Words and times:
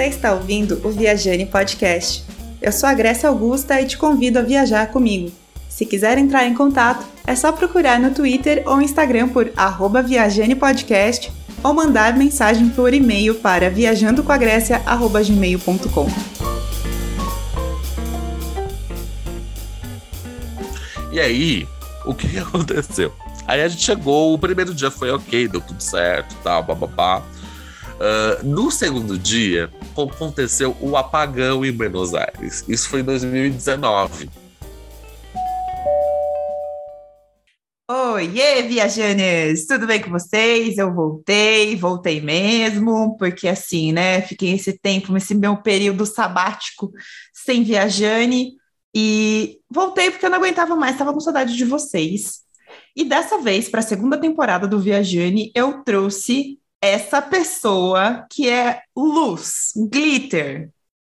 Você 0.00 0.06
está 0.06 0.32
ouvindo 0.32 0.80
o 0.82 0.88
Viajane 0.88 1.44
Podcast. 1.44 2.24
Eu 2.62 2.72
sou 2.72 2.88
a 2.88 2.94
Grécia 2.94 3.28
Augusta 3.28 3.78
e 3.82 3.86
te 3.86 3.98
convido 3.98 4.38
a 4.38 4.42
viajar 4.42 4.86
comigo. 4.86 5.30
Se 5.68 5.84
quiser 5.84 6.16
entrar 6.16 6.46
em 6.46 6.54
contato, 6.54 7.04
é 7.26 7.36
só 7.36 7.52
procurar 7.52 8.00
no 8.00 8.10
Twitter 8.10 8.62
ou 8.64 8.80
Instagram 8.80 9.28
por 9.28 9.52
@viajanepodcast 10.06 11.30
ou 11.62 11.74
mandar 11.74 12.16
mensagem 12.16 12.70
por 12.70 12.94
e-mail 12.94 13.34
para 13.34 13.68
viajandocoagrécia@gmail.com. 13.68 16.06
E 21.12 21.20
aí, 21.20 21.68
o 22.06 22.14
que 22.14 22.38
aconteceu? 22.40 23.12
Aí 23.46 23.60
a 23.60 23.68
gente 23.68 23.82
chegou, 23.82 24.32
o 24.32 24.38
primeiro 24.38 24.72
dia 24.72 24.90
foi 24.90 25.10
ok, 25.10 25.46
deu 25.46 25.60
tudo 25.60 25.82
certo, 25.82 26.34
tal, 26.42 26.62
bababá. 26.62 27.22
Uh, 28.00 28.42
no 28.42 28.70
segundo 28.70 29.18
dia, 29.18 29.70
aconteceu 29.92 30.74
o 30.80 30.96
apagão 30.96 31.62
em 31.66 31.70
Buenos 31.70 32.14
Aires. 32.14 32.64
Isso 32.66 32.88
foi 32.88 33.00
em 33.00 33.04
2019. 33.04 34.30
Oiê, 37.90 38.62
viajantes! 38.62 39.66
Tudo 39.66 39.86
bem 39.86 40.00
com 40.00 40.10
vocês? 40.10 40.78
Eu 40.78 40.94
voltei, 40.94 41.76
voltei 41.76 42.22
mesmo, 42.22 43.16
porque 43.18 43.48
assim, 43.48 43.92
né? 43.92 44.22
Fiquei 44.22 44.52
esse 44.52 44.78
tempo, 44.78 45.14
esse 45.16 45.34
meu 45.34 45.58
período 45.58 46.06
sabático 46.06 46.90
sem 47.34 47.62
viajane 47.62 48.52
e 48.94 49.58
voltei 49.68 50.10
porque 50.10 50.24
eu 50.24 50.30
não 50.30 50.38
aguentava 50.38 50.74
mais, 50.74 50.92
estava 50.92 51.12
com 51.12 51.20
saudade 51.20 51.54
de 51.54 51.64
vocês. 51.64 52.40
E 52.94 53.04
dessa 53.04 53.38
vez, 53.38 53.68
para 53.68 53.80
a 53.80 53.82
segunda 53.82 54.16
temporada 54.18 54.66
do 54.66 54.80
Viajane, 54.80 55.50
eu 55.54 55.82
trouxe 55.82 56.59
essa 56.82 57.20
pessoa 57.20 58.26
que 58.30 58.48
é 58.48 58.82
luz, 58.96 59.72
glitter, 59.90 60.70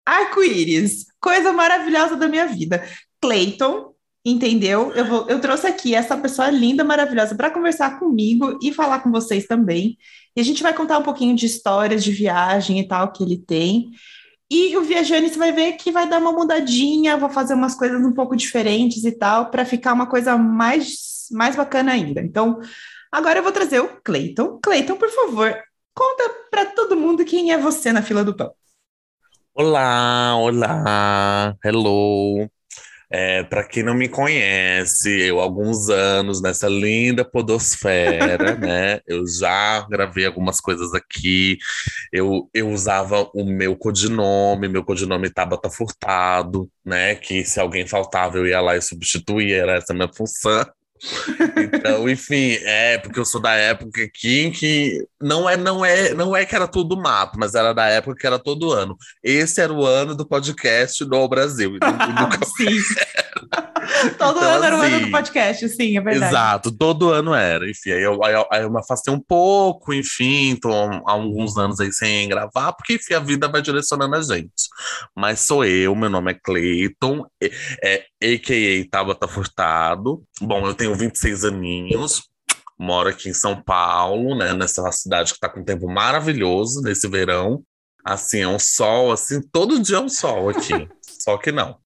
arco-íris, 0.04 1.06
coisa 1.20 1.52
maravilhosa 1.52 2.16
da 2.16 2.28
minha 2.28 2.46
vida. 2.46 2.86
Clayton, 3.20 3.94
entendeu? 4.24 4.92
Eu, 4.92 5.04
vou, 5.06 5.28
eu 5.28 5.40
trouxe 5.40 5.66
aqui 5.66 5.94
essa 5.94 6.16
pessoa 6.16 6.50
linda, 6.50 6.84
maravilhosa, 6.84 7.34
para 7.34 7.50
conversar 7.50 7.98
comigo 7.98 8.58
e 8.62 8.72
falar 8.72 9.00
com 9.00 9.10
vocês 9.10 9.46
também. 9.46 9.96
E 10.36 10.40
a 10.40 10.44
gente 10.44 10.62
vai 10.62 10.74
contar 10.74 10.98
um 10.98 11.02
pouquinho 11.02 11.34
de 11.34 11.46
histórias 11.46 12.04
de 12.04 12.12
viagem 12.12 12.80
e 12.80 12.86
tal 12.86 13.12
que 13.12 13.22
ele 13.22 13.38
tem. 13.38 13.90
E 14.50 14.76
o 14.76 14.82
Viajane, 14.82 15.30
você 15.30 15.38
vai 15.38 15.52
ver 15.52 15.72
que 15.72 15.90
vai 15.90 16.08
dar 16.08 16.20
uma 16.20 16.32
mudadinha, 16.32 17.16
vou 17.16 17.30
fazer 17.30 17.54
umas 17.54 17.74
coisas 17.74 18.04
um 18.04 18.12
pouco 18.12 18.36
diferentes 18.36 19.04
e 19.04 19.12
tal, 19.12 19.50
para 19.50 19.64
ficar 19.64 19.94
uma 19.94 20.06
coisa 20.06 20.36
mais, 20.36 21.26
mais 21.32 21.56
bacana 21.56 21.92
ainda. 21.92 22.20
Então, 22.20 22.60
Agora 23.14 23.38
eu 23.38 23.44
vou 23.44 23.52
trazer 23.52 23.78
o 23.78 23.86
Cleiton. 24.02 24.58
Cleiton, 24.60 24.96
por 24.96 25.08
favor, 25.08 25.56
conta 25.94 26.24
para 26.50 26.66
todo 26.66 26.96
mundo 26.96 27.24
quem 27.24 27.52
é 27.52 27.56
você 27.56 27.92
na 27.92 28.02
fila 28.02 28.24
do 28.24 28.34
pão. 28.34 28.52
Olá, 29.54 30.36
olá, 30.36 31.54
hello. 31.64 32.50
É, 33.08 33.44
para 33.44 33.62
quem 33.62 33.84
não 33.84 33.94
me 33.94 34.08
conhece, 34.08 35.28
eu 35.28 35.38
há 35.38 35.44
alguns 35.44 35.88
anos 35.88 36.42
nessa 36.42 36.68
linda 36.68 37.24
podosfera, 37.24 38.56
né? 38.58 38.98
Eu 39.06 39.24
já 39.28 39.86
gravei 39.88 40.26
algumas 40.26 40.60
coisas 40.60 40.92
aqui. 40.92 41.56
Eu, 42.12 42.50
eu 42.52 42.68
usava 42.68 43.30
o 43.32 43.44
meu 43.44 43.76
codinome, 43.76 44.66
meu 44.66 44.82
codinome 44.82 45.30
Tabata 45.30 45.70
Furtado, 45.70 46.68
né? 46.84 47.14
Que 47.14 47.44
se 47.44 47.60
alguém 47.60 47.86
faltava 47.86 48.38
eu 48.38 48.46
ia 48.48 48.60
lá 48.60 48.76
e 48.76 48.82
substituía, 48.82 49.58
era 49.58 49.76
essa 49.76 49.92
a 49.92 49.94
minha 49.94 50.12
função. 50.12 50.66
Então, 51.56 52.08
enfim, 52.08 52.58
é 52.62 52.98
porque 52.98 53.18
eu 53.18 53.24
sou 53.24 53.40
da 53.40 53.52
época 53.52 54.02
aqui 54.02 54.42
em 54.42 54.50
que 54.50 55.06
não 55.20 55.48
é, 55.48 55.56
não 55.56 55.84
é, 55.84 56.14
não 56.14 56.34
é 56.36 56.44
que 56.44 56.54
era 56.54 56.66
tudo 56.66 56.96
mato, 56.96 57.38
mas 57.38 57.54
era 57.54 57.72
da 57.72 57.86
época 57.86 58.16
que 58.16 58.26
era 58.26 58.38
todo 58.38 58.72
ano. 58.72 58.96
Esse 59.22 59.60
era 59.60 59.72
o 59.72 59.84
ano 59.84 60.14
do 60.14 60.26
podcast 60.26 61.04
do 61.04 61.28
Brasil. 61.28 61.72
nunca... 61.80 62.38
Sim. 62.56 62.78
todo 64.18 64.38
então, 64.38 64.54
ano 64.54 64.64
era 64.64 64.76
o 64.76 64.80
ano 64.80 64.90
do 64.90 65.02
assim, 65.02 65.10
podcast, 65.10 65.68
sim, 65.70 65.96
é 65.96 66.00
verdade. 66.00 66.32
Exato, 66.32 66.72
todo 66.72 67.10
ano 67.10 67.34
era. 67.34 67.68
Enfim, 67.68 67.92
aí 67.92 68.02
eu, 68.02 68.24
aí 68.24 68.34
eu, 68.34 68.46
aí 68.50 68.62
eu 68.62 68.70
me 68.70 68.78
afastei 68.78 69.12
um 69.12 69.20
pouco, 69.20 69.92
enfim, 69.92 70.56
tô 70.56 70.70
há 70.72 71.12
alguns 71.12 71.56
anos 71.56 71.80
aí 71.80 71.92
sem 71.92 72.28
gravar, 72.28 72.72
porque 72.72 72.94
enfim, 72.94 73.14
a 73.14 73.20
vida 73.20 73.48
vai 73.48 73.62
direcionando 73.62 74.16
a 74.16 74.22
gente. 74.22 74.68
Mas 75.16 75.40
sou 75.40 75.64
eu, 75.64 75.94
meu 75.94 76.10
nome 76.10 76.32
é 76.32 76.34
Cleiton, 76.34 77.26
é, 77.42 77.50
é, 77.82 78.34
a.k.a. 78.34 78.90
Tabata 78.90 79.28
Furtado. 79.28 80.22
Bom, 80.40 80.66
eu 80.66 80.74
tenho 80.74 80.94
26 80.94 81.44
aninhos, 81.44 82.22
moro 82.78 83.08
aqui 83.08 83.28
em 83.28 83.34
São 83.34 83.60
Paulo, 83.60 84.36
né, 84.36 84.52
nessa 84.52 84.90
cidade 84.92 85.32
que 85.32 85.40
tá 85.40 85.48
com 85.48 85.60
um 85.60 85.64
tempo 85.64 85.88
maravilhoso 85.88 86.80
nesse 86.82 87.08
verão. 87.08 87.62
Assim, 88.04 88.40
é 88.40 88.48
um 88.48 88.58
sol, 88.58 89.12
assim, 89.12 89.40
todo 89.40 89.80
dia 89.80 89.96
é 89.96 90.00
um 90.00 90.10
sol 90.10 90.50
aqui. 90.50 90.88
Só 91.00 91.38
que 91.38 91.50
não. 91.50 91.78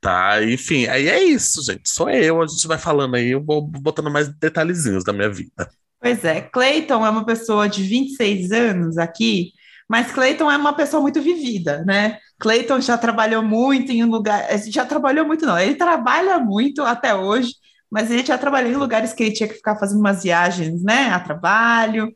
Tá, 0.00 0.42
enfim, 0.42 0.86
aí 0.86 1.08
é 1.08 1.22
isso, 1.22 1.62
gente. 1.62 1.90
Sou 1.90 2.08
eu, 2.08 2.40
a 2.40 2.46
gente 2.46 2.66
vai 2.66 2.78
falando 2.78 3.16
aí, 3.16 3.30
eu 3.32 3.44
vou 3.44 3.60
botando 3.60 4.10
mais 4.10 4.28
detalhezinhos 4.28 5.04
da 5.04 5.12
minha 5.12 5.30
vida. 5.30 5.70
Pois 6.00 6.24
é, 6.24 6.40
Cleiton 6.40 7.04
é 7.04 7.10
uma 7.10 7.26
pessoa 7.26 7.68
de 7.68 7.82
26 7.82 8.50
anos 8.50 8.96
aqui, 8.96 9.52
mas 9.86 10.10
Cleiton 10.10 10.50
é 10.50 10.56
uma 10.56 10.72
pessoa 10.72 11.02
muito 11.02 11.20
vivida, 11.20 11.84
né? 11.84 12.16
Cleiton 12.38 12.80
já 12.80 12.96
trabalhou 12.96 13.42
muito 13.42 13.92
em 13.92 14.02
um 14.02 14.08
lugar, 14.08 14.46
já 14.68 14.86
trabalhou 14.86 15.26
muito 15.26 15.44
não, 15.44 15.58
ele 15.58 15.74
trabalha 15.74 16.38
muito 16.38 16.80
até 16.82 17.14
hoje, 17.14 17.52
mas 17.90 18.10
ele 18.10 18.24
já 18.24 18.38
trabalhou 18.38 18.72
em 18.72 18.76
lugares 18.76 19.12
que 19.12 19.24
ele 19.24 19.34
tinha 19.34 19.48
que 19.48 19.56
ficar 19.56 19.76
fazendo 19.76 20.00
umas 20.00 20.22
viagens, 20.22 20.82
né, 20.82 21.10
a 21.10 21.20
trabalho, 21.20 22.10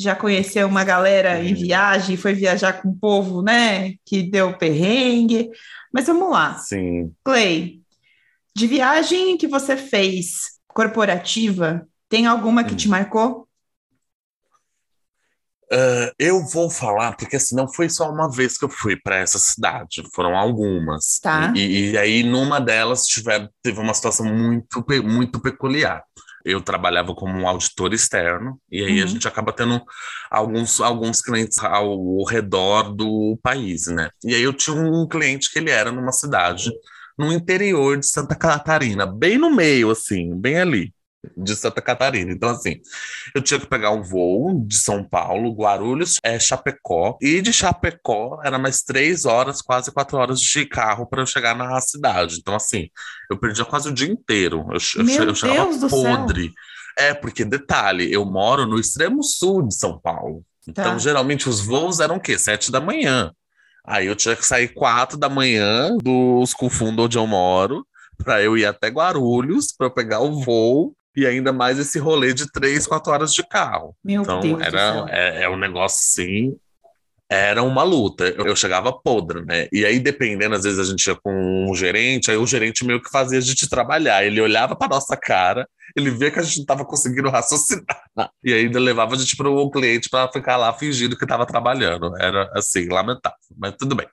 já 0.00 0.16
conheceu 0.16 0.66
uma 0.66 0.82
galera 0.82 1.44
em 1.44 1.52
viagem, 1.52 2.16
foi 2.16 2.32
viajar 2.32 2.80
com 2.80 2.88
o 2.88 2.96
povo, 2.96 3.42
né, 3.42 3.94
que 4.06 4.22
deu 4.22 4.56
perrengue, 4.56 5.50
mas 5.92 6.06
vamos 6.06 6.30
lá. 6.30 6.56
Sim. 6.56 7.12
Clay, 7.22 7.82
de 8.56 8.66
viagem 8.66 9.36
que 9.36 9.46
você 9.46 9.76
fez 9.76 10.58
corporativa, 10.66 11.86
tem 12.08 12.26
alguma 12.26 12.64
que 12.64 12.72
hum. 12.72 12.76
te 12.76 12.88
marcou? 12.88 13.46
Uh, 15.72 16.10
eu 16.18 16.44
vou 16.46 16.68
falar, 16.68 17.16
porque 17.16 17.36
assim, 17.36 17.54
não 17.54 17.68
foi 17.68 17.88
só 17.88 18.10
uma 18.10 18.28
vez 18.28 18.58
que 18.58 18.64
eu 18.64 18.68
fui 18.68 18.96
para 18.96 19.16
essa 19.16 19.38
cidade, 19.38 20.02
foram 20.12 20.36
algumas. 20.36 21.20
Tá. 21.22 21.52
E, 21.54 21.90
e, 21.90 21.98
aí, 21.98 22.22
numa 22.24 22.58
delas, 22.58 23.06
tiver, 23.06 23.48
teve 23.62 23.78
uma 23.78 23.94
situação 23.94 24.26
muito, 24.26 24.84
muito 25.04 25.38
peculiar. 25.40 26.02
Eu 26.44 26.60
trabalhava 26.60 27.14
como 27.14 27.38
um 27.38 27.46
auditor 27.46 27.92
externo, 27.92 28.60
e 28.70 28.82
aí 28.82 28.98
uhum. 28.98 29.04
a 29.04 29.06
gente 29.06 29.28
acaba 29.28 29.52
tendo 29.52 29.82
alguns, 30.30 30.80
alguns 30.80 31.20
clientes 31.20 31.58
ao 31.58 32.24
redor 32.24 32.94
do 32.94 33.38
país, 33.42 33.86
né? 33.86 34.10
E 34.24 34.34
aí 34.34 34.42
eu 34.42 34.52
tinha 34.52 34.76
um 34.76 35.06
cliente 35.06 35.52
que 35.52 35.58
ele 35.58 35.70
era 35.70 35.92
numa 35.92 36.12
cidade 36.12 36.70
no 37.18 37.32
interior 37.32 37.98
de 37.98 38.06
Santa 38.06 38.34
Catarina, 38.34 39.04
bem 39.06 39.36
no 39.36 39.50
meio, 39.50 39.90
assim, 39.90 40.34
bem 40.34 40.58
ali 40.58 40.94
de 41.36 41.54
Santa 41.54 41.80
Catarina. 41.80 42.32
Então, 42.32 42.50
assim, 42.50 42.80
eu 43.34 43.42
tinha 43.42 43.60
que 43.60 43.66
pegar 43.66 43.90
um 43.90 44.02
voo 44.02 44.64
de 44.66 44.76
São 44.76 45.04
Paulo, 45.04 45.54
Guarulhos, 45.54 46.16
é, 46.22 46.38
Chapecó, 46.38 47.18
e 47.20 47.40
de 47.40 47.52
Chapecó 47.52 48.40
era 48.42 48.58
mais 48.58 48.82
três 48.82 49.24
horas, 49.24 49.60
quase 49.60 49.92
quatro 49.92 50.18
horas 50.18 50.40
de 50.40 50.66
carro 50.66 51.06
para 51.06 51.22
eu 51.22 51.26
chegar 51.26 51.54
na 51.54 51.80
cidade. 51.80 52.38
Então, 52.38 52.54
assim, 52.54 52.88
eu 53.30 53.38
perdia 53.38 53.64
quase 53.64 53.88
o 53.88 53.94
dia 53.94 54.08
inteiro. 54.08 54.66
Eu, 54.70 55.04
Meu 55.04 55.22
eu, 55.22 55.28
eu 55.28 55.34
chegava 55.34 55.76
Deus 55.76 55.90
podre. 55.90 56.52
É, 56.98 57.14
porque, 57.14 57.44
detalhe, 57.44 58.12
eu 58.12 58.24
moro 58.24 58.66
no 58.66 58.78
extremo 58.78 59.22
sul 59.22 59.66
de 59.66 59.74
São 59.74 59.98
Paulo. 59.98 60.44
Então, 60.66 60.92
tá. 60.92 60.98
geralmente, 60.98 61.48
os 61.48 61.60
voos 61.60 62.00
eram 62.00 62.16
o 62.16 62.20
quê? 62.20 62.36
Sete 62.36 62.70
da 62.70 62.80
manhã. 62.80 63.32
Aí 63.84 64.06
eu 64.06 64.16
tinha 64.16 64.36
que 64.36 64.44
sair 64.44 64.68
quatro 64.68 65.16
da 65.16 65.28
manhã 65.28 65.96
dos 66.02 66.52
Cufundo 66.52 67.04
onde 67.04 67.16
eu 67.16 67.26
moro, 67.26 67.86
para 68.22 68.42
eu 68.42 68.56
ir 68.56 68.66
até 68.66 68.88
Guarulhos, 68.88 69.72
para 69.76 69.86
eu 69.86 69.90
pegar 69.90 70.20
o 70.20 70.42
voo 70.42 70.94
e 71.20 71.26
ainda 71.26 71.52
mais 71.52 71.78
esse 71.78 71.98
rolê 71.98 72.32
de 72.32 72.50
três, 72.50 72.86
quatro 72.86 73.12
horas 73.12 73.34
de 73.34 73.46
carro. 73.46 73.94
Meu 74.02 74.22
então, 74.22 74.40
Deus 74.40 74.62
era, 74.62 75.04
é, 75.10 75.42
é, 75.42 75.48
um 75.50 75.56
negócio 75.56 75.98
assim. 75.98 76.56
Era 77.28 77.62
uma 77.62 77.82
luta. 77.82 78.24
Eu, 78.24 78.56
chegava 78.56 78.90
podre, 78.90 79.44
né? 79.44 79.68
E 79.70 79.84
aí, 79.84 80.00
dependendo, 80.00 80.54
às 80.54 80.64
vezes 80.64 80.78
a 80.80 80.84
gente 80.84 81.06
ia 81.06 81.14
com 81.14 81.70
um 81.70 81.74
gerente, 81.74 82.30
aí 82.30 82.38
o 82.38 82.46
gerente 82.46 82.84
meio 82.86 83.02
que 83.02 83.10
fazia 83.10 83.38
a 83.38 83.42
gente 83.42 83.68
trabalhar. 83.68 84.24
Ele 84.24 84.40
olhava 84.40 84.74
pra 84.74 84.88
nossa 84.88 85.14
cara, 85.14 85.68
ele 85.94 86.10
via 86.10 86.30
que 86.30 86.38
a 86.38 86.42
gente 86.42 86.60
não 86.60 86.64
tava 86.64 86.84
conseguindo 86.86 87.28
raciocinar. 87.28 87.84
E 88.42 88.52
ainda 88.52 88.80
levava 88.80 89.14
a 89.14 89.18
gente 89.18 89.36
para 89.36 89.48
o 89.48 89.70
cliente 89.70 90.08
para 90.08 90.30
ficar 90.32 90.56
lá 90.56 90.72
fingindo 90.72 91.16
que 91.16 91.24
estava 91.24 91.46
trabalhando. 91.46 92.12
Era 92.18 92.50
assim, 92.54 92.88
lamentável, 92.88 93.38
mas 93.56 93.74
tudo 93.78 93.94
bem. 93.94 94.06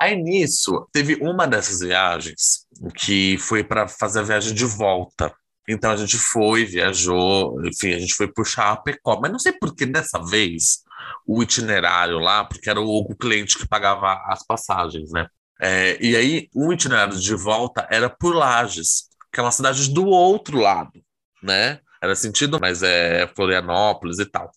Aí 0.00 0.14
nisso, 0.14 0.86
teve 0.92 1.14
uma 1.20 1.46
dessas 1.46 1.80
viagens 1.80 2.66
que 2.96 3.36
foi 3.38 3.64
para 3.64 3.88
fazer 3.88 4.20
a 4.20 4.22
viagem 4.22 4.54
de 4.54 4.64
volta 4.64 5.32
então 5.68 5.90
a 5.90 5.96
gente 5.96 6.16
foi, 6.16 6.64
viajou, 6.64 7.62
enfim, 7.66 7.92
a 7.92 7.98
gente 7.98 8.14
foi 8.14 8.26
por 8.26 8.46
Chapecó, 8.46 9.20
mas 9.20 9.30
não 9.30 9.38
sei 9.38 9.52
por 9.52 9.74
que 9.74 9.84
dessa 9.84 10.18
vez 10.24 10.82
o 11.26 11.42
itinerário 11.42 12.18
lá, 12.18 12.44
porque 12.44 12.70
era 12.70 12.80
o, 12.80 13.00
o 13.00 13.14
cliente 13.14 13.58
que 13.58 13.68
pagava 13.68 14.14
as 14.26 14.44
passagens, 14.44 15.12
né? 15.12 15.26
É, 15.60 15.98
e 16.02 16.16
aí 16.16 16.48
o 16.54 16.72
itinerário 16.72 17.18
de 17.18 17.34
volta 17.34 17.86
era 17.90 18.08
por 18.08 18.34
Lages, 18.34 19.08
que 19.32 19.40
é 19.40 19.42
uma 19.42 19.52
cidade 19.52 19.92
do 19.92 20.06
outro 20.06 20.58
lado, 20.58 21.02
né? 21.42 21.80
Era 22.02 22.14
sentido, 22.14 22.58
mas 22.60 22.82
é 22.82 23.26
Florianópolis 23.34 24.18
e 24.18 24.26
tal. 24.26 24.50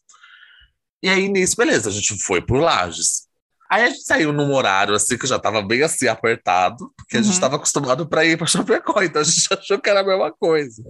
E 1.04 1.10
aí 1.10 1.28
nisso, 1.28 1.56
beleza, 1.58 1.90
a 1.90 1.92
gente 1.92 2.18
foi 2.24 2.42
por 2.42 2.60
Lages. 2.60 3.28
Aí 3.72 3.84
a 3.84 3.90
gente 3.90 4.04
saiu 4.04 4.34
num 4.34 4.54
horário 4.54 4.94
assim 4.94 5.18
que 5.18 5.26
já 5.26 5.40
tava 5.40 5.62
bem 5.62 5.82
assim 5.82 6.06
apertado, 6.06 6.92
porque 6.98 7.16
a 7.16 7.22
gente 7.22 7.36
Uhum. 7.36 7.40
tava 7.40 7.56
acostumado 7.56 8.06
para 8.06 8.26
ir 8.26 8.38
para 8.38 8.46
Chapecó, 8.46 9.02
então 9.02 9.22
a 9.22 9.24
gente 9.24 9.48
achou 9.54 9.80
que 9.80 9.90
era 9.90 10.02
a 10.02 10.04
mesma 10.04 10.30
coisa. 10.30 10.84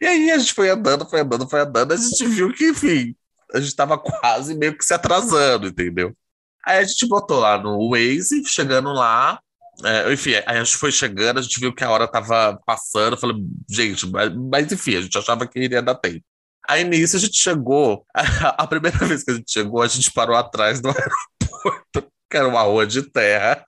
E 0.00 0.06
aí 0.06 0.30
a 0.30 0.38
gente 0.38 0.54
foi 0.54 0.70
andando, 0.70 1.06
foi 1.06 1.20
andando, 1.20 1.46
foi 1.46 1.60
andando, 1.60 1.92
a 1.92 1.96
gente 1.96 2.26
viu 2.26 2.50
que, 2.54 2.68
enfim, 2.70 3.14
a 3.52 3.60
gente 3.60 3.76
tava 3.76 3.98
quase 3.98 4.54
meio 4.54 4.76
que 4.78 4.82
se 4.82 4.94
atrasando, 4.94 5.66
entendeu? 5.68 6.16
Aí 6.64 6.78
a 6.78 6.84
gente 6.84 7.06
botou 7.06 7.38
lá 7.38 7.58
no 7.58 7.90
Waze, 7.90 8.42
chegando 8.46 8.94
lá, 8.94 9.38
é, 9.84 10.10
enfim, 10.10 10.34
aí 10.34 10.42
a 10.46 10.64
gente 10.64 10.78
foi 10.78 10.90
chegando, 10.90 11.38
a 11.38 11.42
gente 11.42 11.60
viu 11.60 11.74
que 11.74 11.84
a 11.84 11.90
hora 11.90 12.08
tava 12.08 12.58
passando, 12.64 13.16
falei, 13.16 13.36
gente, 13.68 14.06
mas, 14.10 14.32
mas 14.34 14.72
enfim, 14.72 14.96
a 14.96 15.02
gente 15.02 15.18
achava 15.18 15.46
que 15.46 15.58
iria 15.58 15.82
dar 15.82 15.96
tempo. 15.96 16.24
Aí 16.66 16.82
nisso 16.84 17.16
a 17.16 17.20
gente 17.20 17.36
chegou, 17.36 18.06
a, 18.14 18.66
primeira 18.66 18.98
vez 19.04 19.22
que 19.22 19.32
a 19.32 19.34
gente 19.34 19.52
chegou, 19.52 19.82
a 19.82 19.88
gente 19.88 20.10
parou 20.12 20.36
atrás 20.36 20.80
do 20.80 20.88
aeroporto, 20.88 22.11
que 22.32 22.38
era 22.38 22.48
uma 22.48 22.62
rua 22.62 22.86
de 22.86 23.02
terra, 23.02 23.64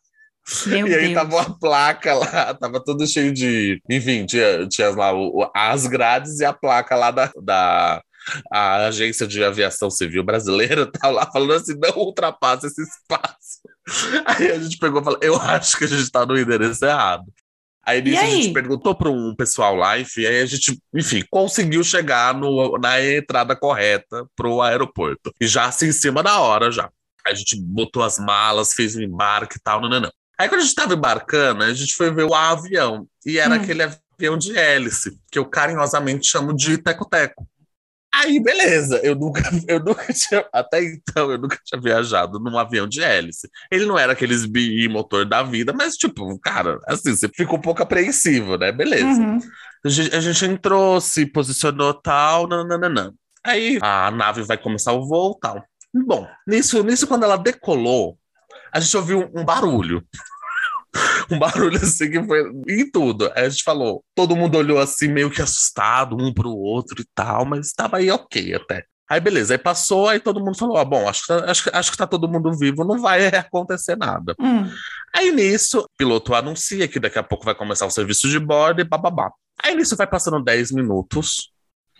Meu 0.66 0.88
e 0.88 0.94
aí 0.94 1.11
Deus. 1.11 1.14
tava 1.14 1.37
uma 1.37 1.58
placa 1.58 2.14
lá, 2.14 2.55
tava 2.55 2.82
tudo 2.84 3.06
cheio 3.06 3.32
de. 3.32 3.81
Enfim, 3.90 4.26
tinha, 4.26 4.66
tinha 4.69 4.90
lá 4.90 5.12
o- 5.14 5.50
as 5.55 5.87
grades 5.87 6.40
e 6.40 6.44
a 6.44 6.52
placa 6.52 6.96
lá 6.96 7.11
da, 7.11 7.31
da 7.43 8.02
a 8.52 8.87
Agência 8.87 9.26
de 9.26 9.44
Aviação 9.44 9.90
Civil 9.90 10.25
Brasileira, 10.25 10.87
tá 10.93 11.08
lá 11.11 11.31
falando 11.31 11.55
assim: 11.55 11.75
não 11.78 11.96
ultrapassa 11.99 12.66
esse 12.66 12.82
espaço. 12.82 13.61
Aí 14.26 14.50
a 14.52 14.58
gente 14.58 14.78
pegou 14.78 15.00
e 15.00 15.05
falou: 15.05 15.19
eu 15.22 15.37
acho 15.37 15.76
que 15.78 15.84
a 15.84 15.88
gente 15.88 16.11
tá 16.11 16.25
no 16.26 16.38
endereço 16.38 16.84
errado. 16.84 17.25
Aí 17.87 18.00
nisso 18.02 18.22
a 18.22 18.26
gente 18.26 18.52
perguntou 18.52 18.94
para 18.94 19.11
um 19.11 19.34
pessoal 19.37 19.75
lá, 19.76 19.99
enfim, 19.99 20.25
aí 20.25 20.40
a 20.40 20.46
gente, 20.46 20.81
enfim, 20.94 21.22
conseguiu 21.31 21.84
chegar 21.84 22.32
no, 22.34 22.78
na 22.78 22.99
entrada 23.05 23.55
correta 23.55 24.25
pro 24.34 24.62
aeroporto. 24.62 25.31
E 25.38 25.46
já 25.46 25.66
assim, 25.66 25.88
em 25.88 25.93
cima 25.93 26.22
da 26.22 26.40
hora 26.40 26.72
já. 26.72 26.90
A 27.26 27.35
gente 27.35 27.61
botou 27.61 28.03
as 28.03 28.19
malas, 28.19 28.73
fez 28.73 28.94
o 28.97 29.03
embarque 29.03 29.56
e 29.56 29.61
tal, 29.62 29.81
não, 29.81 29.88
não, 29.88 30.00
não. 30.00 30.12
Aí 30.38 30.49
quando 30.49 30.61
a 30.61 30.65
gente 30.65 30.75
tava 30.75 30.94
embarcando, 30.94 31.62
a 31.65 31.73
gente 31.73 31.94
foi 31.94 32.12
ver 32.12 32.25
o 32.25 32.35
avião. 32.35 33.06
E 33.25 33.38
era 33.38 33.55
Hum. 33.55 33.61
aquele 33.61 33.82
avião 33.82 34.37
de 34.37 34.56
hélice, 34.56 35.19
que 35.31 35.38
eu 35.38 35.44
carinhosamente 35.44 36.26
chamo 36.29 36.55
de 36.55 36.76
teco-teco. 36.79 37.47
Aí, 38.17 38.38
beleza, 38.41 39.00
eu 39.03 39.17
nunca, 39.17 39.43
eu 39.69 39.81
nunca 39.81 40.12
tinha, 40.12 40.47
até 40.53 40.82
então, 40.85 41.32
eu 41.32 41.38
nunca 41.38 41.59
tinha 41.65 41.81
viajado 41.81 42.38
num 42.38 42.56
avião 42.56 42.87
de 42.87 43.03
hélice. 43.03 43.49
Ele 43.73 43.87
não 43.87 43.99
era 43.99 44.12
aqueles 44.12 44.47
bimotor 44.47 45.25
da 45.29 45.43
vida, 45.43 45.73
mas, 45.73 45.94
tipo, 45.97 46.38
cara, 46.38 46.79
assim, 46.87 47.11
você 47.15 47.29
fica 47.29 47.53
um 47.55 47.61
pouco 47.61 47.82
apreensivo, 47.82 48.56
né? 48.56 48.71
Beleza. 48.71 49.21
Uhum. 49.21 49.38
A 49.85 49.88
gente, 49.88 50.15
a 50.15 50.21
gente 50.21 50.44
entrou, 50.44 51.00
se 51.00 51.26
posicionou 51.26 51.93
tal, 51.93 52.47
nananana. 52.47 53.12
Aí 53.44 53.79
a 53.82 54.11
nave 54.11 54.43
vai 54.43 54.56
começar 54.56 54.93
o 54.93 55.06
voo 55.06 55.37
tal. 55.38 55.62
Bom, 55.94 56.26
nisso, 56.46 56.82
nisso 56.82 57.06
quando 57.06 57.23
ela 57.23 57.37
decolou, 57.37 58.19
a 58.73 58.81
gente 58.81 58.96
ouviu 58.96 59.31
um, 59.35 59.44
barulho. 59.44 60.05
um 61.31 61.38
barulho 61.38 61.76
assim 61.76 62.11
que 62.11 62.23
foi 62.25 62.43
em 62.69 62.91
tudo. 62.91 63.31
Aí 63.35 63.46
a 63.46 63.49
gente 63.49 63.62
falou, 63.62 64.05
todo 64.14 64.35
mundo 64.35 64.58
olhou 64.58 64.79
assim 64.79 65.08
meio 65.08 65.31
que 65.31 65.41
assustado, 65.41 66.17
um 66.19 66.35
pro 66.35 66.50
outro 66.50 67.00
e 67.00 67.06
tal, 67.14 67.44
mas 67.44 67.69
estava 67.69 67.99
aí 67.99 68.11
ok 68.11 68.55
até. 68.55 68.85
Aí 69.08 69.20
beleza, 69.20 69.55
aí 69.55 69.58
passou, 69.58 70.08
aí 70.08 70.19
todo 70.19 70.41
mundo 70.41 70.56
falou: 70.56 70.79
ah, 70.79 70.85
bom, 70.85 71.08
acho 71.08 71.23
que, 71.23 71.26
tá, 71.29 71.50
acho, 71.50 71.70
acho 71.73 71.91
que 71.91 71.97
tá 71.97 72.06
todo 72.06 72.29
mundo 72.29 72.50
vivo, 72.58 72.85
não 72.85 72.99
vai 72.99 73.26
acontecer 73.37 73.97
nada. 73.97 74.35
Hum. 74.40 74.69
Aí 75.14 75.31
nisso, 75.31 75.81
o 75.81 75.88
piloto 75.97 76.35
anuncia 76.35 76.88
que 76.88 76.99
daqui 76.99 77.19
a 77.19 77.23
pouco 77.23 77.44
vai 77.44 77.55
começar 77.55 77.87
o 77.87 77.90
serviço 77.90 78.29
de 78.29 78.40
bordo 78.40 78.81
e 78.81 78.85
bababá. 78.85 79.31
Aí 79.62 79.75
nisso 79.75 79.94
vai 79.94 80.06
passando 80.06 80.43
10 80.43 80.73
minutos, 80.73 81.52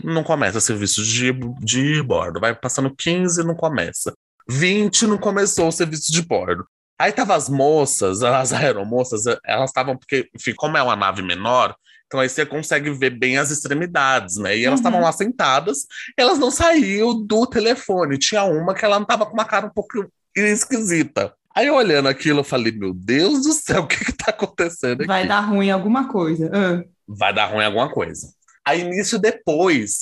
não 0.03 0.25
começa 0.25 0.59
o 0.59 0.61
serviço 0.61 1.03
de, 1.05 1.33
de 1.61 2.03
bordo. 2.03 2.41
Vai 2.41 2.55
passando 2.55 2.95
15, 2.95 3.45
não 3.45 3.55
começa. 3.55 4.13
20, 4.49 5.07
não 5.07 5.19
começou 5.19 5.69
o 5.69 5.73
serviço 5.73 6.13
de 6.13 6.23
bordo. 6.23 6.67
Aí 6.99 7.13
tava 7.13 7.35
as 7.35 7.49
moças, 7.49 8.23
as 8.23 8.53
aeromoças, 8.53 9.23
elas 9.45 9.71
estavam, 9.71 9.97
porque, 9.97 10.29
enfim, 10.35 10.53
como 10.57 10.77
é 10.77 10.83
uma 10.83 10.95
nave 10.95 11.23
menor, 11.23 11.75
então 12.07 12.21
aí 12.21 12.29
você 12.29 12.47
consegue 12.47 12.91
ver 12.91 13.11
bem 13.11 13.37
as 13.39 13.51
extremidades, 13.51 14.37
né? 14.37 14.57
E 14.57 14.65
elas 14.65 14.79
Uhum. 14.81 14.87
estavam 14.87 15.01
lá 15.01 15.11
sentadas, 15.13 15.79
elas 16.17 16.39
não 16.39 16.51
saíam 16.51 17.21
do 17.27 17.47
telefone. 17.47 18.19
Tinha 18.19 18.45
uma 18.45 18.75
que 18.75 18.85
ela 18.85 18.99
não 18.99 19.07
tava 19.07 19.27
com 19.27 19.33
uma 19.33 19.45
cara 19.45 19.67
um 19.67 19.71
pouco 19.71 20.07
esquisita. 20.37 21.33
Aí 21.55 21.67
eu 21.69 21.75
olhando 21.75 22.09
aquilo, 22.09 22.41
eu 22.41 22.45
falei, 22.45 22.73
meu 22.73 22.93
Deus 22.93 23.43
do 23.43 23.53
céu, 23.53 23.83
o 23.83 23.87
que 23.87 24.05
que 24.05 24.13
tá 24.13 24.31
acontecendo 24.31 24.99
aqui? 25.01 25.07
Vai 25.07 25.27
dar 25.27 25.41
ruim 25.41 25.71
alguma 25.71 26.09
coisa. 26.09 26.51
Ah. 26.53 26.85
vai 27.09 27.33
dar 27.35 27.47
ruim 27.47 27.65
alguma 27.65 27.91
coisa. 27.91 28.29
Aí 28.67 28.85
nisso 28.85 29.19
depois 29.19 30.01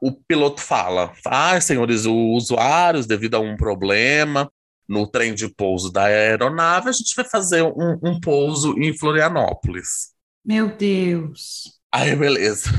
o 0.00 0.12
piloto 0.12 0.60
fala: 0.60 1.12
"Ah, 1.24 1.60
senhores 1.60 2.04
usuários, 2.06 3.06
devido 3.06 3.36
a 3.36 3.40
um 3.40 3.56
problema 3.56 4.50
no 4.88 5.06
trem 5.06 5.34
de 5.34 5.48
pouso 5.48 5.92
da 5.92 6.04
aeronave, 6.04 6.88
a 6.88 6.92
gente 6.92 7.14
vai 7.14 7.24
fazer 7.24 7.62
um, 7.62 7.98
um 8.02 8.20
pouso 8.20 8.78
em 8.78 8.96
Florianópolis." 8.96 10.12
Meu 10.44 10.74
Deus. 10.74 11.79
Aí, 11.92 12.14
beleza. 12.14 12.70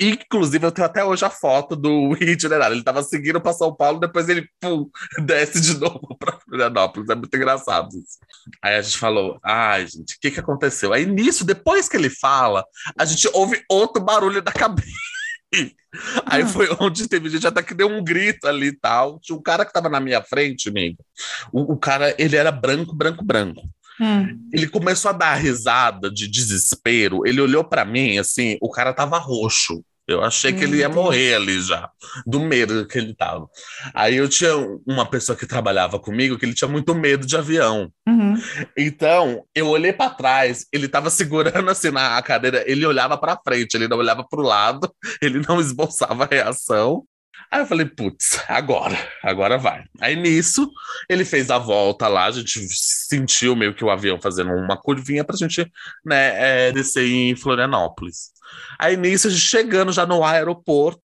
Inclusive, 0.00 0.64
eu 0.64 0.72
tenho 0.72 0.86
até 0.86 1.04
hoje 1.04 1.22
a 1.22 1.28
foto 1.28 1.76
do 1.76 2.16
itinerário. 2.18 2.74
Ele 2.74 2.82
tava 2.82 3.02
seguindo 3.02 3.40
para 3.40 3.52
São 3.52 3.74
Paulo, 3.74 4.00
depois 4.00 4.26
ele 4.28 4.48
pum, 4.58 4.88
desce 5.24 5.60
de 5.60 5.78
novo 5.78 6.16
para 6.18 6.38
Florianópolis. 6.40 7.10
É 7.10 7.14
muito 7.14 7.36
engraçado 7.36 7.88
isso. 7.88 8.18
Aí 8.62 8.76
a 8.76 8.82
gente 8.82 8.96
falou: 8.96 9.38
ai, 9.44 9.86
gente, 9.86 10.14
o 10.14 10.20
que, 10.20 10.30
que 10.30 10.40
aconteceu? 10.40 10.94
Aí 10.94 11.04
nisso, 11.04 11.44
depois 11.44 11.88
que 11.88 11.96
ele 11.96 12.08
fala, 12.08 12.64
a 12.98 13.04
gente 13.04 13.28
ouve 13.34 13.62
outro 13.68 14.02
barulho 14.02 14.40
da 14.40 14.52
cabine. 14.52 14.90
Aí 16.26 16.46
foi 16.46 16.68
onde 16.78 17.08
teve 17.08 17.30
gente 17.30 17.46
até 17.46 17.62
que 17.62 17.72
deu 17.72 17.88
um 17.88 18.04
grito 18.04 18.46
ali 18.46 18.68
e 18.68 18.78
tal. 18.78 19.18
Tinha 19.20 19.36
um 19.36 19.42
cara 19.42 19.64
que 19.64 19.72
tava 19.72 19.88
na 19.88 19.98
minha 19.98 20.22
frente, 20.22 20.68
amigo. 20.68 20.98
O, 21.50 21.72
o 21.72 21.76
cara, 21.78 22.14
ele 22.18 22.36
era 22.36 22.52
branco, 22.52 22.94
branco, 22.94 23.24
branco 23.24 23.62
Hum. 24.00 24.48
ele 24.52 24.68
começou 24.68 25.10
a 25.10 25.12
dar 25.12 25.34
risada 25.34 26.10
de 26.10 26.28
desespero. 26.28 27.26
Ele 27.26 27.40
olhou 27.40 27.64
pra 27.64 27.84
mim 27.84 28.18
assim, 28.18 28.56
o 28.60 28.70
cara 28.70 28.92
tava 28.92 29.18
roxo. 29.18 29.82
Eu 30.08 30.24
achei 30.24 30.54
que 30.54 30.64
ele 30.64 30.78
ia 30.78 30.88
Deus. 30.88 30.94
morrer 30.94 31.34
ali 31.34 31.60
já, 31.60 31.90
do 32.26 32.40
medo 32.40 32.86
que 32.86 32.96
ele 32.96 33.14
tava. 33.14 33.46
Aí 33.92 34.16
eu 34.16 34.26
tinha 34.26 34.56
uma 34.86 35.04
pessoa 35.04 35.36
que 35.36 35.46
trabalhava 35.46 35.98
comigo 35.98 36.38
que 36.38 36.46
ele 36.46 36.54
tinha 36.54 36.66
muito 36.66 36.94
medo 36.94 37.26
de 37.26 37.36
avião. 37.36 37.92
Uhum. 38.08 38.34
Então, 38.74 39.44
eu 39.54 39.68
olhei 39.68 39.92
pra 39.92 40.08
trás, 40.08 40.64
ele 40.72 40.88
tava 40.88 41.10
segurando 41.10 41.68
assim 41.68 41.90
na 41.90 42.22
cadeira, 42.22 42.64
ele 42.66 42.86
olhava 42.86 43.18
pra 43.18 43.38
frente, 43.46 43.74
ele 43.74 43.86
não 43.86 43.98
olhava 43.98 44.24
pro 44.26 44.40
lado, 44.40 44.90
ele 45.20 45.42
não 45.46 45.60
esboçava 45.60 46.26
reação. 46.30 47.04
Aí 47.50 47.60
eu 47.60 47.66
falei, 47.66 47.86
putz, 47.86 48.38
agora, 48.48 48.96
agora 49.22 49.56
vai. 49.56 49.84
Aí 50.00 50.14
nisso, 50.16 50.70
ele 51.08 51.24
fez 51.24 51.50
a 51.50 51.56
volta 51.58 52.06
lá, 52.06 52.26
a 52.26 52.30
gente 52.30 52.60
sentiu 52.70 53.56
meio 53.56 53.74
que 53.74 53.84
o 53.84 53.90
avião 53.90 54.20
fazendo 54.20 54.52
uma 54.52 54.76
curvinha 54.76 55.24
pra 55.24 55.36
gente 55.36 55.66
né, 56.04 56.68
é, 56.68 56.72
descer 56.72 57.06
em 57.08 57.34
Florianópolis. 57.34 58.30
Aí 58.78 58.96
nisso, 58.96 59.28
a 59.28 59.30
gente 59.30 59.40
chegando 59.42 59.92
já 59.92 60.04
no 60.06 60.22
aeroporto, 60.24 61.00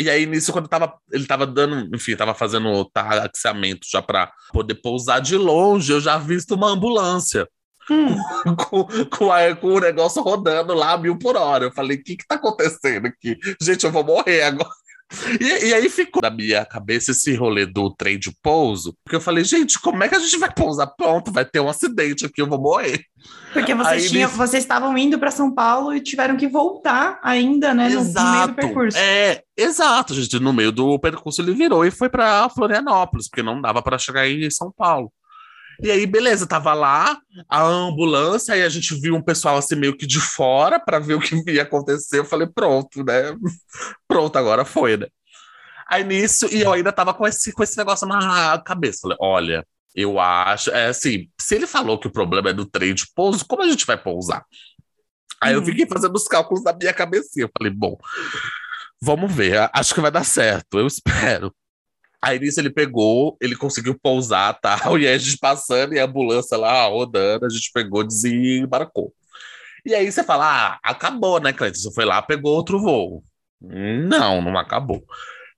e 0.00 0.08
aí 0.10 0.26
nisso, 0.26 0.52
quando 0.52 0.68
tava, 0.68 0.94
ele 1.12 1.26
tava 1.26 1.46
dando, 1.46 1.94
enfim, 1.94 2.14
tava 2.16 2.34
fazendo 2.34 2.68
o 2.68 2.84
taxiamento 2.84 3.86
já 3.90 4.00
pra 4.02 4.30
poder 4.52 4.76
pousar 4.76 5.20
de 5.20 5.36
longe, 5.36 5.92
eu 5.92 6.00
já 6.00 6.18
visto 6.18 6.54
uma 6.54 6.68
ambulância 6.70 7.48
Hum. 7.90 8.14
com, 8.68 8.86
com, 9.06 9.32
a- 9.32 9.56
com 9.56 9.68
o 9.68 9.80
negócio 9.80 10.22
rodando 10.22 10.74
lá 10.74 10.98
mil 10.98 11.18
por 11.18 11.36
hora. 11.36 11.64
Eu 11.64 11.72
falei, 11.72 11.96
o 11.96 12.02
que 12.04 12.16
que 12.18 12.26
tá 12.26 12.34
acontecendo 12.34 13.06
aqui? 13.06 13.36
Gente, 13.60 13.84
eu 13.86 13.90
vou 13.92 14.04
morrer 14.04 14.42
agora. 14.42 14.68
E, 15.40 15.68
e 15.68 15.74
aí 15.74 15.88
ficou 15.88 16.20
na 16.22 16.30
minha 16.30 16.64
cabeça 16.66 17.12
esse 17.12 17.34
rolê 17.34 17.64
do 17.64 17.90
trem 17.94 18.18
de 18.18 18.30
pouso, 18.42 18.94
porque 19.02 19.16
eu 19.16 19.20
falei, 19.20 19.42
gente, 19.44 19.78
como 19.80 20.02
é 20.02 20.08
que 20.08 20.14
a 20.14 20.18
gente 20.18 20.36
vai 20.38 20.52
pousar? 20.52 20.86
Pronto, 20.86 21.32
vai 21.32 21.44
ter 21.44 21.60
um 21.60 21.68
acidente 21.68 22.26
aqui, 22.26 22.42
eu 22.42 22.46
vou 22.48 22.60
morrer. 22.60 23.02
Porque 23.52 23.74
vocês, 23.74 24.10
tinham, 24.10 24.26
nisso- 24.28 24.36
vocês 24.38 24.62
estavam 24.62 24.96
indo 24.98 25.18
para 25.18 25.30
São 25.30 25.52
Paulo 25.54 25.94
e 25.94 26.00
tiveram 26.00 26.36
que 26.36 26.46
voltar 26.46 27.18
ainda, 27.22 27.72
né? 27.72 27.88
No, 27.88 28.04
no 28.04 28.30
meio 28.32 28.46
do 28.48 28.54
percurso. 28.54 28.98
É, 28.98 29.42
exato, 29.56 30.14
gente. 30.14 30.38
No 30.38 30.52
meio 30.52 30.70
do 30.70 30.98
percurso 30.98 31.40
ele 31.40 31.54
virou 31.54 31.84
e 31.84 31.90
foi 31.90 32.08
para 32.08 32.48
Florianópolis, 32.50 33.28
porque 33.28 33.42
não 33.42 33.60
dava 33.60 33.82
para 33.82 33.98
chegar 33.98 34.28
em 34.28 34.50
São 34.50 34.70
Paulo. 34.76 35.10
E 35.82 35.90
aí, 35.90 36.06
beleza, 36.06 36.46
tava 36.46 36.74
lá 36.74 37.16
a 37.48 37.62
ambulância, 37.62 38.54
aí 38.54 38.62
a 38.62 38.68
gente 38.68 38.98
viu 39.00 39.14
um 39.14 39.22
pessoal 39.22 39.56
assim 39.58 39.76
meio 39.76 39.96
que 39.96 40.06
de 40.06 40.20
fora 40.20 40.80
para 40.80 40.98
ver 40.98 41.14
o 41.14 41.20
que 41.20 41.36
ia 41.50 41.62
acontecer. 41.62 42.18
Eu 42.18 42.24
falei, 42.24 42.48
pronto, 42.48 43.04
né? 43.04 43.34
Pronto, 44.08 44.36
agora 44.36 44.64
foi, 44.64 44.96
né? 44.96 45.06
Aí 45.88 46.04
nisso, 46.04 46.46
e 46.52 46.60
eu 46.62 46.72
ainda 46.72 46.92
tava 46.92 47.14
com 47.14 47.26
esse, 47.26 47.52
com 47.52 47.62
esse 47.62 47.76
negócio 47.78 48.06
na 48.06 48.58
cabeça. 48.58 49.00
Falei, 49.02 49.16
olha, 49.20 49.66
eu 49.94 50.18
acho, 50.20 50.70
é 50.70 50.88
assim, 50.88 51.28
se 51.40 51.54
ele 51.54 51.66
falou 51.66 51.98
que 51.98 52.08
o 52.08 52.12
problema 52.12 52.50
é 52.50 52.52
do 52.52 52.66
trem 52.66 52.94
de 52.94 53.06
pouso, 53.14 53.44
como 53.46 53.62
a 53.62 53.68
gente 53.68 53.86
vai 53.86 53.96
pousar? 53.96 54.44
Aí 55.40 55.54
eu 55.54 55.60
Uhum. 55.60 55.66
fiquei 55.66 55.86
fazendo 55.86 56.14
os 56.16 56.24
cálculos 56.24 56.64
na 56.64 56.72
minha 56.72 56.92
cabecinha. 56.92 57.44
Eu 57.46 57.50
falei, 57.56 57.72
bom, 57.72 57.96
vamos 59.00 59.32
ver, 59.32 59.70
acho 59.72 59.94
que 59.94 60.00
vai 60.00 60.10
dar 60.10 60.24
certo, 60.24 60.78
eu 60.78 60.86
espero. 60.86 61.54
Aí 62.22 62.38
nisso 62.38 62.60
ele 62.60 62.70
pegou, 62.70 63.36
ele 63.40 63.54
conseguiu 63.56 63.98
pousar 63.98 64.58
tal, 64.60 64.98
e 64.98 65.06
aí 65.06 65.14
a 65.14 65.18
gente 65.18 65.38
passando 65.38 65.94
e 65.94 66.00
a 66.00 66.04
ambulância 66.04 66.56
lá 66.56 66.86
rodando, 66.86 67.46
a 67.46 67.48
gente 67.48 67.70
pegou, 67.72 68.04
desembarcou. 68.04 69.12
E 69.84 69.94
aí 69.94 70.10
você 70.10 70.24
fala, 70.24 70.74
ah, 70.74 70.78
acabou, 70.82 71.40
né, 71.40 71.52
Cleiton? 71.52 71.78
Você 71.78 71.94
foi 71.94 72.04
lá, 72.04 72.20
pegou 72.20 72.54
outro 72.54 72.80
voo. 72.80 73.24
Não, 73.60 74.42
não 74.42 74.58
acabou. 74.58 75.04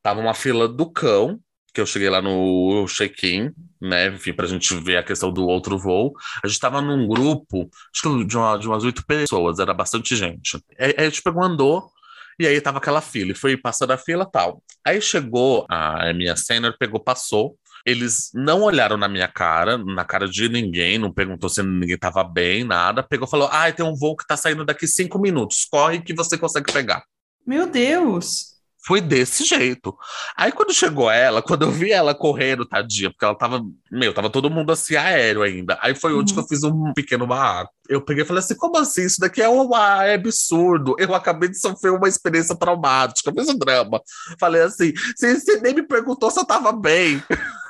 Tava 0.03 0.21
uma 0.21 0.35
fila 0.35 0.69
do 0.69 0.91
cão, 0.91 1.41
que 1.73 1.81
eu 1.81 1.87
cheguei 1.87 2.11
lá 2.11 2.21
no 2.21 2.87
check-in, 2.89 3.53
né? 3.81 4.09
Enfim, 4.09 4.33
pra 4.33 4.47
gente 4.47 4.75
ver 4.75 4.97
a 4.99 5.03
questão 5.03 5.33
do 5.33 5.47
outro 5.47 5.79
voo. 5.79 6.13
A 6.43 6.49
gente 6.49 6.61
tava 6.61 6.81
num 6.81 7.07
grupo, 7.07 7.69
acho 7.95 8.03
que 8.03 8.25
de, 8.25 8.37
uma, 8.37 8.57
de 8.57 8.67
umas 8.69 8.85
oito 8.85 9.05
pessoas, 9.07 9.59
era 9.59 9.73
bastante 9.73 10.17
gente. 10.17 10.59
Aí 10.79 10.95
a 10.97 11.05
gente 11.05 11.23
pegou, 11.23 11.43
andou, 11.43 11.91
e 12.41 12.47
aí 12.47 12.61
tava 12.61 12.79
aquela 12.79 13.03
fila, 13.03 13.33
e 13.33 13.35
foi 13.35 13.57
passando 13.57 13.91
a 13.93 13.99
fila 13.99 14.25
tal. 14.25 14.63
Aí 14.85 15.01
chegou 15.01 15.67
a 15.69 16.13
minha 16.15 16.35
sênior, 16.35 16.75
pegou, 16.79 16.99
passou. 16.99 17.57
Eles 17.85 18.31
não 18.35 18.63
olharam 18.63 18.97
na 18.97 19.09
minha 19.09 19.29
cara, 19.29 19.79
na 19.79 20.05
cara 20.05 20.27
de 20.27 20.49
ninguém, 20.49 20.99
não 20.99 21.13
perguntou 21.13 21.49
se 21.49 21.63
ninguém 21.63 21.99
tava 21.99 22.25
bem, 22.25 22.65
nada. 22.65 23.03
Pegou 23.03 23.29
falou: 23.29 23.49
Ah, 23.53 23.71
tem 23.71 23.85
um 23.85 23.95
voo 23.95 24.17
que 24.17 24.27
tá 24.27 24.37
saindo 24.37 24.65
daqui 24.65 24.87
cinco 24.87 25.19
minutos, 25.19 25.67
corre 25.71 26.01
que 26.01 26.15
você 26.15 26.37
consegue 26.39 26.73
pegar. 26.73 27.05
Meu 27.47 27.67
Deus! 27.67 28.60
Foi 28.91 29.01
desse 29.01 29.45
jeito. 29.45 29.97
Aí 30.37 30.51
quando 30.51 30.75
chegou 30.75 31.09
ela, 31.09 31.41
quando 31.47 31.63
eu 31.63 31.71
vi 31.71 31.93
ela 31.93 32.13
correndo, 32.13 32.67
tadinha, 32.67 33.09
porque 33.09 33.25
ela 33.25 33.37
tava, 33.37 33.65
meu, 33.89 34.13
tava 34.13 34.29
todo 34.29 34.51
mundo 34.51 34.73
assim 34.73 34.97
aéreo 34.97 35.43
ainda. 35.43 35.79
Aí 35.81 35.95
foi 35.95 36.13
onde 36.13 36.35
que 36.35 36.41
eu 36.41 36.47
fiz 36.49 36.65
um 36.65 36.93
pequeno 36.93 37.25
barraco. 37.25 37.71
Eu 37.89 38.01
peguei 38.01 38.25
e 38.25 38.27
falei 38.27 38.43
assim: 38.43 38.57
como 38.57 38.77
assim? 38.77 39.03
Isso 39.03 39.21
daqui 39.21 39.41
é 39.41 39.49
um 39.49 39.73
é 39.77 40.15
absurdo. 40.15 40.97
Eu 40.99 41.15
acabei 41.15 41.49
de 41.49 41.61
sofrer 41.61 41.93
uma 41.93 42.09
experiência 42.09 42.57
traumática, 42.57 43.31
um 43.31 43.57
drama. 43.57 44.03
Falei 44.41 44.63
assim: 44.63 44.93
você 45.17 45.61
nem 45.61 45.73
me 45.73 45.85
perguntou 45.85 46.29
se 46.29 46.41
eu 46.41 46.45
tava 46.45 46.73
bem. 46.73 47.23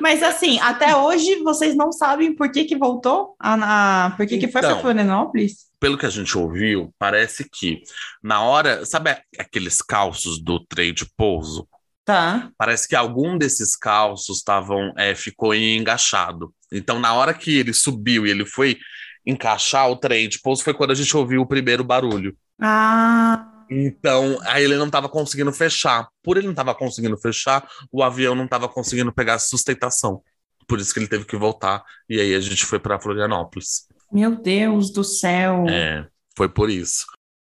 Mas 0.00 0.22
assim, 0.22 0.58
até 0.60 0.96
hoje 0.96 1.36
vocês 1.42 1.76
não 1.76 1.92
sabem 1.92 2.34
por 2.34 2.50
que 2.50 2.64
que 2.64 2.76
voltou? 2.76 3.34
A, 3.38 4.06
a 4.06 4.10
por 4.10 4.26
que, 4.26 4.38
que 4.38 4.48
foi 4.48 4.60
para 4.60 4.70
Então, 4.70 4.80
Florianópolis? 4.80 5.68
pelo 5.80 5.96
que 5.96 6.06
a 6.06 6.10
gente 6.10 6.36
ouviu, 6.36 6.92
parece 6.98 7.48
que 7.48 7.82
na 8.22 8.42
hora, 8.42 8.84
sabe 8.84 9.16
aqueles 9.38 9.80
calços 9.80 10.42
do 10.42 10.58
trem 10.66 10.92
de 10.92 11.06
pouso? 11.16 11.68
Tá. 12.04 12.50
Parece 12.56 12.88
que 12.88 12.96
algum 12.96 13.36
desses 13.36 13.76
calços 13.76 14.38
estavam 14.38 14.92
é, 14.96 15.14
ficou 15.14 15.54
engaixado. 15.54 16.52
Então, 16.72 16.98
na 16.98 17.12
hora 17.14 17.34
que 17.34 17.58
ele 17.58 17.72
subiu 17.72 18.26
e 18.26 18.30
ele 18.30 18.46
foi 18.46 18.78
encaixar 19.26 19.90
o 19.90 19.96
trem 19.96 20.28
de 20.28 20.40
pouso, 20.40 20.64
foi 20.64 20.72
quando 20.72 20.90
a 20.90 20.94
gente 20.94 21.14
ouviu 21.16 21.42
o 21.42 21.46
primeiro 21.46 21.84
barulho. 21.84 22.34
Ah, 22.60 23.47
Então, 23.70 24.38
aí 24.42 24.64
ele 24.64 24.76
não 24.76 24.86
estava 24.86 25.08
conseguindo 25.08 25.52
fechar. 25.52 26.08
Por 26.22 26.36
ele 26.36 26.46
não 26.46 26.52
estava 26.52 26.74
conseguindo 26.74 27.16
fechar, 27.18 27.68
o 27.92 28.02
avião 28.02 28.34
não 28.34 28.44
estava 28.44 28.68
conseguindo 28.68 29.12
pegar 29.12 29.38
sustentação. 29.38 30.22
Por 30.66 30.78
isso 30.78 30.92
que 30.92 31.00
ele 31.00 31.08
teve 31.08 31.24
que 31.24 31.36
voltar. 31.36 31.82
E 32.08 32.20
aí 32.20 32.34
a 32.34 32.40
gente 32.40 32.64
foi 32.66 32.78
para 32.78 33.00
Florianópolis. 33.00 33.86
meu 34.12 34.36
Deus 34.36 34.90
do 34.90 35.02
céu. 35.02 35.66
É, 35.68 36.06
foi 36.36 36.48
por 36.48 36.70
isso. 36.70 37.06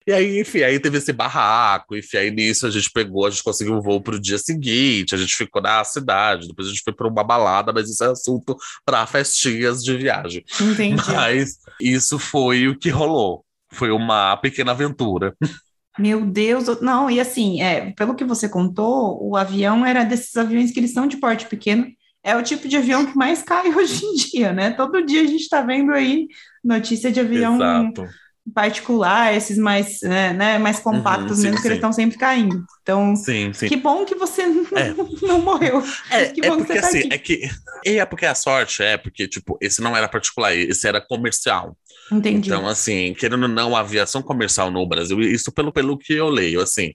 E 0.10 0.12
aí, 0.12 0.40
enfim, 0.40 0.64
aí 0.64 0.80
teve 0.80 0.98
esse 0.98 1.14
barraco, 1.14 1.96
enfim, 1.96 2.18
aí 2.18 2.32
nisso 2.32 2.66
a 2.66 2.72
gente 2.72 2.90
pegou, 2.92 3.28
a 3.28 3.30
gente 3.30 3.44
conseguiu 3.44 3.76
um 3.76 3.82
voo 3.82 4.02
pro 4.02 4.20
dia 4.20 4.40
seguinte, 4.40 5.14
a 5.14 5.18
gente 5.20 5.36
ficou 5.36 5.62
na 5.62 5.84
cidade, 5.84 6.48
depois 6.48 6.68
a 6.68 6.72
gente 6.72 6.82
foi 6.82 6.94
para 6.94 7.08
uma 7.08 7.24
balada, 7.24 7.72
mas 7.72 7.88
isso 7.88 8.04
é 8.04 8.08
assunto 8.08 8.58
para 8.84 9.06
festinhas 9.06 9.84
de 9.84 9.96
viagem. 9.96 10.44
Entendi. 10.60 11.14
Mas 11.14 11.60
isso 11.80 12.18
foi 12.18 12.68
o 12.68 12.76
que 12.76 12.90
rolou. 12.90 13.46
Foi 13.72 13.92
uma 13.92 14.36
pequena 14.38 14.72
aventura. 14.72 15.36
Meu 16.00 16.26
Deus, 16.26 16.66
não, 16.82 17.10
e 17.10 17.20
assim, 17.20 17.62
é, 17.62 17.92
pelo 17.92 18.16
que 18.16 18.24
você 18.24 18.48
contou, 18.48 19.22
o 19.22 19.36
avião 19.36 19.86
era 19.86 20.04
desses 20.04 20.36
aviões 20.38 20.72
que 20.72 20.80
eles 20.80 20.94
são 20.94 21.06
de 21.06 21.18
porte 21.18 21.46
pequeno, 21.46 21.88
é 22.24 22.36
o 22.36 22.44
tipo 22.44 22.68
de 22.68 22.78
avião 22.78 23.06
que 23.06 23.18
mais 23.18 23.42
cai 23.42 23.70
hoje 23.76 24.06
em 24.06 24.16
dia, 24.16 24.54
né? 24.54 24.72
Todo 24.72 25.06
dia 25.06 25.22
a 25.22 25.26
gente 25.26 25.42
está 25.42 25.62
vendo 25.62 25.92
aí 25.92 26.28
notícia 26.64 27.12
de 27.12 27.20
avião 27.20 27.56
Exato. 27.56 28.08
Particular, 28.54 29.34
esses 29.36 29.58
mais, 29.58 30.00
né, 30.02 30.34
né, 30.34 30.58
mais 30.58 30.80
compactos 30.80 31.38
Uhum, 31.38 31.44
sim, 31.44 31.44
mesmo, 31.44 31.62
que 31.62 31.68
eles 31.68 31.76
sim. 31.76 31.80
estão 31.80 31.94
sempre 31.94 32.18
caindo. 32.18 32.66
Então, 32.82 33.16
Sim, 33.16 33.54
sim. 33.54 33.68
que 33.68 33.76
bom 33.78 34.04
que 34.06 34.16
você 34.16 34.48
não, 34.48 34.66
É. 34.76 34.94
não 35.22 35.42
morreu. 35.42 35.84
É, 36.10 36.28
que 36.28 36.44
é 36.44 36.50
porque 36.50 36.80
tá 36.80 36.88
assim, 36.88 37.00
aqui. 37.12 37.14
é 37.14 37.18
que. 37.18 37.50
É 37.86 38.06
porque 38.06 38.26
a 38.26 38.34
sorte 38.36 38.82
é 38.82 38.98
porque, 38.98 39.28
tipo, 39.28 39.58
esse 39.62 39.82
não 39.82 39.96
era 39.96 40.08
particular, 40.10 40.56
esse 40.56 40.88
era 40.88 41.00
comercial. 41.00 41.78
Entendi. 42.12 42.50
Então, 42.50 42.68
assim, 42.68 43.14
querendo 43.14 43.44
ou 43.44 43.50
não, 43.50 43.76
a 43.76 43.82
aviação 43.82 44.22
comercial 44.24 44.72
no 44.72 44.88
Brasil, 44.88 45.20
isso 45.22 45.52
pelo, 45.52 45.72
pelo 45.72 45.98
que 45.98 46.14
eu 46.14 46.28
leio, 46.30 46.62
assim, 46.62 46.92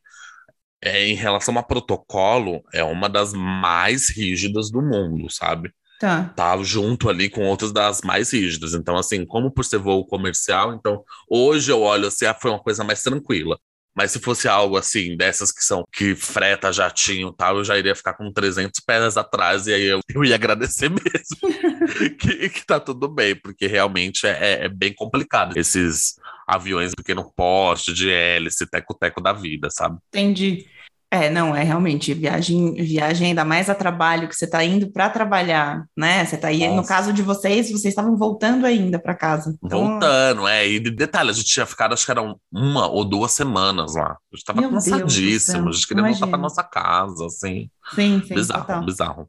é, 0.83 1.07
em 1.07 1.15
relação 1.15 1.57
a 1.59 1.63
protocolo, 1.63 2.63
é 2.73 2.83
uma 2.85 3.09
das 3.09 3.33
mais 3.33 4.11
rígidas 4.11 4.71
do 4.71 4.83
mundo, 4.83 5.31
sabe? 5.31 5.73
Tá. 6.05 6.25
Tá 6.37 6.63
junto 6.63 7.09
ali 7.09 7.31
com 7.31 7.47
outras 7.47 7.73
das 7.73 8.03
mais 8.03 8.31
rígidas. 8.31 8.75
Então, 8.75 8.95
assim, 8.95 9.25
como 9.25 9.51
por 9.51 9.65
ser 9.65 9.79
voo 9.79 10.07
comercial, 10.07 10.75
então, 10.75 11.03
hoje 11.27 11.73
eu 11.73 11.81
olho 11.81 12.09
assim, 12.09 12.27
ah, 12.27 12.35
foi 12.35 12.51
uma 12.51 12.63
coisa 12.63 12.85
mais 12.85 13.03
tranquila. 13.03 13.59
Mas 13.97 14.11
se 14.11 14.19
fosse 14.19 14.47
algo 14.47 14.77
assim, 14.77 15.17
dessas 15.17 15.51
que 15.51 15.65
são 15.65 15.83
que 15.91 16.15
freta 16.15 16.71
jatinho 16.71 17.29
e 17.29 17.37
tal, 17.37 17.57
eu 17.57 17.65
já 17.65 17.79
iria 17.79 17.95
ficar 17.95 18.13
com 18.13 18.31
300 18.31 18.79
pés 18.81 19.17
atrás 19.17 19.67
e 19.67 19.73
aí 19.73 19.85
eu, 19.85 20.01
eu 20.15 20.23
ia 20.23 20.35
agradecer 20.35 20.91
mesmo 20.91 21.79
que, 22.19 22.51
que 22.51 22.67
tá 22.67 22.79
tudo 22.79 23.09
bem, 23.09 23.35
porque 23.35 23.67
realmente 23.67 24.27
é, 24.27 24.65
é 24.65 24.69
bem 24.69 24.93
complicado 24.93 25.57
esses 25.57 26.17
aviões 26.47 26.93
pequeno 26.95 27.33
porte, 27.35 27.95
de 27.95 28.11
hélice, 28.11 28.67
teco-teco 28.67 29.23
da 29.23 29.33
vida, 29.33 29.71
sabe? 29.71 29.97
Entendi. 30.09 30.67
É, 31.15 31.31
não, 31.31 31.55
é 31.55 31.63
realmente 31.63 32.13
viagem, 32.13 32.75
viagem 32.75 33.29
ainda 33.29 33.45
mais 33.45 33.71
a 33.71 33.75
trabalho, 33.75 34.29
que 34.29 34.35
você 34.35 34.47
está 34.47 34.65
indo 34.65 34.91
para 34.91 35.09
trabalhar, 35.09 35.85
né? 35.97 36.25
Você 36.25 36.35
está 36.35 36.49
aí, 36.49 36.67
no 36.67 36.77
Nossa. 36.77 36.89
caso 36.89 37.13
de 37.13 37.23
vocês, 37.23 37.71
vocês 37.71 37.85
estavam 37.85 38.17
voltando 38.17 38.67
ainda 38.67 38.99
para 38.99 39.15
casa. 39.15 39.57
Então, 39.63 39.87
Voltando, 39.87 40.49
é. 40.49 40.67
E 40.67 40.81
de 40.81 40.91
detalhe, 40.91 41.31
a 41.31 41.33
gente 41.33 41.47
tinha 41.47 41.67
ficado, 41.67 41.93
acho 41.93 42.05
que 42.05 42.11
eram 42.11 42.37
uma 42.53 42.89
ou 42.89 43.05
duas 43.05 43.31
semanas 43.31 43.95
lá. 43.95 44.17
A 44.33 44.37
gente 44.37 44.45
tava 44.45 44.61
Meu 44.61 44.71
Deus 44.71 44.85
do 44.85 44.91
cansadíssimo, 44.91 45.69
a 45.69 45.73
gente 45.73 45.87
queria 45.87 46.03
voltar 46.03 46.19
pra 46.19 46.29
imagino. 46.29 46.43
nossa 46.43 46.63
casa, 46.65 47.27
assim. 47.27 47.71
sim, 47.95 48.23
sim, 48.27 48.35
bizarro, 48.35 48.67
total. 48.67 48.85
bizarro. 48.85 49.29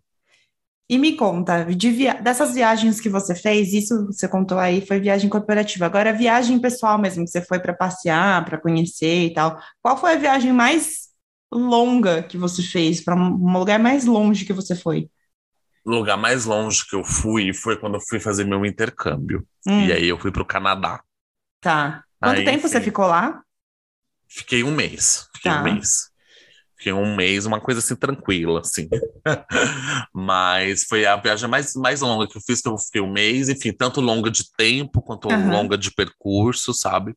E 0.87 0.97
me 0.99 1.13
conta, 1.13 1.65
de 1.65 1.89
via... 1.89 2.13
dessas 2.15 2.53
viagens 2.53 2.99
que 3.01 3.09
você 3.09 3.33
fez, 3.33 3.73
isso 3.73 4.07
que 4.07 4.13
você 4.13 4.27
contou 4.27 4.59
aí 4.59 4.85
foi 4.85 4.99
viagem 4.99 5.29
corporativa. 5.29 5.85
Agora, 5.85 6.13
viagem 6.13 6.59
pessoal 6.59 6.97
mesmo, 6.97 7.25
que 7.25 7.31
você 7.31 7.41
foi 7.41 7.59
para 7.59 7.73
passear, 7.73 8.45
para 8.45 8.59
conhecer 8.59 9.25
e 9.25 9.33
tal. 9.33 9.59
Qual 9.81 9.97
foi 9.97 10.13
a 10.13 10.17
viagem 10.17 10.53
mais 10.53 11.05
longa 11.51 12.23
que 12.23 12.37
você 12.37 12.61
fez, 12.63 13.03
para 13.03 13.15
um 13.15 13.53
lugar 13.57 13.79
mais 13.79 14.05
longe 14.05 14.45
que 14.45 14.53
você 14.53 14.75
foi? 14.75 15.09
O 15.85 15.89
lugar 15.91 16.17
mais 16.17 16.43
longe 16.45 16.85
que 16.85 16.95
eu 16.97 17.03
fui 17.03 17.53
foi 17.53 17.77
quando 17.79 17.95
eu 17.95 18.01
fui 18.01 18.19
fazer 18.19 18.43
meu 18.43 18.65
intercâmbio. 18.65 19.47
Hum, 19.65 19.87
E 19.87 19.91
aí 19.91 20.05
eu 20.05 20.19
fui 20.19 20.29
pro 20.31 20.45
Canadá. 20.45 21.01
tá. 21.61 22.03
Quanto 22.21 22.43
Aí, 22.43 22.43
tempo 22.43 22.67
você 22.67 22.81
enfim. 22.81 22.81
ficou 22.81 23.05
lá? 23.07 23.43
Fiquei 24.27 24.63
um 24.63 24.71
mês. 24.71 25.27
Fiquei 25.33 25.51
Tá. 25.51 25.55
um 25.55 25.61
mês. 25.61 26.11
Fiquei 26.85 26.93
um 26.93 27.15
mês, 27.15 27.47
uma 27.47 27.59
coisa 27.59 27.79
assim, 27.79 27.95
tranquila, 27.95 28.59
assim. 28.59 28.87
Mas 30.13 30.83
foi 30.83 31.03
a 31.03 31.15
viagem 31.15 31.49
mais, 31.49 31.73
mais 31.73 32.01
longa 32.01 32.27
que 32.27 32.37
eu 32.37 32.41
fiz, 32.45 32.61
que 32.61 32.69
eu 32.69 32.77
fiquei 32.77 33.01
um 33.01 33.11
mês, 33.11 33.49
enfim, 33.49 33.73
tanto 33.73 33.99
longa 33.99 34.29
de 34.29 34.43
tempo 34.55 35.01
quanto 35.01 35.27
Aham. 35.27 35.49
longa 35.49 35.79
de 35.79 35.89
percurso, 35.89 36.75
sabe? 36.75 37.15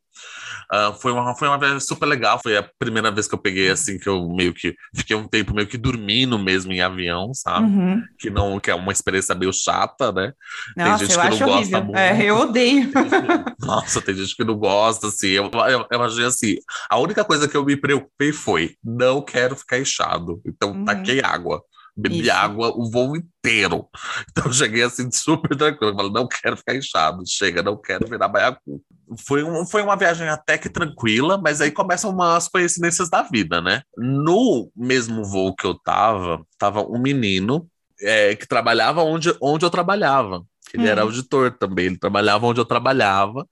Ah, 0.73 0.95
foi, 0.95 1.13
uma, 1.13 1.35
foi 1.35 1.49
uma 1.49 1.59
viagem 1.59 1.81
super 1.81 2.07
legal. 2.07 2.41
Foi 2.43 2.57
a 2.57 2.69
primeira 2.79 3.11
vez 3.11 3.29
que 3.29 3.35
eu 3.35 3.39
peguei, 3.39 3.69
assim, 3.71 3.99
que 3.99 4.09
eu 4.09 4.27
meio 4.29 4.55
que 4.55 4.75
fiquei 4.97 5.15
um 5.15 5.29
tempo 5.29 5.55
meio 5.55 5.69
que 5.69 5.77
dormindo 5.77 6.39
mesmo 6.39 6.73
em 6.73 6.81
avião, 6.81 7.35
sabe? 7.35 7.67
Uhum. 7.67 8.03
Que 8.19 8.31
não, 8.31 8.59
que 8.59 8.71
é 8.71 8.75
uma 8.75 8.93
experiência 8.93 9.35
meio 9.35 9.53
chata, 9.53 10.11
né? 10.13 10.33
Nossa, 10.77 11.05
gente 11.05 11.13
eu 11.13 11.21
que 11.21 11.27
não 11.29 11.35
acho 11.35 11.45
gosta 11.45 11.61
horrível. 11.61 11.85
muito. 11.85 11.99
É, 11.99 12.25
eu 12.25 12.37
odeio. 12.37 12.91
Nossa, 13.61 14.01
tem 14.01 14.15
gente 14.15 14.35
que 14.35 14.45
não 14.45 14.57
gosta, 14.57 15.09
assim. 15.09 15.29
Eu, 15.29 15.51
eu, 15.69 15.87
eu 15.91 16.03
achei 16.03 16.25
assim. 16.25 16.57
A 16.91 16.99
única 16.99 17.25
coisa 17.25 17.49
que 17.49 17.57
eu 17.57 17.65
me 17.65 17.77
preocupei 17.77 18.33
foi: 18.33 18.75
não 18.83 19.23
quero 19.23 19.57
ficar 19.59 19.79
inchado. 19.79 20.41
Então, 20.47 20.71
Uhum. 20.73 20.85
taquei 20.85 21.21
água. 21.21 21.62
Bebi 21.97 22.21
Isso. 22.21 22.31
água 22.33 22.69
o 22.77 22.88
voo 22.91 23.17
inteiro. 23.17 23.88
Então, 24.31 24.53
cheguei 24.53 24.83
assim, 24.85 25.11
super 25.11 25.57
tranquilo. 25.57 25.93
Eu 25.93 25.97
falei: 25.97 26.12
não 26.12 26.29
quero 26.29 26.57
ficar 26.57 26.77
inchado. 26.77 27.23
Chega, 27.27 27.62
não 27.62 27.77
quero 27.77 28.07
virar 28.09 28.29
baiacu. 28.29 28.81
Foi, 29.27 29.43
um, 29.43 29.67
foi 29.67 29.83
uma 29.83 29.97
viagem 29.97 30.29
até 30.29 30.57
que 30.57 30.69
tranquila, 30.69 31.37
mas 31.38 31.61
aí 31.61 31.71
começam 31.73 32.11
umas 32.11 32.47
coincidências 32.47 33.09
da 33.11 33.23
vida, 33.23 33.61
né? 33.61 33.83
No 33.97 34.71
mesmo 34.77 35.25
voo 35.25 35.55
que 35.55 35.67
eu 35.67 35.75
tava, 35.75 36.41
tava 36.59 36.83
um 36.83 37.00
menino 37.00 37.67
é, 38.00 38.37
que 38.37 38.47
trabalhava 38.47 39.03
onde, 39.03 39.35
onde 39.43 39.65
eu 39.65 39.71
trabalhava. 39.71 40.45
Ele 40.75 40.87
era 40.89 41.03
Hum. 41.03 41.07
auditor 41.07 41.53
também, 41.59 41.87
ele 41.87 41.99
trabalhava 41.99 42.47
onde 42.47 42.61
eu 42.61 42.65
trabalhava. 42.65 43.47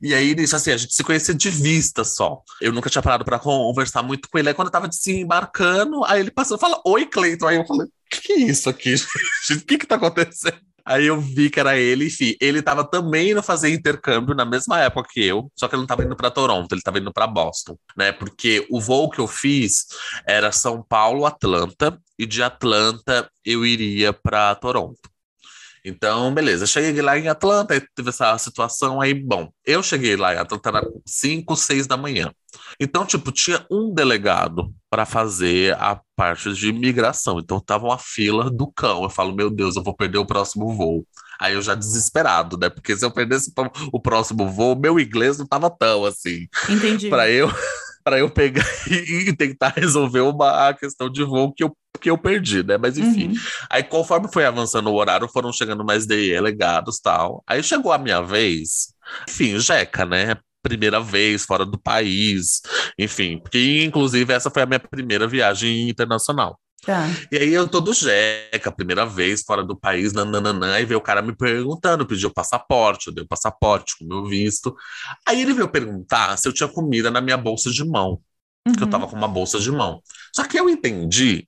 E 0.00 0.14
aí, 0.14 0.34
nisso, 0.34 0.56
assim, 0.56 0.70
a 0.72 0.76
gente 0.76 0.94
se 0.94 1.02
conhecia 1.04 1.34
de 1.34 1.50
vista 1.50 2.04
só. 2.04 2.40
Eu 2.60 2.72
nunca 2.72 2.90
tinha 2.90 3.02
parado 3.02 3.24
pra 3.24 3.38
conversar 3.38 4.02
muito 4.02 4.28
com 4.30 4.38
ele. 4.38 4.48
Aí, 4.48 4.54
quando 4.54 4.68
eu 4.68 4.72
tava 4.72 4.88
desembarcando, 4.88 6.04
aí 6.04 6.20
ele 6.20 6.30
passou 6.30 6.56
e 6.56 6.60
falou: 6.60 6.80
Oi, 6.86 7.06
Cleiton. 7.06 7.46
Aí 7.46 7.56
eu 7.56 7.66
falei: 7.66 7.86
O 7.86 7.90
que, 8.10 8.20
que 8.20 8.32
é 8.32 8.38
isso 8.38 8.68
aqui, 8.68 8.94
gente? 9.48 9.62
O 9.62 9.66
que 9.66 9.78
que 9.78 9.86
tá 9.86 9.96
acontecendo? 9.96 10.58
Aí 10.84 11.06
eu 11.06 11.20
vi 11.20 11.48
que 11.48 11.60
era 11.60 11.78
ele, 11.78 12.06
enfim, 12.06 12.34
ele 12.40 12.60
tava 12.60 12.84
também 12.84 13.30
indo 13.30 13.40
fazer 13.42 13.70
intercâmbio 13.72 14.34
na 14.34 14.44
mesma 14.44 14.80
época 14.80 15.08
que 15.12 15.24
eu, 15.24 15.48
só 15.56 15.68
que 15.68 15.76
ele 15.76 15.82
não 15.82 15.86
tava 15.86 16.02
indo 16.02 16.16
pra 16.16 16.28
Toronto, 16.28 16.72
ele 16.72 16.82
tava 16.82 16.98
indo 16.98 17.12
pra 17.12 17.24
Boston, 17.24 17.76
né? 17.96 18.10
Porque 18.10 18.66
o 18.68 18.80
voo 18.80 19.08
que 19.08 19.20
eu 19.20 19.28
fiz 19.28 19.86
era 20.26 20.50
São 20.50 20.82
Paulo, 20.82 21.24
Atlanta, 21.24 21.96
e 22.18 22.26
de 22.26 22.42
Atlanta 22.42 23.30
eu 23.44 23.64
iria 23.64 24.12
pra 24.12 24.56
Toronto. 24.56 24.98
Então, 25.84 26.32
beleza, 26.32 26.64
cheguei 26.66 27.02
lá 27.02 27.18
em 27.18 27.28
Atlanta, 27.28 27.80
teve 27.94 28.08
essa 28.08 28.38
situação 28.38 29.00
aí, 29.00 29.12
bom, 29.12 29.50
eu 29.66 29.82
cheguei 29.82 30.16
lá 30.16 30.32
em 30.32 30.38
Atlanta 30.38 30.68
era 30.68 30.86
5, 31.04 31.56
6 31.56 31.88
da 31.88 31.96
manhã. 31.96 32.32
Então, 32.78 33.04
tipo, 33.04 33.32
tinha 33.32 33.66
um 33.70 33.92
delegado 33.92 34.72
para 34.88 35.04
fazer 35.04 35.74
a 35.74 36.00
parte 36.14 36.52
de 36.52 36.68
imigração. 36.68 37.38
Então, 37.40 37.58
tava 37.58 37.86
uma 37.86 37.98
fila 37.98 38.50
do 38.50 38.70
cão. 38.70 39.02
Eu 39.02 39.10
falo, 39.10 39.34
meu 39.34 39.50
Deus, 39.50 39.74
eu 39.74 39.82
vou 39.82 39.96
perder 39.96 40.18
o 40.18 40.26
próximo 40.26 40.72
voo. 40.74 41.06
Aí 41.40 41.54
eu 41.54 41.62
já 41.62 41.74
desesperado, 41.74 42.56
né? 42.56 42.68
Porque 42.68 42.96
se 42.96 43.04
eu 43.04 43.10
perdesse 43.10 43.52
o 43.92 44.00
próximo 44.00 44.48
voo, 44.48 44.78
meu 44.78 45.00
inglês 45.00 45.38
não 45.38 45.46
tava 45.46 45.68
tão 45.68 46.04
assim. 46.04 46.46
Entendi. 46.68 47.08
Para 47.08 47.28
eu 47.28 47.50
para 48.02 48.18
eu 48.18 48.30
pegar 48.30 48.64
e 48.90 49.34
tentar 49.36 49.72
resolver 49.76 50.20
uma 50.20 50.72
questão 50.74 51.10
de 51.10 51.22
voo 51.24 51.52
que 51.52 51.64
eu, 51.64 51.76
que 52.00 52.10
eu 52.10 52.18
perdi, 52.18 52.62
né? 52.62 52.76
Mas 52.76 52.98
enfim. 52.98 53.28
Uhum. 53.28 53.34
Aí, 53.70 53.82
conforme 53.82 54.32
foi 54.32 54.44
avançando 54.44 54.90
o 54.90 54.94
horário, 54.94 55.28
foram 55.28 55.52
chegando 55.52 55.84
mais 55.84 56.06
delegados 56.06 56.98
tal. 57.00 57.42
Aí 57.46 57.62
chegou 57.62 57.92
a 57.92 57.98
minha 57.98 58.20
vez. 58.20 58.94
Enfim, 59.28 59.58
Jeca, 59.58 60.04
né? 60.04 60.36
Primeira 60.62 61.00
vez 61.00 61.44
fora 61.44 61.66
do 61.66 61.76
país, 61.76 62.60
enfim, 62.96 63.36
porque 63.36 63.82
inclusive 63.82 64.32
essa 64.32 64.48
foi 64.48 64.62
a 64.62 64.66
minha 64.66 64.78
primeira 64.78 65.26
viagem 65.26 65.88
internacional. 65.88 66.56
Tá. 66.84 67.06
E 67.30 67.36
aí 67.38 67.54
eu 67.54 67.68
tô 67.68 67.80
do 67.80 67.92
Jeca, 67.92 68.72
primeira 68.72 69.06
vez 69.06 69.42
fora 69.42 69.62
do 69.62 69.76
país, 69.76 70.12
nananã, 70.12 70.80
e 70.80 70.84
veio 70.84 70.98
o 70.98 71.02
cara 71.02 71.22
me 71.22 71.32
perguntando, 71.32 72.04
pediu 72.04 72.28
passaporte, 72.28 73.06
eu 73.06 73.14
dei 73.14 73.22
o 73.22 73.28
passaporte 73.28 73.96
com 73.96 74.04
meu 74.04 74.24
visto. 74.24 74.74
Aí 75.26 75.40
ele 75.40 75.54
veio 75.54 75.68
perguntar 75.68 76.36
se 76.36 76.48
eu 76.48 76.52
tinha 76.52 76.68
comida 76.68 77.08
na 77.08 77.20
minha 77.20 77.36
bolsa 77.36 77.70
de 77.70 77.84
mão, 77.84 78.20
uhum. 78.66 78.74
que 78.74 78.82
eu 78.82 78.90
tava 78.90 79.06
com 79.06 79.14
uma 79.14 79.28
bolsa 79.28 79.60
de 79.60 79.70
mão. 79.70 80.02
Só 80.34 80.42
que 80.42 80.58
eu 80.58 80.68
entendi 80.68 81.46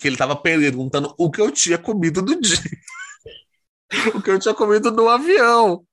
que 0.00 0.08
ele 0.08 0.16
tava 0.16 0.34
perguntando 0.34 1.14
o 1.16 1.30
que 1.30 1.40
eu 1.40 1.52
tinha 1.52 1.78
comido 1.78 2.20
no 2.20 2.40
dia. 2.40 2.58
o 4.12 4.20
que 4.20 4.30
eu 4.30 4.40
tinha 4.40 4.54
comido 4.54 4.90
no 4.90 5.08
avião. 5.08 5.86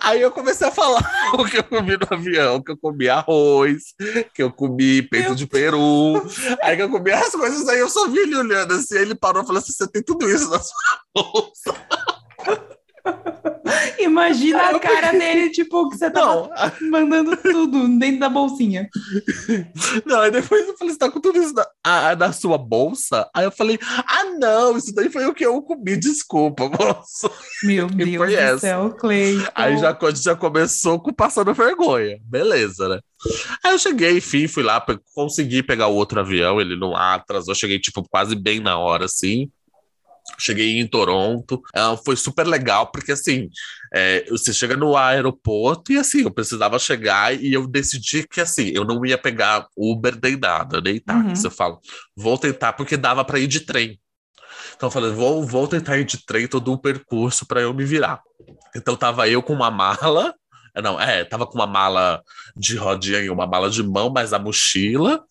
Aí 0.00 0.20
eu 0.20 0.30
comecei 0.30 0.68
a 0.68 0.70
falar 0.70 1.02
o 1.32 1.44
que 1.46 1.58
eu 1.58 1.64
comi 1.64 1.96
no 1.96 2.06
avião, 2.10 2.62
que 2.62 2.72
eu 2.72 2.76
comi 2.76 3.08
arroz, 3.08 3.94
que 4.34 4.42
eu 4.42 4.52
comi 4.52 5.02
peito 5.02 5.28
Meu 5.28 5.34
de 5.34 5.46
peru, 5.46 6.22
aí 6.62 6.76
que 6.76 6.82
eu 6.82 6.90
comi 6.90 7.10
as 7.10 7.30
coisas, 7.30 7.66
aí 7.68 7.78
eu 7.78 7.88
só 7.88 8.06
vi 8.08 8.18
ele 8.18 8.36
olhando 8.36 8.74
assim, 8.74 8.96
ele 8.98 9.14
parou 9.14 9.42
e 9.42 9.46
falou 9.46 9.60
assim, 9.60 9.72
você 9.72 9.88
tem 9.88 10.02
tudo 10.02 10.28
isso 10.28 10.50
na 10.50 10.60
sua 10.60 11.00
bolsa. 11.14 11.74
Imagina 13.98 14.70
a 14.70 14.78
cara 14.78 15.12
dele, 15.12 15.50
tipo, 15.50 15.88
que 15.88 15.96
você 15.96 16.10
tá 16.10 16.22
mandando 16.82 17.36
tudo 17.36 17.88
dentro 17.98 18.20
da 18.20 18.28
bolsinha. 18.28 18.88
Não, 20.04 20.20
aí 20.20 20.30
depois 20.30 20.66
eu 20.68 20.76
falei, 20.76 20.92
você 20.92 20.98
tá 20.98 21.10
com 21.10 21.20
tudo 21.20 21.40
isso 21.40 21.54
na, 21.54 21.66
a, 21.82 22.16
na 22.16 22.32
sua 22.32 22.58
bolsa? 22.58 23.28
Aí 23.34 23.44
eu 23.44 23.50
falei, 23.50 23.78
ah, 23.82 24.24
não, 24.38 24.76
isso 24.76 24.94
daí 24.94 25.10
foi 25.10 25.26
o 25.26 25.34
que 25.34 25.44
eu 25.44 25.60
comi, 25.62 25.96
desculpa, 25.96 26.68
moço. 26.68 27.30
Meu 27.62 27.86
Deus 27.86 28.30
do 28.30 28.36
essa. 28.36 28.58
céu, 28.58 28.90
Clay. 28.90 29.36
Aí 29.54 29.76
já, 29.78 29.96
já 30.14 30.36
começou 30.36 31.00
com 31.00 31.12
passando 31.12 31.54
vergonha. 31.54 32.18
Beleza, 32.22 32.88
né? 32.88 33.00
Aí 33.64 33.72
eu 33.72 33.78
cheguei, 33.78 34.18
enfim, 34.18 34.46
fui 34.46 34.62
lá, 34.62 34.84
consegui 35.14 35.62
pegar 35.62 35.86
o 35.86 35.94
outro 35.94 36.20
avião, 36.20 36.60
ele 36.60 36.76
não 36.76 36.94
atrasou, 36.94 37.54
cheguei, 37.54 37.78
tipo, 37.78 38.06
quase 38.08 38.34
bem 38.34 38.60
na 38.60 38.78
hora, 38.78 39.06
assim. 39.06 39.50
Cheguei 40.38 40.78
em 40.78 40.86
Toronto, 40.86 41.62
uh, 41.76 41.96
foi 42.04 42.16
super 42.16 42.46
legal, 42.46 42.90
porque 42.90 43.12
assim, 43.12 43.48
é, 43.94 44.24
você 44.28 44.52
chega 44.52 44.76
no 44.76 44.96
aeroporto 44.96 45.92
e 45.92 45.98
assim, 45.98 46.22
eu 46.22 46.30
precisava 46.30 46.78
chegar 46.78 47.34
e 47.34 47.52
eu 47.52 47.66
decidi 47.66 48.26
que 48.26 48.40
assim, 48.40 48.72
eu 48.74 48.84
não 48.84 49.04
ia 49.06 49.16
pegar 49.16 49.66
Uber 49.76 50.18
nem 50.20 50.36
nada, 50.36 50.80
nem 50.80 50.98
táxi. 50.98 51.42
Uhum. 51.42 51.50
Eu 51.50 51.50
falo, 51.50 51.80
vou 52.16 52.36
tentar 52.36 52.72
porque 52.72 52.96
dava 52.96 53.24
para 53.24 53.38
ir 53.38 53.46
de 53.46 53.60
trem. 53.60 54.00
Então 54.76 54.88
eu 54.88 54.90
falei, 54.90 55.12
vou, 55.12 55.44
vou 55.44 55.68
tentar 55.68 55.98
ir 55.98 56.04
de 56.04 56.24
trem 56.24 56.48
todo 56.48 56.72
o 56.72 56.78
percurso 56.78 57.46
para 57.46 57.60
eu 57.60 57.72
me 57.72 57.84
virar. 57.84 58.20
Então 58.74 58.96
tava 58.96 59.28
eu 59.28 59.42
com 59.42 59.52
uma 59.52 59.70
mala, 59.70 60.34
não, 60.82 61.00
é, 61.00 61.24
tava 61.24 61.46
com 61.46 61.54
uma 61.54 61.66
mala 61.66 62.22
de 62.56 62.76
rodinha 62.76 63.20
e 63.20 63.30
uma 63.30 63.46
mala 63.46 63.70
de 63.70 63.82
mão, 63.82 64.10
mas 64.10 64.32
a 64.32 64.38
mochila 64.38 65.22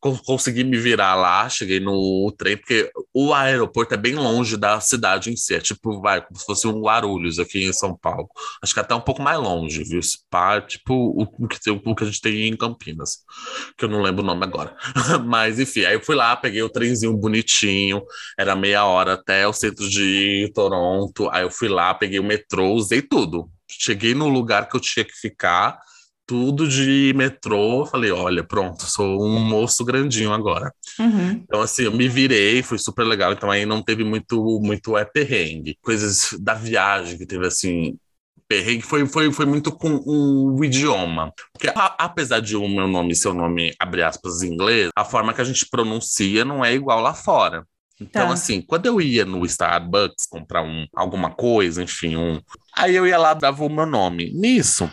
consegui 0.00 0.62
me 0.62 0.78
virar 0.78 1.14
lá, 1.14 1.48
cheguei 1.48 1.80
no 1.80 2.32
trem, 2.38 2.56
porque 2.56 2.90
o 3.12 3.34
aeroporto 3.34 3.94
é 3.94 3.96
bem 3.96 4.14
longe 4.14 4.56
da 4.56 4.80
cidade 4.80 5.30
em 5.30 5.36
si, 5.36 5.54
é 5.54 5.60
tipo, 5.60 6.00
vai, 6.00 6.24
como 6.24 6.38
se 6.38 6.46
fosse 6.46 6.66
um 6.68 6.80
Guarulhos 6.80 7.38
aqui 7.38 7.64
em 7.64 7.72
São 7.72 7.96
Paulo. 7.96 8.28
Acho 8.62 8.72
que 8.72 8.80
até 8.80 8.94
um 8.94 9.00
pouco 9.00 9.20
mais 9.20 9.38
longe, 9.38 9.82
viu? 9.82 10.00
Tipo 10.68 10.94
o, 10.94 11.22
o, 11.22 11.48
que, 11.48 11.70
o 11.70 11.94
que 11.94 12.04
a 12.04 12.06
gente 12.06 12.20
tem 12.20 12.48
em 12.48 12.56
Campinas, 12.56 13.18
que 13.76 13.84
eu 13.84 13.88
não 13.88 14.00
lembro 14.00 14.22
o 14.22 14.26
nome 14.26 14.44
agora. 14.44 14.76
Mas, 15.26 15.58
enfim, 15.58 15.84
aí 15.84 15.94
eu 15.94 16.02
fui 16.02 16.14
lá, 16.14 16.36
peguei 16.36 16.62
o 16.62 16.70
trenzinho 16.70 17.16
bonitinho, 17.16 18.02
era 18.38 18.54
meia 18.54 18.84
hora 18.84 19.14
até 19.14 19.46
o 19.48 19.52
centro 19.52 19.88
de 19.88 20.50
Toronto, 20.54 21.28
aí 21.30 21.42
eu 21.42 21.50
fui 21.50 21.68
lá, 21.68 21.92
peguei 21.94 22.20
o 22.20 22.24
metrô, 22.24 22.72
usei 22.72 23.02
tudo. 23.02 23.50
Cheguei 23.68 24.14
no 24.14 24.28
lugar 24.28 24.68
que 24.68 24.76
eu 24.76 24.80
tinha 24.80 25.04
que 25.04 25.12
ficar, 25.12 25.78
tudo 26.28 26.68
de 26.68 27.12
metrô. 27.16 27.86
Falei, 27.86 28.12
olha, 28.12 28.44
pronto, 28.44 28.84
sou 28.84 29.24
um 29.24 29.40
moço 29.40 29.82
grandinho 29.82 30.30
agora. 30.30 30.70
Uhum. 31.00 31.30
Então, 31.42 31.62
assim, 31.62 31.84
eu 31.84 31.92
me 31.92 32.06
virei, 32.06 32.62
foi 32.62 32.78
super 32.78 33.04
legal. 33.04 33.32
Então, 33.32 33.50
aí 33.50 33.64
não 33.64 33.82
teve 33.82 34.04
muito, 34.04 34.60
muito 34.62 34.96
é 34.96 35.06
perrengue. 35.06 35.78
Coisas 35.80 36.36
da 36.38 36.52
viagem 36.52 37.16
que 37.16 37.24
teve, 37.24 37.46
assim, 37.46 37.96
perrengue 38.46 38.82
foi, 38.82 39.06
foi, 39.06 39.32
foi 39.32 39.46
muito 39.46 39.72
com 39.72 40.02
o 40.04 40.62
idioma. 40.62 41.32
Porque 41.50 41.68
a, 41.68 41.96
apesar 41.98 42.40
de 42.40 42.56
o 42.56 42.68
meu 42.68 42.86
nome 42.86 43.16
ser 43.16 43.28
o 43.28 43.34
nome, 43.34 43.74
abre 43.78 44.02
aspas, 44.02 44.42
em 44.42 44.52
inglês, 44.52 44.90
a 44.94 45.06
forma 45.06 45.32
que 45.32 45.40
a 45.40 45.44
gente 45.44 45.66
pronuncia 45.70 46.44
não 46.44 46.62
é 46.62 46.74
igual 46.74 47.00
lá 47.00 47.14
fora. 47.14 47.64
Então, 48.00 48.28
tá. 48.28 48.34
assim, 48.34 48.60
quando 48.60 48.86
eu 48.86 49.00
ia 49.00 49.24
no 49.24 49.44
Starbucks 49.44 50.26
comprar 50.26 50.62
um, 50.62 50.86
alguma 50.94 51.30
coisa, 51.30 51.82
enfim, 51.82 52.16
um. 52.16 52.40
Aí 52.76 52.94
eu 52.94 53.06
ia 53.06 53.18
lá, 53.18 53.34
dava 53.34 53.64
o 53.64 53.68
meu 53.68 53.86
nome. 53.86 54.30
Nisso, 54.34 54.88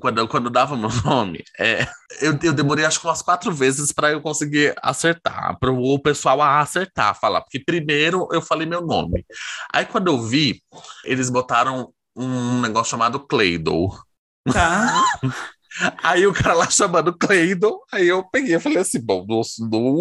quando, 0.00 0.26
quando 0.28 0.50
dava 0.50 0.76
meu 0.76 0.90
nome, 1.04 1.44
é, 1.58 1.86
eu, 2.20 2.38
eu 2.42 2.52
demorei 2.52 2.84
acho 2.84 3.00
que 3.00 3.06
umas 3.06 3.22
quatro 3.22 3.52
vezes 3.52 3.92
para 3.92 4.10
eu 4.10 4.20
conseguir 4.20 4.74
acertar, 4.82 5.58
para 5.58 5.72
o 5.72 5.98
pessoal 5.98 6.42
acertar, 6.42 7.18
falar, 7.18 7.40
porque 7.40 7.60
primeiro 7.60 8.28
eu 8.32 8.42
falei 8.42 8.66
meu 8.66 8.80
nome. 8.80 9.24
Aí 9.72 9.86
quando 9.86 10.08
eu 10.08 10.20
vi, 10.20 10.62
eles 11.04 11.30
botaram 11.30 11.92
um 12.16 12.60
negócio 12.60 12.90
chamado 12.90 13.20
Claydol. 13.20 13.96
Tá. 14.52 15.02
Aí 16.02 16.26
o 16.26 16.32
cara 16.32 16.54
lá 16.54 16.70
chamando 16.70 17.16
Claydon, 17.16 17.76
aí 17.92 18.06
eu 18.06 18.22
peguei 18.22 18.54
e 18.54 18.60
falei 18.60 18.78
assim: 18.78 19.00
bom, 19.00 19.26
não, 19.28 19.42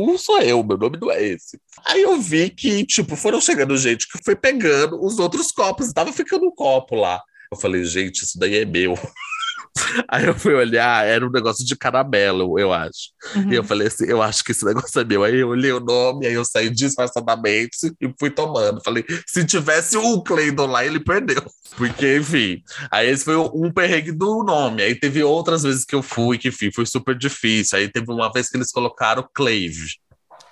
não, 0.06 0.18
sou 0.20 0.40
eu, 0.40 0.64
meu 0.64 0.78
nome 0.78 1.00
não 1.02 1.10
é 1.10 1.24
esse. 1.24 1.60
Aí 1.86 2.04
eu 2.04 2.22
vi 2.22 2.50
que, 2.52 2.86
tipo, 2.86 3.16
foram 3.16 3.42
chegando 3.42 3.76
gente 3.76 4.08
que 4.08 4.24
foi 4.24 4.36
pegando 4.36 5.04
os 5.04 5.18
outros 5.18 5.52
copos, 5.52 5.90
e 5.90 5.94
tava 5.94 6.14
ficando 6.14 6.46
um 6.46 6.54
copo 6.54 6.96
lá. 6.96 7.20
Eu 7.52 7.58
falei, 7.58 7.84
gente, 7.86 8.24
isso 8.24 8.38
daí 8.38 8.58
é 8.58 8.66
meu. 8.66 8.94
Aí 10.08 10.26
eu 10.26 10.36
fui 10.36 10.54
olhar, 10.54 11.06
era 11.06 11.26
um 11.26 11.32
negócio 11.32 11.66
de 11.66 11.76
caramelo, 11.76 12.60
eu 12.60 12.72
acho. 12.72 13.10
Uhum. 13.36 13.52
E 13.52 13.56
eu 13.56 13.64
falei 13.64 13.88
assim, 13.88 14.06
eu 14.06 14.22
acho 14.22 14.44
que 14.44 14.52
esse 14.52 14.66
negócio 14.66 15.00
é 15.00 15.04
meu. 15.04 15.24
Aí 15.24 15.40
eu 15.40 15.50
olhei 15.50 15.72
o 15.72 15.80
nome, 15.80 16.28
aí 16.28 16.34
eu 16.34 16.46
saí 16.46 16.70
disfarçadamente 16.70 17.96
e 18.00 18.14
fui 18.20 18.30
tomando. 18.30 18.82
Falei, 18.84 19.04
se 19.26 19.46
tivesse 19.46 19.98
o 19.98 20.22
Cleidon 20.22 20.68
lá, 20.68 20.86
ele 20.86 21.00
perdeu. 21.00 21.44
Porque, 21.76 22.18
enfim, 22.18 22.62
aí 22.92 23.10
esse 23.10 23.26
foi 23.26 23.36
um 23.36 23.72
perrengue 23.72 24.12
do 24.12 24.44
nome. 24.44 24.84
Aí 24.84 24.96
teve 24.96 25.24
outras 25.24 25.64
vezes 25.64 25.86
que 25.86 25.96
eu 25.96 26.04
fui, 26.04 26.38
que, 26.38 26.50
enfim, 26.50 26.72
foi 26.72 26.86
super 26.86 27.18
difícil. 27.18 27.78
Aí 27.78 27.88
teve 27.88 28.12
uma 28.12 28.32
vez 28.32 28.50
que 28.50 28.58
eles 28.58 28.72
colocaram 28.72 29.28
Clave. 29.34 29.98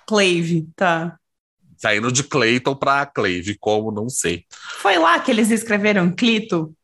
Clave, 0.06 0.68
tá. 0.74 1.16
Saindo 1.76 2.12
de 2.12 2.22
Clayton 2.24 2.74
para 2.74 3.06
Clave, 3.06 3.56
como 3.58 3.90
não 3.90 4.08
sei. 4.08 4.44
Foi 4.80 4.98
lá 4.98 5.18
que 5.18 5.30
eles 5.30 5.50
escreveram 5.50 6.12
Clito? 6.12 6.74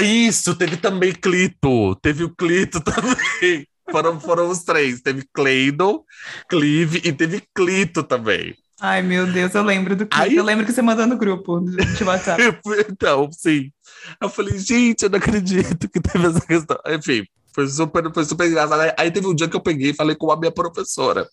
Isso, 0.00 0.54
teve 0.54 0.76
também 0.76 1.12
Clito. 1.12 1.94
Teve 1.96 2.24
o 2.24 2.34
Clito 2.34 2.80
também. 2.82 3.66
foram, 3.90 4.20
foram 4.20 4.48
os 4.48 4.62
três. 4.62 5.00
Teve 5.00 5.24
Cleidon, 5.32 6.04
Clive 6.48 7.00
e 7.04 7.12
teve 7.12 7.42
Clito 7.54 8.02
também. 8.02 8.54
Ai, 8.80 9.02
meu 9.02 9.26
Deus, 9.26 9.54
eu 9.54 9.62
lembro 9.62 9.96
do 9.96 10.06
Clito. 10.06 10.22
Aí... 10.22 10.36
Eu 10.36 10.44
lembro 10.44 10.64
que 10.64 10.72
você 10.72 10.82
mandou 10.82 11.06
no 11.06 11.16
grupo 11.16 11.60
de 11.60 12.04
WhatsApp. 12.04 12.42
então, 12.88 13.28
sim. 13.32 13.72
Eu 14.20 14.28
falei, 14.28 14.58
gente, 14.58 15.02
eu 15.02 15.10
não 15.10 15.18
acredito 15.18 15.88
que 15.88 16.00
teve 16.00 16.26
essa 16.26 16.40
questão. 16.40 16.78
Enfim, 16.86 17.24
foi 17.52 17.66
super, 17.66 18.12
foi 18.14 18.24
super 18.24 18.46
engraçado. 18.46 18.94
Aí 18.96 19.10
teve 19.10 19.26
um 19.26 19.34
dia 19.34 19.48
que 19.48 19.56
eu 19.56 19.60
peguei 19.60 19.90
e 19.90 19.94
falei 19.94 20.14
com 20.14 20.30
a 20.30 20.38
minha 20.38 20.52
professora. 20.52 21.28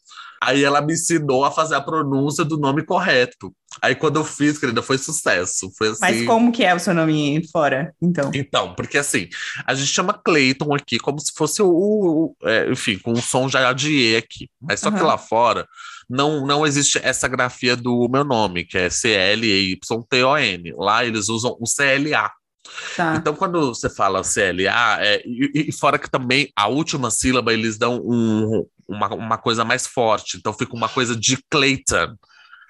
Aí 0.46 0.64
ela 0.64 0.82
me 0.82 0.94
ensinou 0.94 1.44
a 1.44 1.52
fazer 1.52 1.76
a 1.76 1.82
pronúncia 1.82 2.46
do 2.46 2.58
nome 2.58 2.84
correto. 2.84 3.54
Aí 3.82 3.96
quando 3.96 4.18
eu 4.18 4.24
fiz, 4.24 4.58
querida, 4.58 4.82
foi 4.82 4.98
sucesso. 4.98 5.72
Foi 5.78 5.90
assim... 5.90 6.00
Mas 6.02 6.26
como 6.26 6.52
que 6.52 6.64
é 6.64 6.74
o 6.74 6.80
seu 6.80 6.94
nome 6.94 7.42
fora, 7.52 7.94
então? 8.02 8.32
Então, 8.34 8.74
porque 8.74 8.98
assim, 8.98 9.28
a 9.66 9.74
gente 9.74 9.92
chama 9.92 10.14
Clayton 10.14 10.74
aqui 10.74 10.98
como 10.98 11.20
se 11.20 11.32
fosse 11.36 11.62
o, 11.62 11.68
o 11.70 12.36
é, 12.44 12.70
enfim, 12.72 12.98
com 12.98 13.12
o 13.12 13.22
som 13.22 13.50
já 13.50 13.74
de 13.74 13.92
E 13.92 14.16
aqui. 14.16 14.50
Mas 14.62 14.80
só 14.80 14.90
uhum. 14.90 14.96
que 14.96 15.04
lá 15.04 15.18
fora 15.18 15.68
não, 16.10 16.46
não 16.46 16.66
existe 16.66 17.00
essa 17.04 17.28
grafia 17.28 17.76
do 17.76 18.08
meu 18.10 18.24
nome, 18.24 18.66
que 18.66 18.78
é 18.78 18.90
C-L-Y-T-O-N. 18.90 20.74
Lá 20.78 21.04
eles 21.04 21.30
usam 21.30 21.58
o 21.60 21.66
CLA. 21.66 22.32
Tá. 22.96 23.16
Então, 23.16 23.36
quando 23.36 23.74
você 23.74 23.90
fala 23.90 24.22
CLA, 24.22 25.04
é, 25.04 25.22
e, 25.26 25.70
e, 25.70 25.72
fora 25.72 26.00
que 26.00 26.10
também 26.10 26.50
a 26.56 26.68
última 26.68 27.12
sílaba 27.12 27.54
eles 27.54 27.78
dão 27.78 28.02
um, 28.04 28.66
uma, 28.88 29.08
uma 29.14 29.38
coisa 29.38 29.64
mais 29.64 29.86
forte, 29.88 30.38
então 30.38 30.54
fica 30.54 30.76
uma 30.76 30.90
coisa 30.90 31.16
de 31.16 31.38
Clayton. 31.50 32.16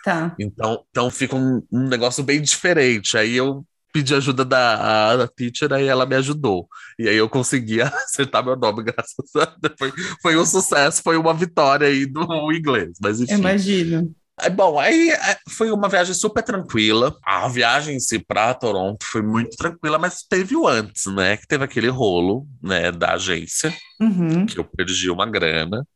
Tá. 0.03 0.35
Então, 0.39 0.85
então 0.89 1.09
fica 1.09 1.35
um, 1.35 1.63
um 1.71 1.87
negócio 1.87 2.23
bem 2.23 2.41
diferente. 2.41 3.17
Aí 3.17 3.35
eu 3.35 3.65
pedi 3.91 4.13
ajuda 4.13 4.43
da, 4.43 5.15
da 5.15 5.27
teacher, 5.27 5.71
aí 5.71 5.87
ela 5.87 6.05
me 6.05 6.15
ajudou. 6.15 6.67
E 6.99 7.07
aí 7.07 7.15
eu 7.15 7.29
consegui 7.29 7.81
acertar 7.81 8.43
meu 8.43 8.55
nome, 8.55 8.83
graças 8.85 9.35
a 9.35 9.45
Deus. 9.59 9.75
Foi, 9.79 9.93
foi 10.21 10.37
um 10.37 10.45
sucesso, 10.45 11.01
foi 11.01 11.17
uma 11.17 11.33
vitória 11.33 11.87
aí 11.87 12.05
do 12.05 12.51
inglês. 12.51 12.97
Mas 13.01 13.21
enfim. 13.21 13.35
Imagino. 13.35 14.13
Bom, 14.53 14.77
aí 14.77 15.11
é, 15.11 15.37
foi 15.49 15.71
uma 15.71 15.87
viagem 15.87 16.13
super 16.13 16.43
tranquila. 16.43 17.17
A 17.23 17.47
viagem 17.47 17.95
em 17.95 17.99
si 17.99 18.19
para 18.19 18.53
Toronto 18.53 19.05
foi 19.05 19.21
muito 19.21 19.55
tranquila, 19.55 19.97
mas 19.97 20.23
teve 20.23 20.55
o 20.55 20.67
antes, 20.67 21.05
né? 21.05 21.37
Que 21.37 21.47
teve 21.47 21.63
aquele 21.63 21.87
rolo, 21.87 22.45
né, 22.61 22.91
da 22.91 23.13
agência, 23.13 23.73
uhum. 23.99 24.45
que 24.45 24.57
eu 24.57 24.65
perdi 24.65 25.09
uma 25.09 25.25
grana. 25.25 25.87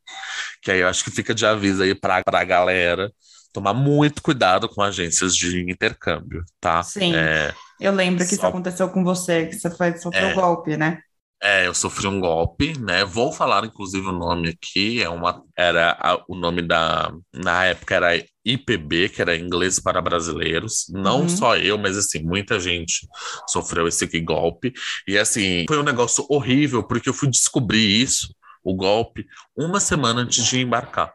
Que 0.62 0.72
aí 0.72 0.80
eu 0.80 0.88
acho 0.88 1.04
que 1.04 1.12
fica 1.12 1.36
de 1.36 1.46
aviso 1.46 1.84
aí 1.84 1.94
para 1.94 2.24
a 2.26 2.44
galera 2.44 3.12
tomar 3.52 3.74
muito 3.74 4.22
cuidado 4.22 4.70
com 4.70 4.82
agências 4.82 5.36
de 5.36 5.70
intercâmbio, 5.70 6.44
tá? 6.62 6.82
Sim. 6.84 7.16
É, 7.16 7.54
eu 7.80 7.92
lembro 7.92 8.24
que 8.24 8.30
só... 8.30 8.36
isso 8.36 8.46
aconteceu 8.46 8.90
com 8.90 9.04
você, 9.04 9.48
que 9.48 9.56
você 9.56 9.70
foi 9.70 9.98
sofreu 9.98 10.30
é, 10.30 10.34
golpe, 10.34 10.78
né? 10.78 11.02
É, 11.42 11.68
eu 11.68 11.74
sofri 11.74 12.06
um 12.06 12.20
golpe, 12.20 12.78
né? 12.78 13.06
Vou 13.06 13.32
falar, 13.32 13.64
inclusive, 13.64 14.06
o 14.08 14.12
nome 14.12 14.50
aqui. 14.50 15.02
É 15.02 15.08
uma, 15.08 15.42
era 15.58 15.98
a, 16.00 16.22
o 16.28 16.36
nome 16.36 16.62
da. 16.62 17.14
Na 17.34 17.66
época 17.66 17.96
era 17.96 18.24
IPB, 18.44 19.10
que 19.10 19.22
era 19.22 19.38
Inglês 19.38 19.80
para 19.80 20.02
Brasileiros. 20.02 20.86
Não 20.90 21.22
uhum. 21.22 21.30
só 21.30 21.56
eu, 21.56 21.78
mas 21.78 21.98
assim, 21.98 22.22
muita 22.24 22.60
gente 22.60 23.08
sofreu 23.48 23.88
esse 23.88 24.06
golpe. 24.20 24.74
E 25.08 25.18
assim, 25.18 25.66
foi 25.68 25.80
um 25.80 25.84
negócio 25.84 26.26
horrível, 26.30 26.84
porque 26.84 27.08
eu 27.08 27.14
fui 27.14 27.30
descobrir 27.30 28.02
isso, 28.02 28.34
o 28.64 28.76
golpe, 28.76 29.26
uma 29.56 29.80
semana 29.80 30.22
antes 30.22 30.46
de 30.46 30.60
embarcar. 30.60 31.14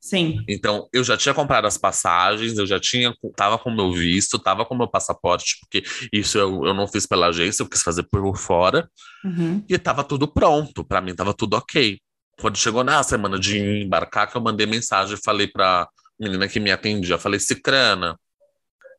Sim. 0.00 0.42
Então, 0.48 0.88
eu 0.92 1.02
já 1.02 1.16
tinha 1.16 1.34
comprado 1.34 1.66
as 1.66 1.76
passagens, 1.76 2.56
eu 2.56 2.66
já 2.66 2.78
tinha, 2.78 3.12
tava 3.34 3.58
com 3.58 3.70
meu 3.70 3.92
visto, 3.92 4.38
tava 4.38 4.64
com 4.64 4.76
meu 4.76 4.88
passaporte, 4.88 5.56
porque 5.60 5.82
isso 6.12 6.38
eu, 6.38 6.64
eu 6.64 6.74
não 6.74 6.86
fiz 6.86 7.06
pela 7.06 7.26
agência, 7.26 7.62
eu 7.62 7.68
quis 7.68 7.82
fazer 7.82 8.04
por 8.04 8.36
fora. 8.36 8.88
Uhum. 9.24 9.64
E 9.68 9.76
tava 9.78 10.04
tudo 10.04 10.28
pronto, 10.28 10.84
para 10.84 11.00
mim 11.00 11.14
tava 11.14 11.34
tudo 11.34 11.54
ok. 11.54 11.98
Quando 12.40 12.56
chegou 12.56 12.84
na 12.84 13.02
semana 13.02 13.38
de 13.38 13.58
embarcar, 13.58 14.30
que 14.30 14.36
eu 14.36 14.40
mandei 14.40 14.66
mensagem, 14.66 15.16
falei 15.16 15.48
pra 15.48 15.88
menina 16.18 16.48
que 16.48 16.60
me 16.60 16.70
atendia, 16.70 17.18
falei, 17.18 17.40
Cicrana, 17.40 18.16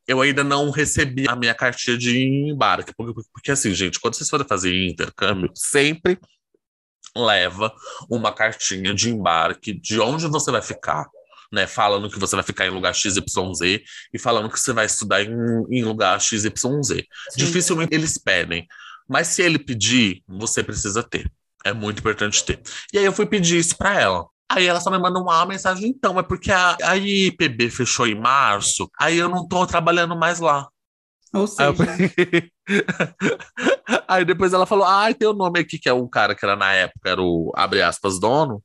eu 0.06 0.22
ainda 0.22 0.44
não 0.44 0.72
recebi 0.72 1.30
a 1.30 1.36
minha 1.36 1.54
cartinha 1.54 1.98
de 1.98 2.20
embarque. 2.20 2.94
Porque, 2.98 3.22
porque 3.32 3.52
assim, 3.52 3.74
gente, 3.74 4.00
quando 4.00 4.16
vocês 4.16 4.30
forem 4.30 4.48
fazer 4.48 4.74
intercâmbio, 4.74 5.52
sempre 5.54 6.20
leva 7.16 7.74
uma 8.10 8.32
cartinha 8.32 8.94
de 8.94 9.10
embarque 9.10 9.74
de 9.74 10.00
onde 10.00 10.28
você 10.28 10.52
vai 10.52 10.62
ficar, 10.62 11.08
né? 11.52 11.68
Falando 11.68 12.10
que 12.10 12.20
você 12.20 12.36
vai 12.36 12.44
ficar 12.44 12.68
em 12.68 12.70
lugar 12.70 12.94
XYZ 12.94 13.22
e 14.14 14.20
falando 14.20 14.50
que 14.50 14.60
você 14.60 14.74
vai 14.74 14.86
estudar 14.86 15.24
em, 15.24 15.34
em 15.70 15.84
lugar 15.84 16.20
XYZ. 16.20 16.52
Sim. 16.54 17.04
Dificilmente 17.36 17.94
eles 17.94 18.18
pedem, 18.18 18.68
mas 19.08 19.28
se 19.28 19.42
ele 19.42 19.58
pedir, 19.58 20.24
você 20.28 20.64
precisa 20.64 21.04
ter. 21.04 21.32
É 21.66 21.74
muito 21.74 22.00
importante 22.00 22.44
ter. 22.44 22.62
E 22.94 23.00
aí 23.00 23.06
eu 23.06 23.12
fui 23.12 23.26
pedir 23.26 23.58
isso 23.58 23.76
para 23.78 24.00
ela. 24.00 24.26
Aí 24.52 24.66
ela 24.66 24.80
só 24.80 24.90
me 24.90 24.98
mandou 24.98 25.22
uma 25.22 25.46
mensagem, 25.46 25.90
então, 25.90 26.18
é 26.18 26.24
porque 26.24 26.52
a, 26.52 26.76
a 26.82 26.98
IPB 26.98 27.70
fechou 27.70 28.08
em 28.08 28.20
março, 28.20 28.90
aí 29.00 29.16
eu 29.16 29.30
não 29.30 29.48
tô 29.48 29.68
trabalhando 29.68 30.18
mais 30.18 30.40
lá. 30.40 30.68
Ou 31.32 31.46
seja. 31.46 31.70
Aí, 31.86 32.52
aí, 34.08 34.26
depois 34.26 34.54
ela 34.54 34.66
falou: 34.66 34.86
Ah, 34.86 35.14
tem 35.14 35.28
o 35.28 35.32
um 35.32 35.36
nome 35.36 35.60
aqui, 35.60 35.80
que 35.80 35.90
é 35.90 35.94
um 35.94 36.08
cara 36.08 36.36
que 36.36 36.46
era 36.46 36.56
na 36.56 36.72
época, 36.74 37.10
era 37.10 37.22
o 37.22 37.52
abre 37.56 37.82
aspas, 37.82 38.20
dono. 38.20 38.64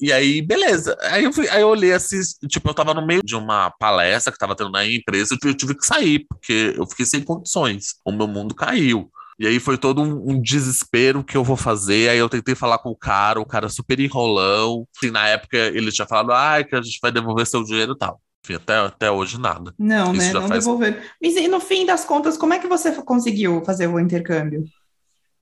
E 0.00 0.12
aí, 0.12 0.40
beleza. 0.40 0.96
Aí 1.02 1.24
eu, 1.24 1.32
fui, 1.32 1.48
aí 1.48 1.60
eu 1.60 1.68
olhei 1.68 1.92
assim, 1.92 2.20
tipo, 2.48 2.68
eu 2.68 2.74
tava 2.74 2.94
no 2.94 3.04
meio 3.04 3.20
de 3.24 3.34
uma 3.34 3.70
palestra 3.80 4.32
que 4.32 4.38
tava 4.38 4.54
tendo 4.54 4.70
na 4.70 4.86
empresa, 4.86 5.36
eu 5.42 5.54
tive 5.54 5.74
que 5.74 5.84
sair, 5.84 6.24
porque 6.28 6.74
eu 6.76 6.86
fiquei 6.86 7.04
sem 7.04 7.20
condições. 7.22 7.94
O 8.04 8.12
meu 8.12 8.28
mundo 8.28 8.54
caiu. 8.54 9.10
E 9.40 9.46
aí 9.46 9.60
foi 9.60 9.78
todo 9.78 10.02
um, 10.02 10.32
um, 10.32 10.40
desespero 10.40 11.22
que 11.24 11.36
eu 11.36 11.44
vou 11.44 11.56
fazer. 11.56 12.10
Aí 12.10 12.18
eu 12.18 12.28
tentei 12.28 12.54
falar 12.54 12.78
com 12.78 12.90
o 12.90 12.96
cara, 12.96 13.40
o 13.40 13.46
cara 13.46 13.68
super 13.68 13.98
enrolão. 14.00 14.86
Assim, 14.96 15.10
na 15.10 15.26
época 15.28 15.56
ele 15.56 15.92
tinha 15.92 16.06
falado, 16.06 16.32
ah, 16.32 16.62
que 16.62 16.74
a 16.74 16.82
gente 16.82 16.98
vai 17.00 17.12
devolver 17.12 17.46
seu 17.46 17.62
dinheiro 17.64 17.92
e 17.92 17.98
tal. 17.98 18.20
Enfim, 18.44 18.54
até, 18.54 18.76
até 18.76 19.10
hoje 19.10 19.38
nada. 19.38 19.74
Não, 19.78 20.12
Isso 20.12 20.26
né? 20.26 20.32
Não 20.32 20.48
faz... 20.48 20.64
devolver. 20.64 21.12
Mas 21.22 21.36
e 21.36 21.48
no 21.48 21.60
fim 21.60 21.84
das 21.84 22.04
contas, 22.04 22.36
como 22.36 22.54
é 22.54 22.58
que 22.58 22.66
você 22.66 22.92
conseguiu 23.02 23.62
fazer 23.64 23.86
o 23.86 23.98
intercâmbio? 23.98 24.64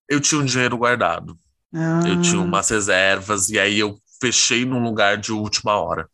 Eu 0.09 0.21
tinha 0.21 0.41
um 0.41 0.45
dinheiro 0.45 0.77
guardado. 0.77 1.37
Ah. 1.75 2.01
Eu 2.07 2.21
tinha 2.21 2.41
umas 2.41 2.69
reservas, 2.69 3.49
e 3.49 3.59
aí 3.59 3.79
eu 3.79 3.99
fechei 4.21 4.65
num 4.65 4.83
lugar 4.83 5.19
de 5.19 5.33
última 5.33 5.79
hora. 5.79 6.09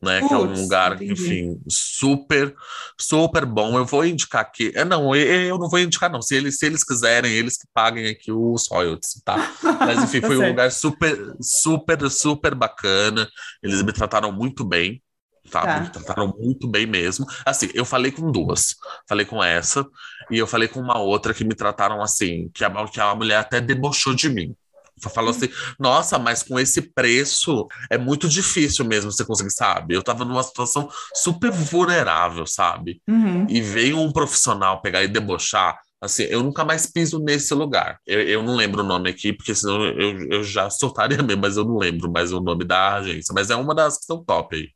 Né, 0.00 0.20
Puts, 0.20 0.28
que 0.28 0.34
é 0.34 0.36
um 0.36 0.62
lugar, 0.62 0.94
entendi. 0.94 1.12
enfim, 1.12 1.60
super, 1.68 2.54
super 3.00 3.44
bom. 3.44 3.76
Eu 3.76 3.84
vou 3.84 4.04
indicar 4.06 4.42
aqui. 4.42 4.70
É, 4.76 4.84
não, 4.84 5.12
eu, 5.12 5.26
eu 5.26 5.58
não 5.58 5.68
vou 5.68 5.80
indicar, 5.80 6.08
não. 6.08 6.22
Se 6.22 6.36
eles, 6.36 6.56
se 6.56 6.66
eles 6.66 6.84
quiserem, 6.84 7.32
eles 7.32 7.56
que 7.56 7.66
paguem 7.74 8.06
aqui 8.06 8.30
os 8.30 8.68
royalties, 8.70 9.20
tá? 9.24 9.36
Mas, 9.80 10.04
enfim, 10.04 10.20
tá 10.20 10.28
foi 10.28 10.38
um 10.38 10.46
lugar 10.46 10.70
super, 10.70 11.34
super, 11.40 12.08
super 12.08 12.54
bacana. 12.54 13.28
Eles 13.60 13.82
me 13.82 13.92
trataram 13.92 14.30
muito 14.30 14.64
bem 14.64 15.02
tá? 15.48 15.62
tá. 15.62 15.80
Me 15.80 15.90
trataram 15.90 16.34
muito 16.38 16.68
bem 16.68 16.86
mesmo. 16.86 17.26
Assim, 17.44 17.68
eu 17.74 17.84
falei 17.84 18.10
com 18.10 18.30
duas. 18.30 18.76
Falei 19.08 19.24
com 19.26 19.42
essa 19.42 19.86
e 20.30 20.38
eu 20.38 20.46
falei 20.46 20.68
com 20.68 20.80
uma 20.80 20.98
outra 20.98 21.34
que 21.34 21.44
me 21.44 21.54
trataram 21.54 22.02
assim, 22.02 22.50
que 22.54 22.64
a, 22.64 22.88
que 22.88 23.00
a 23.00 23.14
mulher 23.14 23.38
até 23.38 23.60
debochou 23.60 24.14
de 24.14 24.28
mim. 24.28 24.54
Falou 25.00 25.30
assim, 25.30 25.48
nossa, 25.78 26.18
mas 26.18 26.42
com 26.42 26.58
esse 26.58 26.82
preço 26.82 27.68
é 27.88 27.96
muito 27.96 28.28
difícil 28.28 28.84
mesmo 28.84 29.12
você 29.12 29.24
conseguir, 29.24 29.50
sabe? 29.50 29.94
Eu 29.94 30.02
tava 30.02 30.24
numa 30.24 30.42
situação 30.42 30.88
super 31.14 31.50
vulnerável, 31.52 32.46
sabe? 32.46 33.00
Uhum. 33.08 33.46
E 33.48 33.60
veio 33.60 33.98
um 33.98 34.12
profissional 34.12 34.82
pegar 34.82 35.02
e 35.04 35.08
debochar. 35.08 35.78
Assim, 36.00 36.24
eu 36.24 36.42
nunca 36.42 36.64
mais 36.64 36.86
piso 36.86 37.18
nesse 37.18 37.52
lugar. 37.54 37.98
Eu, 38.06 38.20
eu 38.22 38.42
não 38.42 38.54
lembro 38.54 38.82
o 38.82 38.86
nome 38.86 39.10
aqui, 39.10 39.32
porque 39.32 39.54
senão 39.54 39.84
eu, 39.84 40.18
eu 40.30 40.44
já 40.44 40.70
soltaria 40.70 41.22
mesmo, 41.22 41.42
mas 41.42 41.56
eu 41.56 41.64
não 41.64 41.76
lembro 41.76 42.10
mais 42.10 42.32
o 42.32 42.40
nome 42.40 42.64
da 42.64 42.94
agência. 42.94 43.32
Mas 43.34 43.50
é 43.50 43.56
uma 43.56 43.74
das 43.74 43.94
que 43.94 44.00
estão 44.02 44.24
top 44.24 44.56
aí. 44.56 44.68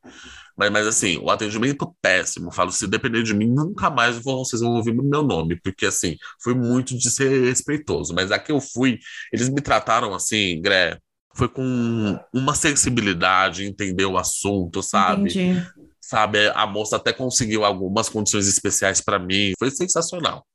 Mas, 0.62 0.70
mas 0.70 0.87
assim, 0.87 1.18
o 1.18 1.31
atendimento 1.31 1.92
péssimo. 2.01 2.53
Falo, 2.53 2.70
se 2.70 2.87
depender 2.87 3.22
de 3.22 3.35
mim, 3.35 3.48
nunca 3.48 3.90
mais 3.90 4.16
vocês 4.18 4.62
vão 4.62 4.72
ouvir 4.72 4.94
meu 4.94 5.22
nome, 5.22 5.57
porque 5.61 5.87
assim, 5.87 6.16
foi 6.40 6.55
muito 6.55 6.96
de 6.96 7.11
ser 7.11 7.46
respeitoso. 7.46 8.14
Mas 8.14 8.31
aqui 8.31 8.53
eu 8.53 8.61
fui, 8.61 8.98
eles 9.33 9.48
me 9.48 9.61
trataram 9.61 10.14
assim, 10.14 10.61
Gré, 10.61 10.98
foi 11.35 11.48
com 11.48 12.18
uma 12.33 12.55
sensibilidade, 12.55 13.64
entender 13.64 14.05
o 14.05 14.16
assunto, 14.16 14.83
sabe? 14.83 15.31
Entendi. 15.31 15.66
Sabe, 16.01 16.48
a 16.51 16.66
moça 16.66 16.96
até 16.96 17.12
conseguiu 17.12 17.64
algumas 17.64 18.09
condições 18.09 18.46
especiais 18.46 19.01
para 19.01 19.18
mim, 19.18 19.53
foi 19.59 19.70
sensacional. 19.70 20.46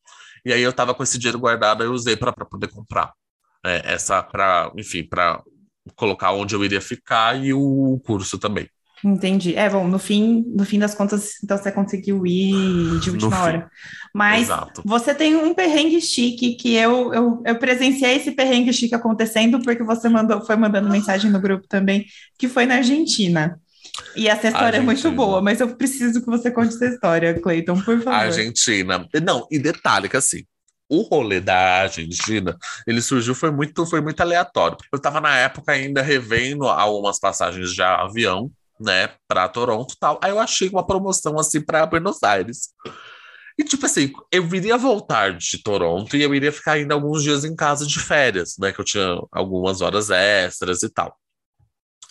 E 0.46 0.54
aí 0.54 0.62
eu 0.62 0.72
tava 0.72 0.93
com 0.93 1.04
esse 1.04 1.17
dinheiro 1.17 1.39
guardado, 1.39 1.84
eu 1.84 1.91
usei 1.91 2.15
para 2.15 2.32
poder 2.32 2.67
comprar. 2.67 3.12
É, 3.65 3.93
essa 3.93 4.22
para, 4.22 4.72
enfim, 4.78 5.04
para 5.04 5.41
colocar 5.96 6.32
onde 6.32 6.54
eu 6.54 6.63
iria 6.63 6.80
ficar 6.80 7.43
e 7.43 7.54
o 7.54 8.00
curso 8.06 8.38
também. 8.38 8.70
Entendi. 9.03 9.55
É, 9.55 9.69
bom, 9.69 9.88
no 9.88 9.99
fim, 9.99 10.43
no 10.47 10.65
fim 10.65 10.79
das 10.79 10.95
contas, 10.95 11.36
então 11.43 11.57
você 11.57 11.71
conseguiu 11.71 12.25
ir 12.25 12.99
de 12.99 13.12
última 13.12 13.41
hora. 13.41 13.71
Mas 14.13 14.43
Exato. 14.43 14.81
você 14.83 15.13
tem 15.13 15.36
um 15.36 15.53
perrengue 15.53 16.01
chique 16.01 16.55
que 16.55 16.73
eu, 16.73 17.13
eu, 17.13 17.43
eu 17.45 17.60
presenciei 17.60 18.15
esse 18.15 18.31
perrengue 18.31 18.73
chique 18.73 18.95
acontecendo 18.95 19.62
porque 19.62 19.83
você 19.83 20.10
mandou, 20.10 20.43
foi 20.43 20.55
mandando 20.55 20.89
mensagem 20.89 21.29
no 21.29 21.39
grupo 21.39 21.67
também, 21.67 22.05
que 22.38 22.47
foi 22.47 22.65
na 22.65 22.75
Argentina. 22.75 23.60
E 24.15 24.27
essa 24.27 24.47
história 24.47 24.79
Argentina. 24.79 24.91
é 24.91 24.93
muito 24.93 25.12
boa, 25.12 25.41
mas 25.41 25.60
eu 25.60 25.75
preciso 25.75 26.19
que 26.19 26.27
você 26.27 26.49
conte 26.49 26.73
essa 26.75 26.86
história, 26.88 27.39
Cleiton, 27.39 27.75
por 27.81 27.97
favor. 28.01 28.13
Argentina. 28.13 29.07
Não, 29.23 29.47
e 29.51 29.60
detalhe 29.60 30.10
que 30.10 30.17
assim, 30.17 30.43
o 30.89 31.01
rolê 31.01 31.39
da 31.39 31.81
Argentina, 31.81 32.57
ele 32.86 33.01
surgiu, 33.01 33.36
foi 33.36 33.51
muito, 33.51 33.86
foi 33.86 34.01
muito 34.01 34.21
aleatório. 34.21 34.77
Eu 34.91 34.97
estava 34.97 35.19
na 35.19 35.38
época 35.38 35.71
ainda 35.71 36.01
revendo 36.01 36.65
algumas 36.65 37.19
passagens 37.19 37.73
de 37.73 37.81
avião 37.81 38.51
né, 38.79 39.09
para 39.27 39.47
Toronto 39.49 39.93
e 39.93 39.99
tal. 39.99 40.19
Aí 40.23 40.31
eu 40.31 40.39
achei 40.39 40.69
uma 40.69 40.85
promoção 40.85 41.39
assim 41.39 41.61
para 41.61 41.85
Buenos 41.85 42.23
Aires. 42.23 42.69
E 43.57 43.63
tipo 43.63 43.85
assim, 43.85 44.13
eu 44.31 44.43
iria 44.53 44.77
voltar 44.77 45.35
de 45.35 45.61
Toronto 45.63 46.15
e 46.15 46.21
eu 46.21 46.33
iria 46.35 46.51
ficar 46.51 46.73
ainda 46.73 46.93
alguns 46.93 47.23
dias 47.23 47.43
em 47.43 47.55
casa 47.55 47.87
de 47.87 47.99
férias, 47.99 48.55
né, 48.59 48.71
que 48.71 48.79
eu 48.79 48.85
tinha 48.85 49.19
algumas 49.31 49.81
horas 49.81 50.09
extras 50.09 50.83
e 50.83 50.89
tal. 50.89 51.17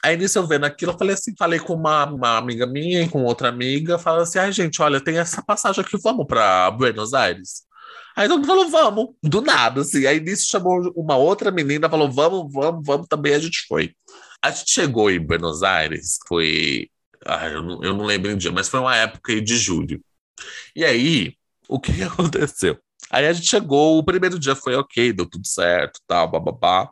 Aí 0.02 0.16
nisso 0.16 0.38
eu 0.38 0.46
vendo 0.46 0.64
aquilo, 0.64 0.92
eu 0.92 0.98
falei 0.98 1.14
assim, 1.14 1.34
falei 1.36 1.58
com 1.58 1.74
uma, 1.74 2.04
uma 2.06 2.36
amiga 2.38 2.66
minha 2.66 3.02
e 3.02 3.08
com 3.08 3.24
outra 3.24 3.48
amiga, 3.48 3.98
falando 3.98 4.22
assim, 4.22 4.38
ai 4.38 4.52
gente, 4.52 4.80
olha, 4.82 5.00
tem 5.00 5.18
essa 5.18 5.42
passagem 5.42 5.82
aqui, 5.82 5.96
vamos 6.02 6.26
para 6.26 6.70
Buenos 6.70 7.14
Aires? 7.14 7.66
Aí 8.16 8.28
todo 8.28 8.38
mundo 8.38 8.46
falou, 8.46 8.70
vamos, 8.70 9.14
do 9.22 9.42
nada, 9.42 9.82
assim. 9.82 10.06
Aí 10.06 10.18
nisso 10.20 10.48
chamou 10.48 10.90
uma 10.96 11.16
outra 11.16 11.50
menina, 11.50 11.90
falou, 11.90 12.10
vamos, 12.10 12.50
vamos, 12.50 12.86
vamos, 12.86 13.06
também 13.08 13.34
a 13.34 13.38
gente 13.38 13.66
foi. 13.68 13.94
A 14.42 14.50
gente 14.50 14.70
chegou 14.70 15.10
em 15.10 15.18
Buenos 15.20 15.62
Aires, 15.62 16.18
foi. 16.28 16.88
Ah, 17.24 17.48
eu, 17.48 17.62
não, 17.62 17.82
eu 17.84 17.94
não 17.94 18.04
lembro 18.04 18.32
o 18.32 18.36
dia, 18.36 18.52
mas 18.52 18.68
foi 18.68 18.80
uma 18.80 18.96
época 18.96 19.40
de 19.40 19.56
julho. 19.56 20.00
E 20.74 20.84
aí, 20.84 21.34
o 21.68 21.80
que 21.80 21.92
aconteceu? 22.02 22.78
Aí 23.10 23.26
a 23.26 23.32
gente 23.32 23.48
chegou, 23.48 23.98
o 23.98 24.04
primeiro 24.04 24.38
dia 24.38 24.54
foi 24.56 24.74
ok, 24.74 25.12
deu 25.12 25.26
tudo 25.28 25.46
certo, 25.46 26.00
tal, 26.06 26.28
bababá. 26.30 26.90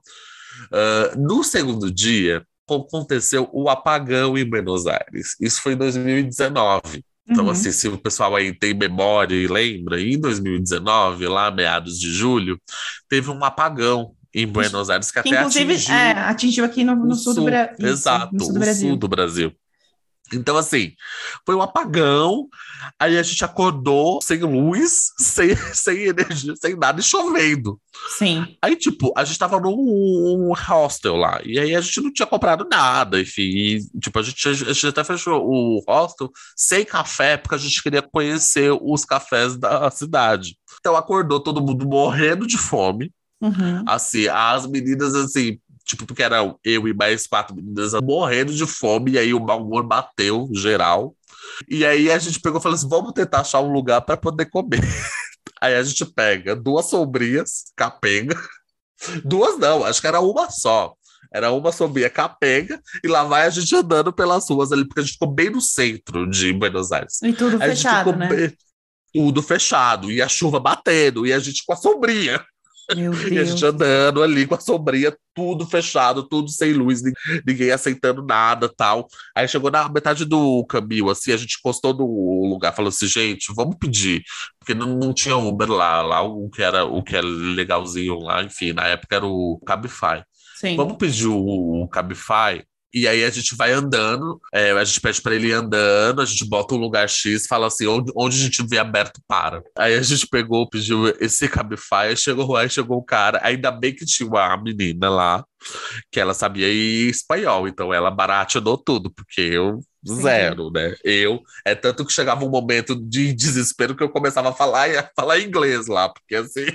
Uh, 0.72 1.18
no 1.18 1.42
segundo 1.42 1.90
dia, 1.92 2.44
aconteceu 2.68 3.48
o 3.52 3.68
apagão 3.68 4.37
em 4.38 4.48
Buenos 4.48 4.87
Aires. 4.87 5.37
Isso 5.40 5.61
foi 5.61 5.74
em 5.74 5.76
2019. 5.76 7.04
Então, 7.28 7.44
Uhum. 7.44 7.50
assim, 7.50 7.72
se 7.72 7.88
o 7.88 7.98
pessoal 7.98 8.37
aí 8.37 8.52
tem 8.57 8.74
memória 8.74 9.35
e 9.35 9.46
lembra, 9.46 10.00
em 10.00 10.18
2019, 10.20 11.26
lá 11.26 11.50
meados 11.50 11.98
de 11.98 12.11
julho, 12.12 12.61
teve 13.09 13.30
um 13.30 13.42
apagão 13.44 14.14
em 14.35 14.47
Buenos 14.47 14.90
Aires 14.90 15.11
que 15.11 15.23
Que 15.23 15.29
até 15.29 15.38
inclusive 15.40 15.73
atingiu 15.75 15.94
é, 15.94 16.11
atingiu 16.12 16.64
aqui 16.64 16.85
no, 16.85 16.97
no 16.97 17.12
o 17.12 17.14
sul, 17.14 17.35
do 17.35 17.44
Brasil. 17.44 17.87
Exato, 17.87 18.35
no 18.35 18.44
sul 18.44 18.53
do 18.55 18.61
Brasil. 18.61 18.88
sul 18.88 18.97
do 18.97 19.09
Brasil. 19.09 19.57
Então, 20.33 20.57
assim, 20.57 20.92
foi 21.44 21.55
um 21.55 21.61
apagão, 21.61 22.49
aí 22.99 23.18
a 23.18 23.23
gente 23.23 23.44
acordou 23.44 24.23
sem 24.23 24.38
luz, 24.38 25.12
sem, 25.20 25.55
sem 25.75 26.05
energia, 26.05 26.55
sem 26.57 26.75
nada 26.77 27.01
e 27.01 27.03
chovendo. 27.03 27.79
Sim. 28.18 28.57
Aí, 28.62 28.75
tipo, 28.75 29.12
a 29.16 29.25
gente 29.25 29.38
tava 29.38 29.61
num 29.61 30.53
hostel 30.55 31.16
lá, 31.16 31.40
e 31.44 31.59
aí 31.59 31.77
a 31.77 31.81
gente 31.81 32.01
não 32.01 32.12
tinha 32.12 32.27
comprado 32.27 32.66
nada, 32.70 33.20
enfim. 33.20 33.42
E, 33.42 33.79
tipo, 34.01 34.18
a 34.18 34.23
gente, 34.23 34.49
a 34.49 34.53
gente 34.53 34.87
até 34.87 35.05
fechou 35.05 35.44
o 35.47 35.85
hostel 35.87 36.31
sem 36.57 36.85
café, 36.85 37.37
porque 37.37 37.55
a 37.55 37.59
gente 37.59 37.83
queria 37.83 38.03
conhecer 38.03 38.73
os 38.81 39.05
cafés 39.05 39.57
da 39.57 39.90
cidade. 39.90 40.57
Então 40.81 40.97
acordou 40.97 41.40
todo 41.40 41.62
mundo 41.62 41.87
morrendo 41.87 42.47
de 42.47 42.59
fome, 42.59 43.12
Uhum. 43.46 43.85
assim, 43.87 44.26
as 44.28 44.66
meninas, 44.66 45.14
assim, 45.14 45.59
tipo, 45.85 46.07
porque 46.07 46.22
era 46.22 46.38
eu 46.64 46.88
e 46.88 46.94
mais 46.94 47.26
quatro 47.26 47.54
meninas 47.54 47.92
morrendo 48.02 48.52
de 48.54 48.66
fome, 48.66 49.12
e 49.12 49.18
aí 49.18 49.35
o 49.35 49.40
mau 49.40 49.62
humor 49.62 49.87
bateu 49.87 50.48
geral. 50.54 51.14
E 51.68 51.85
aí 51.85 52.11
a 52.11 52.18
gente 52.18 52.40
pegou 52.40 52.59
e 52.59 52.62
falou 52.62 52.74
assim: 52.76 52.88
vamos 52.88 53.12
tentar 53.12 53.40
achar 53.40 53.61
um 53.61 53.72
lugar 53.72 54.00
para 54.00 54.16
poder 54.16 54.46
comer. 54.46 54.80
Aí 55.61 55.74
a 55.76 55.83
gente 55.83 56.04
pega 56.04 56.54
duas 56.54 56.87
sombrinhas, 56.90 57.72
capenga. 57.76 58.35
Duas 59.24 59.59
não, 59.59 59.85
acho 59.85 60.00
que 60.00 60.07
era 60.07 60.20
uma 60.20 60.50
só. 60.50 60.94
Era 61.33 61.50
uma 61.52 61.72
sombrinha 61.72 62.09
capenga, 62.11 62.80
e 63.02 63.09
lá 63.09 63.24
vai 63.24 63.46
a 63.46 63.50
gente 63.50 63.74
andando 63.74 64.12
pelas 64.12 64.48
ruas 64.48 64.72
ali, 64.72 64.87
porque 64.87 65.00
a 65.00 65.02
gente 65.02 65.14
ficou 65.14 65.33
bem 65.33 65.50
no 65.50 65.61
centro 65.61 66.28
de 66.28 66.52
Buenos 66.52 66.92
Aires. 66.92 67.20
E 67.22 67.33
tudo 67.33 67.57
Aí 67.61 67.70
a 67.70 67.74
gente 67.74 67.76
fechado, 67.78 67.98
ficou 68.12 68.16
né? 68.16 68.28
bem- 68.28 68.57
tudo 69.12 69.42
fechado, 69.42 70.11
e 70.12 70.20
a 70.20 70.28
chuva 70.28 70.61
batendo, 70.61 71.26
e 71.26 71.33
a 71.33 71.38
gente 71.38 71.64
com 71.66 71.72
a 71.72 71.76
sombrinha. 71.76 72.44
Meu 72.90 73.12
E 73.31 73.38
a 73.38 73.44
Deus. 73.44 73.49
gente 73.51 73.64
andando 73.64 74.23
ali 74.23 74.47
com 74.47 74.55
a 74.55 74.61
sombrinha, 74.61 75.16
tudo 75.35 75.66
fechado, 75.66 76.23
tudo 76.29 76.49
sem 76.51 76.73
luz, 76.73 77.03
nin- 77.03 77.12
ninguém 77.47 77.70
aceitando 77.70 78.23
nada 78.25 78.68
tal. 78.68 79.07
Aí 79.35 79.49
chegou 79.49 79.70
na 79.70 79.88
metade 79.88 80.25
do 80.25 80.64
caminho, 80.66 81.09
assim, 81.11 81.33
a 81.33 81.37
gente 81.37 81.57
encostou 81.59 81.94
no 81.94 82.47
lugar, 82.49 82.75
falou 82.75 82.88
assim, 82.90 83.07
gente, 83.07 83.53
vamos 83.55 83.77
pedir. 83.79 84.23
Porque 84.59 84.75
não, 84.75 84.97
não 84.99 85.12
tinha 85.14 85.37
Uber 85.37 85.70
lá, 85.70 86.03
lá 86.03 86.23
o 86.23 86.49
que 86.51 86.62
era 86.62 86.85
o 86.85 87.03
que 87.03 87.16
era 87.16 87.27
legalzinho 87.27 88.18
lá, 88.20 88.42
enfim, 88.42 88.73
na 88.73 88.87
época 88.87 89.16
era 89.16 89.27
o 89.27 89.61
Cabify. 89.66 90.23
Sim. 90.61 90.77
Vamos 90.77 90.97
pedir 90.97 91.27
o, 91.27 91.83
o 91.85 91.88
Cabify? 91.88 92.64
E 92.94 93.09
aí 93.09 93.24
a 93.24 93.30
gente 93.30 93.57
vai 93.57 93.72
andando, 93.72 94.40
é, 94.52 94.70
a 94.70 94.85
gente 94.85 95.00
pede 95.00 95.20
para 95.20 95.35
ele 95.35 95.48
ir 95.48 95.52
andando, 95.52 96.22
a 96.22 96.24
gente 96.24 96.48
bota 96.48 96.76
um 96.76 96.78
lugar 96.78 97.09
X, 97.09 97.46
fala 97.48 97.66
assim, 97.66 97.88
onde, 97.88 98.12
onde 98.16 98.37
a 98.37 98.40
gente 98.40 98.64
vê 98.64 98.78
aberto, 98.78 99.20
para. 99.26 99.62
Aí 99.76 99.94
a 99.94 100.02
gente 100.02 100.28
pegou, 100.28 100.68
pediu 100.68 101.09
esse 101.20 101.48
Cabify, 101.48 102.16
chegou 102.16 102.52
lá, 102.52 102.68
chegou 102.68 102.98
o 102.98 103.04
cara, 103.04 103.40
ainda 103.42 103.72
bem 103.72 103.92
que 103.92 104.04
tinha 104.07 104.28
uma 104.28 104.57
menina 104.57 105.11
lá, 105.11 105.44
que 106.12 106.20
ela 106.20 106.35
sabia 106.35 106.68
ir 106.68 107.11
espanhol, 107.11 107.66
então 107.66 107.92
ela 107.92 108.12
barateou 108.12 108.78
tudo, 108.78 109.11
porque 109.11 109.40
eu 109.40 109.80
Sim. 110.07 110.22
zero, 110.22 110.70
né? 110.70 110.94
Eu, 111.02 111.42
é 111.64 111.74
tanto 111.74 112.04
que 112.04 112.12
chegava 112.12 112.44
um 112.44 112.50
momento 112.50 112.94
de 112.94 113.33
desespero 113.33 113.96
que 113.96 114.04
eu 114.04 114.09
começava 114.09 114.50
a 114.50 114.54
falar, 114.54 114.88
a 114.96 115.11
falar 115.16 115.40
inglês 115.40 115.88
lá, 115.88 116.09
porque 116.09 116.37
assim... 116.37 116.66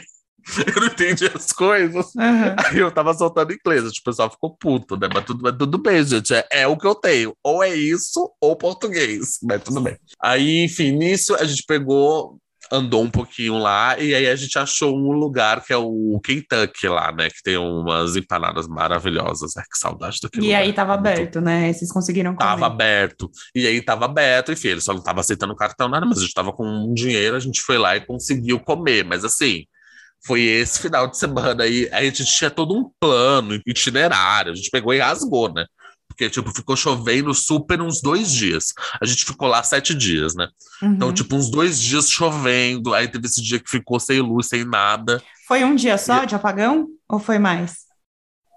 Eu 0.76 0.82
não 0.82 0.88
entendi 0.88 1.26
as 1.34 1.52
coisas. 1.52 2.16
Aham. 2.16 2.56
Aí 2.66 2.78
eu 2.80 2.92
tava 2.92 3.14
soltando 3.14 3.54
inglês, 3.54 3.84
o 3.86 4.04
pessoal 4.04 4.30
ficou 4.30 4.56
puto, 4.56 4.98
né? 4.98 5.08
Mas 5.14 5.26
tudo, 5.26 5.42
mas 5.44 5.56
tudo 5.58 5.78
bem, 5.78 6.04
gente. 6.04 6.34
É, 6.34 6.46
é 6.52 6.68
o 6.68 6.78
que 6.78 6.88
eu 6.88 6.96
tenho. 6.96 7.36
Ou 7.44 7.64
é 7.64 7.74
isso, 7.74 8.32
ou 8.42 8.56
português. 8.56 9.38
Mas 9.44 9.62
tudo 9.64 9.82
bem. 9.82 9.98
Aí, 10.22 10.64
enfim, 10.64 10.92
nisso 10.92 11.36
a 11.36 11.44
gente 11.44 11.64
pegou, 11.68 12.38
andou 12.72 13.04
um 13.04 13.10
pouquinho 13.10 13.58
lá, 13.58 13.98
e 14.00 14.14
aí 14.14 14.28
a 14.28 14.36
gente 14.36 14.58
achou 14.60 14.96
um 14.96 15.12
lugar 15.12 15.64
que 15.64 15.74
é 15.74 15.78
o 15.78 16.20
Kentucky 16.24 16.88
lá, 16.88 17.12
né? 17.12 17.30
Que 17.30 17.42
tem 17.44 17.58
umas 17.58 18.16
empanadas 18.16 18.68
maravilhosas. 18.68 19.56
Ai, 19.58 19.64
que 19.72 19.78
saudade 19.78 20.20
daquele 20.22 20.46
E 20.46 20.50
lugar. 20.50 20.62
aí 20.62 20.74
tava 20.74 20.94
Muito 20.96 21.08
aberto, 21.08 21.42
né? 21.42 21.72
Vocês 21.74 21.92
conseguiram 21.92 22.36
comer. 22.36 22.50
Tava 22.50 22.66
aberto. 22.68 23.30
E 23.56 23.66
aí 23.68 23.82
tava 23.82 24.06
aberto, 24.06 24.52
enfim, 24.52 24.70
ele 24.70 24.82
só 24.82 24.94
não 24.94 25.02
tava 25.04 25.20
aceitando 25.22 25.56
cartão, 25.56 25.88
nada, 25.90 26.06
mas 26.06 26.18
a 26.18 26.22
gente 26.22 26.34
tava 26.34 26.52
com 26.54 26.66
um 26.66 26.94
dinheiro, 26.94 27.36
a 27.36 27.40
gente 27.40 27.62
foi 27.62 27.78
lá 27.78 27.96
e 27.96 28.06
conseguiu 28.06 28.60
comer. 28.60 29.04
Mas 29.04 29.24
assim, 29.26 29.64
foi 30.26 30.42
esse 30.42 30.80
final 30.80 31.08
de 31.08 31.18
semana 31.18 31.64
aí, 31.64 31.90
a 31.92 32.04
gente 32.04 32.26
tinha 32.26 32.52
todo 32.52 32.76
um 32.76 32.92
plano, 33.00 33.60
itinerário, 33.66 34.52
a 34.52 34.56
gente 34.56 34.70
pegou 34.70 34.94
e 34.94 35.00
rasgou, 35.00 35.52
né? 35.52 35.66
Porque, 36.08 36.30
tipo, 36.30 36.52
ficou 36.54 36.76
chovendo 36.76 37.34
super 37.34 37.82
uns 37.82 38.02
dois 38.02 38.34
dias. 38.34 38.74
A 39.02 39.06
gente 39.06 39.24
ficou 39.24 39.48
lá 39.48 39.64
sete 39.64 39.94
dias, 39.94 40.36
né? 40.36 40.50
Uhum. 40.82 40.94
Então, 40.94 41.14
tipo, 41.14 41.34
uns 41.36 41.50
dois 41.50 41.80
dias 41.80 42.10
chovendo, 42.10 42.94
aí 42.94 43.08
teve 43.08 43.28
esse 43.28 43.42
dia 43.42 43.60
que 43.60 43.70
ficou 43.70 44.00
sem 44.00 44.20
luz, 44.20 44.48
sem 44.48 44.66
nada. 44.66 45.24
Foi 45.48 45.64
um 45.64 45.76
dia 45.76 45.98
só 45.98 46.26
de 46.26 46.36
apagão? 46.36 46.88
Ou 47.08 47.20
foi 47.20 47.40
mais? 47.40 47.86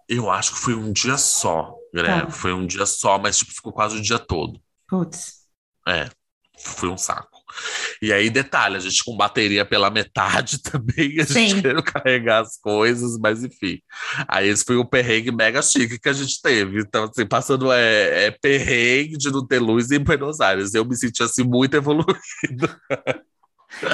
Eu 0.08 0.28
acho 0.28 0.52
que 0.54 0.58
foi 0.58 0.74
um 0.74 0.92
dia 0.92 1.16
só, 1.16 1.72
né? 1.94 2.22
Tá. 2.22 2.30
Foi 2.30 2.52
um 2.52 2.66
dia 2.66 2.84
só, 2.84 3.16
mas, 3.18 3.38
tipo, 3.38 3.52
ficou 3.52 3.72
quase 3.72 3.96
o 3.96 4.02
dia 4.02 4.18
todo. 4.18 4.60
Putz. 4.88 5.42
É, 5.86 6.08
foi 6.58 6.88
um 6.88 6.98
saco. 6.98 7.31
E 8.00 8.12
aí, 8.12 8.30
detalhe, 8.30 8.76
a 8.76 8.80
gente 8.80 9.04
com 9.04 9.16
bateria 9.16 9.64
pela 9.64 9.90
metade 9.90 10.60
também, 10.62 11.20
a 11.20 11.24
gente 11.24 11.54
Sim. 11.54 11.60
querendo 11.60 11.82
carregar 11.82 12.42
as 12.42 12.58
coisas, 12.58 13.18
mas 13.18 13.44
enfim. 13.44 13.80
Aí 14.28 14.48
esse 14.48 14.64
foi 14.64 14.76
o 14.76 14.84
perrengue 14.84 15.30
mega 15.32 15.62
chique 15.62 15.98
que 15.98 16.08
a 16.08 16.12
gente 16.12 16.40
teve. 16.40 16.80
Então, 16.80 17.04
assim, 17.04 17.26
passando 17.26 17.72
é, 17.72 18.26
é 18.26 18.30
perrengue 18.30 19.16
de 19.16 19.30
não 19.30 19.46
ter 19.46 19.58
luz 19.58 19.90
em 19.90 19.98
Buenos 19.98 20.40
Aires. 20.40 20.74
Eu 20.74 20.84
me 20.84 20.96
senti 20.96 21.22
assim 21.22 21.44
muito 21.44 21.76
evoluído. 21.76 22.16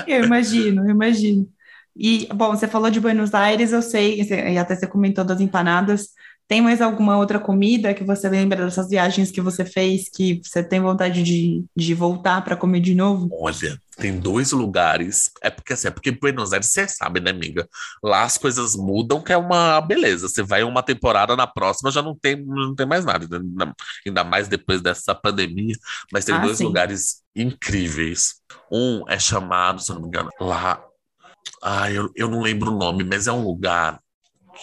Eu 0.09 0.25
imagino, 0.25 0.85
eu 0.85 0.91
imagino. 0.91 1.49
E, 1.97 2.29
bom, 2.33 2.51
você 2.51 2.69
falou 2.69 2.91
de 2.91 3.01
Buenos 3.01 3.35
Aires, 3.35 3.73
eu 3.73 3.83
sei, 3.83 4.21
e 4.21 4.59
até 4.59 4.77
você 4.77 4.87
comentou 4.87 5.25
das 5.25 5.41
empanadas. 5.41 6.11
Tem 6.49 6.63
mais 6.63 6.81
alguma 6.81 7.19
outra 7.19 7.39
comida 7.39 7.93
que 7.93 8.03
você 8.03 8.27
lembra 8.27 8.65
dessas 8.65 8.89
viagens 8.89 9.31
que 9.31 9.39
você 9.41 9.67
fez 9.67 10.09
que 10.09 10.41
você 10.43 10.65
tem 10.65 10.81
vontade 10.81 11.23
de, 11.23 11.63
de 11.77 11.93
voltar 11.93 12.43
para 12.43 12.57
comer 12.57 12.81
de 12.81 12.95
novo? 12.95 13.29
Olha, 13.31 13.79
tem 13.99 14.19
dois 14.19 14.53
lugares. 14.53 15.31
É 15.43 15.51
porque 15.51 15.75
assim, 15.75 15.89
é 15.89 15.91
porque 15.91 16.11
Buenos 16.11 16.55
Aires, 16.55 16.69
você 16.69 16.89
sabe, 16.89 17.21
né, 17.21 17.31
amiga? 17.33 17.69
Lá 18.03 18.23
as 18.23 18.39
coisas 18.39 18.75
mudam, 18.75 19.21
que 19.21 19.31
é 19.31 19.37
uma 19.37 19.79
beleza. 19.83 20.27
Você 20.27 20.43
vai 20.43 20.63
uma 20.63 20.83
temporada, 20.83 21.37
na 21.37 21.47
próxima 21.47 21.91
já 21.91 22.01
não 22.01 22.17
tem, 22.19 22.43
não 22.43 22.75
tem 22.75 22.87
mais 22.87 23.05
nada. 23.05 23.27
Ainda, 23.37 23.75
ainda 24.07 24.25
mais 24.25 24.49
depois 24.49 24.81
dessa 24.81 25.15
pandemia. 25.15 25.75
Mas 26.11 26.25
tem 26.25 26.35
Ah, 26.35 26.39
dois 26.39 26.57
sim. 26.57 26.65
lugares 26.65 27.23
incríveis. 27.37 28.37
Um 28.73 29.05
é 29.07 29.19
chamado, 29.19 29.83
se 29.83 29.91
eu 29.91 29.97
não 29.97 30.03
me 30.03 30.09
engano, 30.09 30.31
lá. 30.41 30.83
Ah, 31.63 31.91
eu, 31.91 32.11
eu 32.17 32.29
não 32.29 32.41
lembro 32.41 32.73
o 32.73 32.79
nome, 32.79 33.05
mas 33.05 33.27
é 33.27 33.33
um 33.33 33.45
lugar 33.45 34.01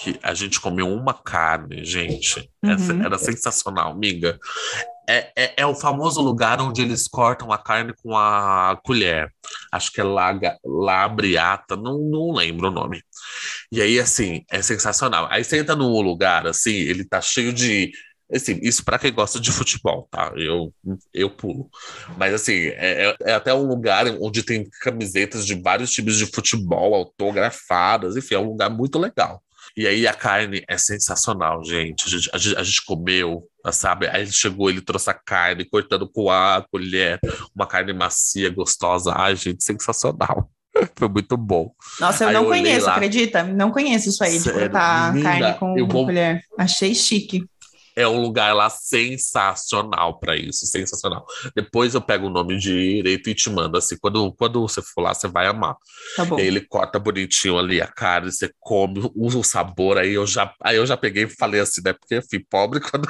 que 0.02 0.20
a 0.22 0.34
gente 0.34 0.60
comeu 0.60 0.88
uma 0.88 1.14
carne, 1.14 1.84
gente. 1.86 2.50
Essa- 2.64 2.94
Uhum. 2.94 3.04
era 3.06 3.18
sensacional, 3.18 3.92
amiga. 3.92 4.38
É, 5.08 5.32
é, 5.36 5.54
é 5.58 5.66
o 5.66 5.76
famoso 5.76 6.20
lugar 6.20 6.60
onde 6.60 6.82
eles 6.82 7.08
cortam 7.08 7.52
a 7.52 7.58
carne 7.60 7.94
com 8.04 8.18
a 8.18 8.78
colher. 8.84 9.30
Acho 9.72 9.92
que 9.92 10.02
é 10.02 10.04
Laga, 10.04 10.58
Labriata, 10.66 11.76
não, 11.76 12.00
não 12.00 12.32
lembro 12.32 12.70
o 12.70 12.72
nome. 12.72 13.02
E 13.72 13.82
aí, 13.82 14.00
assim, 14.00 14.42
é 14.52 14.62
sensacional. 14.62 15.28
Aí 15.30 15.44
você 15.44 15.60
entra 15.60 15.76
num 15.76 16.02
lugar, 16.02 16.48
assim, 16.48 16.74
ele 16.74 17.06
tá 17.08 17.22
cheio 17.22 17.54
de. 17.54 17.92
Assim, 18.34 18.60
isso 18.64 18.84
para 18.84 18.98
quem 18.98 19.14
gosta 19.14 19.40
de 19.40 19.52
futebol, 19.52 20.08
tá? 20.10 20.34
Eu, 20.36 20.74
eu 21.14 21.30
pulo. 21.30 21.70
Mas, 22.18 22.34
assim, 22.34 22.54
é, 22.70 23.10
é- 23.10 23.16
é 23.32 23.34
até 23.36 23.54
um 23.54 23.68
lugar 23.68 24.08
onde 24.20 24.42
tem 24.42 24.68
camisetas 24.82 25.46
de 25.46 25.54
vários 25.62 25.92
times 25.92 26.18
de 26.18 26.26
futebol 26.26 26.96
autografadas, 26.96 28.18
enfim, 28.18 28.34
é 28.36 28.40
um 28.40 28.50
lugar 28.50 28.72
muito 28.72 28.98
legal. 28.98 29.44
E 29.78 29.86
aí 29.88 30.08
a 30.08 30.14
carne 30.14 30.64
é 30.68 30.78
sensacional, 30.78 31.64
gente. 31.64 32.06
A 32.06 32.10
gente, 32.10 32.30
a 32.34 32.38
gente, 32.38 32.58
a 32.58 32.64
gente 32.64 32.86
comeu, 32.86 33.44
sabe? 33.72 34.08
Aí 34.08 34.22
ele 34.22 34.32
chegou, 34.32 34.70
ele 34.70 34.82
trouxe 34.82 35.10
a 35.10 35.14
carne, 35.14 35.66
cortando 35.66 36.10
com 36.10 36.30
a 36.30 36.66
colher, 36.72 37.20
uma 37.54 37.68
carne 37.68 37.92
macia, 37.94 38.50
gostosa. 38.50 39.14
Ai, 39.16 39.36
gente, 39.36 39.64
sensacional. 39.64 40.50
Foi 40.98 41.08
muito 41.10 41.36
bom. 41.38 41.72
Nossa, 42.00 42.24
eu 42.24 42.28
Aí 42.30 42.34
não 42.34 42.44
eu 42.44 42.50
conheço, 42.50 42.86
lá. 42.86 42.94
acredita? 42.94 43.44
Não 43.44 43.72
conheço 43.72 44.10
isso 44.10 44.24
aí, 44.24 44.34
de 44.34 44.40
Sério, 44.40 44.60
cortar 44.60 45.14
menina, 45.14 45.30
carne 45.42 45.60
com 45.60 45.78
eu 45.78 45.88
vou- 45.88 46.06
colher. 46.06 46.42
Achei 46.58 46.94
chique. 46.96 47.46
É 47.96 48.08
um 48.08 48.22
lugar 48.22 48.54
lá 48.54 48.70
sensacional 48.70 50.20
para 50.20 50.36
isso, 50.36 50.66
sensacional. 50.66 51.26
Depois 51.56 51.94
eu 51.94 52.02
pego 52.02 52.28
o 52.28 52.30
nome 52.30 52.58
direito 52.58 53.30
e 53.30 53.36
te 53.36 53.50
mando 53.50 53.78
assim. 53.78 53.96
Quando, 54.00 54.34
quando 54.34 54.62
você 54.62 54.82
for 54.82 55.02
lá, 55.02 55.14
você 55.14 55.28
vai 55.28 55.48
amar. 55.48 55.76
Tá 56.18 56.26
bom. 56.26 56.38
Ele 56.38 56.60
corta 56.60 57.00
bonitinho 57.00 57.58
ali 57.58 57.82
a 57.82 57.88
carne, 57.88 58.32
você 58.32 58.52
come, 58.60 59.10
usa 59.16 59.38
o 59.38 59.44
sabor. 59.44 59.98
Aí 59.98 60.14
eu 60.14 60.28
já, 60.28 60.54
aí 60.62 60.76
eu 60.76 60.86
já 60.86 60.98
peguei 60.98 61.24
e 61.24 61.30
falei 61.30 61.62
assim, 61.62 61.82
né? 61.84 61.94
Porque 61.94 62.22
fui 62.22 62.40
pobre 62.40 62.80
quando, 62.92 63.08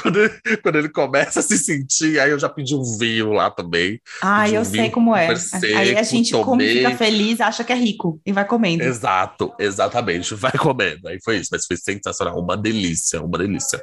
quando, 0.00 0.18
quando 0.62 0.76
ele 0.76 0.88
começa 0.88 1.40
a 1.40 1.42
se 1.42 1.58
sentir. 1.58 2.20
Aí 2.20 2.30
eu 2.30 2.38
já 2.38 2.48
pedi 2.48 2.74
um 2.74 2.98
vinho 2.98 3.32
lá 3.32 3.50
também. 3.50 4.00
Ah, 4.22 4.48
eu 4.48 4.60
um 4.60 4.64
sei 4.64 4.82
vinho 4.82 4.92
como 4.92 5.16
é. 5.16 5.34
super 5.34 5.76
Aí 5.76 5.96
a 5.96 6.04
seco, 6.04 6.16
gente 6.16 6.32
come, 6.32 6.68
fica 6.68 6.96
feliz, 6.96 7.40
acha 7.40 7.64
que 7.64 7.72
é 7.72 7.76
rico 7.76 8.20
e 8.24 8.32
vai 8.32 8.44
comendo. 8.44 8.84
Exato, 8.84 9.52
exatamente. 9.58 10.34
Vai 10.34 10.52
comendo. 10.52 11.08
Aí 11.08 11.18
foi 11.24 11.38
isso, 11.38 11.50
mas 11.52 11.66
foi 11.66 11.76
sensacional. 11.76 12.38
Uma 12.38 12.56
delícia, 12.56 13.20
uma 13.20 13.38
delícia. 13.38 13.80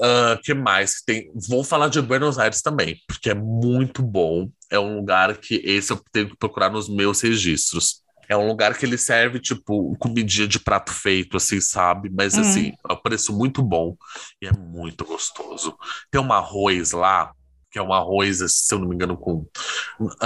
Uh, 0.00 0.40
que 0.42 0.54
mais 0.54 1.02
tem? 1.04 1.30
Vou 1.46 1.62
falar 1.62 1.88
de 1.88 2.00
Buenos 2.00 2.38
Aires 2.38 2.62
também, 2.62 2.96
porque 3.06 3.28
é 3.28 3.34
muito 3.34 4.02
bom. 4.02 4.50
É 4.70 4.78
um 4.78 4.96
lugar 4.96 5.36
que 5.36 5.56
esse 5.56 5.92
eu 5.92 6.02
tenho 6.10 6.30
que 6.30 6.36
procurar 6.38 6.70
nos 6.70 6.88
meus 6.88 7.20
registros. 7.20 8.02
É 8.26 8.34
um 8.34 8.46
lugar 8.46 8.78
que 8.78 8.86
ele 8.86 8.96
serve, 8.96 9.38
tipo, 9.40 9.94
comidinha 9.98 10.48
de 10.48 10.58
prato 10.58 10.90
feito, 10.90 11.36
assim, 11.36 11.60
sabe? 11.60 12.08
Mas, 12.08 12.34
hum. 12.34 12.40
assim, 12.40 12.72
é 12.88 12.92
um 12.92 12.96
preço 12.96 13.36
muito 13.36 13.62
bom 13.62 13.94
e 14.40 14.46
é 14.46 14.52
muito 14.52 15.04
gostoso. 15.04 15.76
Tem 16.10 16.20
um 16.20 16.32
arroz 16.32 16.92
lá, 16.92 17.32
que 17.70 17.78
é 17.78 17.82
um 17.82 17.92
arroz, 17.92 18.38
se 18.48 18.74
eu 18.74 18.78
não 18.80 18.88
me 18.88 18.94
engano, 18.94 19.16
com. 19.16 19.46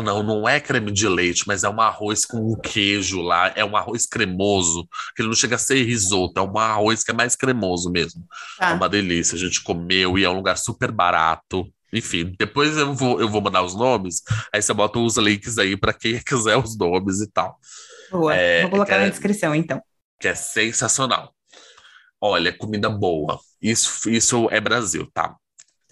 Não, 0.02 0.22
não 0.22 0.48
é 0.48 0.58
creme 0.58 0.90
de 0.90 1.06
leite, 1.06 1.44
mas 1.46 1.62
é 1.62 1.68
um 1.68 1.80
arroz 1.80 2.24
com 2.24 2.38
um 2.38 2.58
queijo 2.58 3.20
lá. 3.20 3.52
É 3.54 3.64
um 3.64 3.76
arroz 3.76 4.06
cremoso, 4.06 4.88
que 5.14 5.22
ele 5.22 5.28
não 5.28 5.36
chega 5.36 5.56
a 5.56 5.58
ser 5.58 5.82
risoto, 5.84 6.40
é 6.40 6.42
um 6.42 6.58
arroz 6.58 7.04
que 7.04 7.10
é 7.10 7.14
mais 7.14 7.36
cremoso 7.36 7.90
mesmo. 7.90 8.24
Ah. 8.58 8.70
É 8.70 8.74
uma 8.74 8.88
delícia. 8.88 9.36
A 9.36 9.38
gente 9.38 9.62
comeu 9.62 10.18
e 10.18 10.24
é 10.24 10.30
um 10.30 10.36
lugar 10.36 10.56
super 10.56 10.90
barato. 10.90 11.66
Enfim, 11.92 12.34
depois 12.38 12.76
eu 12.76 12.94
vou, 12.94 13.20
eu 13.20 13.28
vou 13.28 13.40
mandar 13.40 13.62
os 13.62 13.74
nomes, 13.74 14.22
aí 14.52 14.60
você 14.60 14.72
bota 14.72 14.98
os 14.98 15.16
links 15.16 15.58
aí 15.58 15.76
para 15.76 15.92
quem 15.92 16.18
quiser 16.24 16.56
os 16.56 16.76
nomes 16.76 17.20
e 17.20 17.30
tal. 17.30 17.58
Boa, 18.10 18.34
é, 18.34 18.62
vou 18.62 18.70
colocar 18.70 18.98
na 18.98 19.04
é, 19.04 19.10
descrição 19.10 19.54
então. 19.54 19.80
Que 20.18 20.28
é 20.28 20.34
sensacional. 20.34 21.32
Olha, 22.20 22.56
comida 22.56 22.88
boa. 22.88 23.38
Isso, 23.60 24.08
isso 24.08 24.48
é 24.50 24.60
Brasil, 24.60 25.08
tá? 25.12 25.36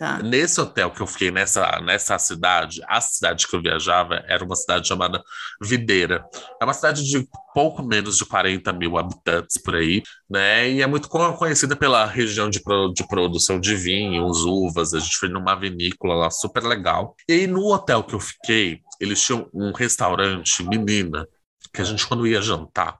Tá. 0.02 0.18
Nesse 0.20 0.60
hotel 0.60 0.90
que 0.90 1.00
eu 1.00 1.06
fiquei 1.06 1.30
nessa, 1.30 1.80
nessa 1.80 2.18
cidade, 2.18 2.80
a 2.88 3.00
cidade 3.00 3.46
que 3.46 3.54
eu 3.54 3.62
viajava 3.62 4.16
era 4.26 4.44
uma 4.44 4.56
cidade 4.56 4.88
chamada 4.88 5.22
Videira. 5.62 6.24
É 6.60 6.64
uma 6.64 6.74
cidade 6.74 7.04
de 7.04 7.24
pouco 7.54 7.84
menos 7.84 8.16
de 8.16 8.24
40 8.24 8.72
mil 8.72 8.98
habitantes 8.98 9.62
por 9.62 9.76
aí, 9.76 10.02
né? 10.28 10.68
E 10.68 10.82
é 10.82 10.88
muito 10.88 11.08
conhecida 11.08 11.76
pela 11.76 12.04
região 12.04 12.50
de, 12.50 12.60
de 12.92 13.06
produção 13.06 13.60
de 13.60 13.76
vinhos, 13.76 14.44
uvas. 14.44 14.92
A 14.92 14.98
gente 14.98 15.16
foi 15.18 15.28
numa 15.28 15.54
vinícola 15.54 16.16
lá 16.16 16.30
super 16.32 16.64
legal. 16.64 17.14
E 17.28 17.34
aí 17.34 17.46
no 17.46 17.64
hotel 17.72 18.02
que 18.02 18.16
eu 18.16 18.20
fiquei, 18.20 18.80
eles 19.00 19.22
tinham 19.24 19.48
um 19.54 19.70
restaurante, 19.70 20.64
menina, 20.64 21.28
que 21.72 21.80
a 21.80 21.84
gente 21.84 22.04
quando 22.08 22.26
ia 22.26 22.42
jantar, 22.42 22.98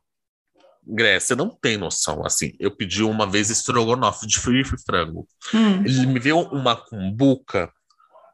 Grécia, 0.87 1.37
não 1.37 1.49
tem 1.49 1.77
noção. 1.77 2.25
Assim, 2.25 2.53
eu 2.59 2.71
pedi 2.71 3.03
uma 3.03 3.27
vez 3.27 3.51
estrogonofe 3.51 4.27
de 4.27 4.39
frango. 4.39 5.27
Hum. 5.55 5.85
Ele 5.85 6.07
me 6.07 6.19
deu 6.19 6.41
uma 6.41 6.75
cumbuca, 6.77 7.71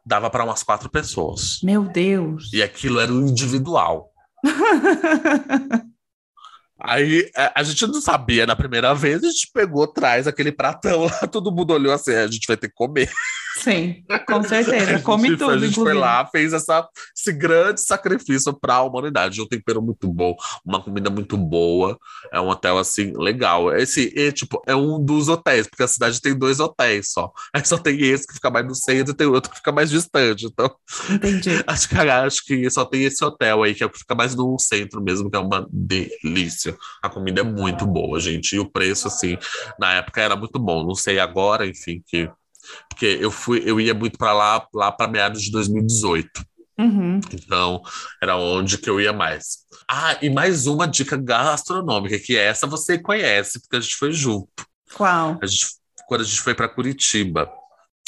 dava 0.04 0.30
para 0.30 0.44
umas 0.44 0.62
quatro 0.62 0.88
pessoas. 0.88 1.58
Meu 1.62 1.84
Deus! 1.84 2.50
E 2.52 2.62
aquilo 2.62 3.00
era 3.00 3.12
individual. 3.12 4.10
Aí 6.80 7.28
a, 7.34 7.60
a, 7.60 7.62
gente 7.64 7.86
não 7.88 8.00
sabia 8.00 8.46
na 8.46 8.54
primeira 8.54 8.94
vez, 8.94 9.24
a 9.24 9.28
gente 9.28 9.50
pegou, 9.52 9.84
traz 9.86 10.28
aquele 10.28 10.52
pratão 10.52 11.06
lá, 11.06 11.26
todo 11.26 11.50
mundo 11.50 11.72
olhou 11.72 11.92
assim, 11.92 12.12
a 12.12 12.28
gente 12.28 12.46
vai 12.46 12.56
ter 12.56 12.68
que 12.68 12.74
comer. 12.74 13.10
Sim, 13.58 14.04
com 14.26 14.42
certeza. 14.42 15.00
Come 15.00 15.36
tudo. 15.36 15.50
A 15.50 15.58
gente 15.58 15.72
inclusive. 15.72 15.74
foi 15.74 15.94
lá, 15.94 16.24
fez 16.26 16.52
essa, 16.52 16.88
esse 17.16 17.32
grande 17.32 17.80
sacrifício 17.80 18.52
para 18.52 18.74
a 18.74 18.82
humanidade. 18.82 19.40
Um 19.42 19.46
tempero 19.46 19.82
muito 19.82 20.08
bom, 20.12 20.36
uma 20.64 20.82
comida 20.82 21.10
muito 21.10 21.36
boa. 21.36 21.98
É 22.32 22.40
um 22.40 22.48
hotel 22.48 22.78
assim 22.78 23.12
legal. 23.16 23.74
Esse 23.74 24.12
é 24.16 24.30
tipo 24.30 24.62
é 24.66 24.74
um 24.74 25.02
dos 25.02 25.28
hotéis, 25.28 25.66
porque 25.66 25.82
a 25.82 25.88
cidade 25.88 26.20
tem 26.20 26.38
dois 26.38 26.60
hotéis 26.60 27.10
só. 27.10 27.32
Aí 27.54 27.64
só 27.64 27.76
tem 27.76 28.00
esse 28.00 28.26
que 28.26 28.34
fica 28.34 28.50
mais 28.50 28.66
no 28.66 28.74
centro 28.74 29.12
e 29.12 29.16
tem 29.16 29.26
outro 29.26 29.50
que 29.50 29.56
fica 29.56 29.72
mais 29.72 29.90
distante. 29.90 30.46
Então, 30.46 30.70
entendi. 31.10 31.62
Acho 31.66 31.88
que 31.88 31.96
acho 31.98 32.44
que 32.44 32.70
só 32.70 32.84
tem 32.84 33.04
esse 33.04 33.24
hotel 33.24 33.62
aí 33.62 33.74
que 33.74 33.82
é 33.82 33.86
o 33.86 33.90
que 33.90 33.98
fica 33.98 34.14
mais 34.14 34.34
no 34.34 34.58
centro 34.58 35.02
mesmo, 35.02 35.30
que 35.30 35.36
é 35.36 35.40
uma 35.40 35.66
delícia. 35.70 36.76
A 37.02 37.08
comida 37.08 37.40
é 37.40 37.44
muito 37.44 37.86
boa, 37.86 38.20
gente. 38.20 38.54
E 38.54 38.58
o 38.58 38.70
preço 38.70 39.08
assim, 39.08 39.36
na 39.78 39.94
época 39.94 40.20
era 40.20 40.36
muito 40.36 40.58
bom. 40.58 40.86
Não 40.86 40.94
sei 40.94 41.18
agora, 41.18 41.66
enfim, 41.66 42.02
que 42.06 42.30
porque 42.88 43.18
eu 43.20 43.30
fui, 43.30 43.62
eu 43.64 43.80
ia 43.80 43.94
muito 43.94 44.18
para 44.18 44.32
lá, 44.32 44.66
lá 44.74 44.92
para 44.92 45.10
meados 45.10 45.42
de 45.42 45.50
2018. 45.50 46.28
Uhum. 46.78 47.20
Então, 47.32 47.82
era 48.22 48.36
onde 48.36 48.78
que 48.78 48.88
eu 48.88 49.00
ia 49.00 49.12
mais. 49.12 49.58
Ah, 49.90 50.16
e 50.22 50.30
mais 50.30 50.66
uma 50.66 50.86
dica 50.86 51.16
gastronômica, 51.16 52.18
que 52.18 52.36
essa 52.36 52.66
você 52.66 52.98
conhece, 52.98 53.60
porque 53.60 53.76
a 53.76 53.80
gente 53.80 53.96
foi 53.96 54.12
junto. 54.12 54.64
Qual? 54.94 55.38
A 55.42 55.46
gente, 55.46 55.66
quando 56.06 56.20
a 56.20 56.24
gente 56.24 56.40
foi 56.40 56.54
para 56.54 56.68
Curitiba, 56.68 57.50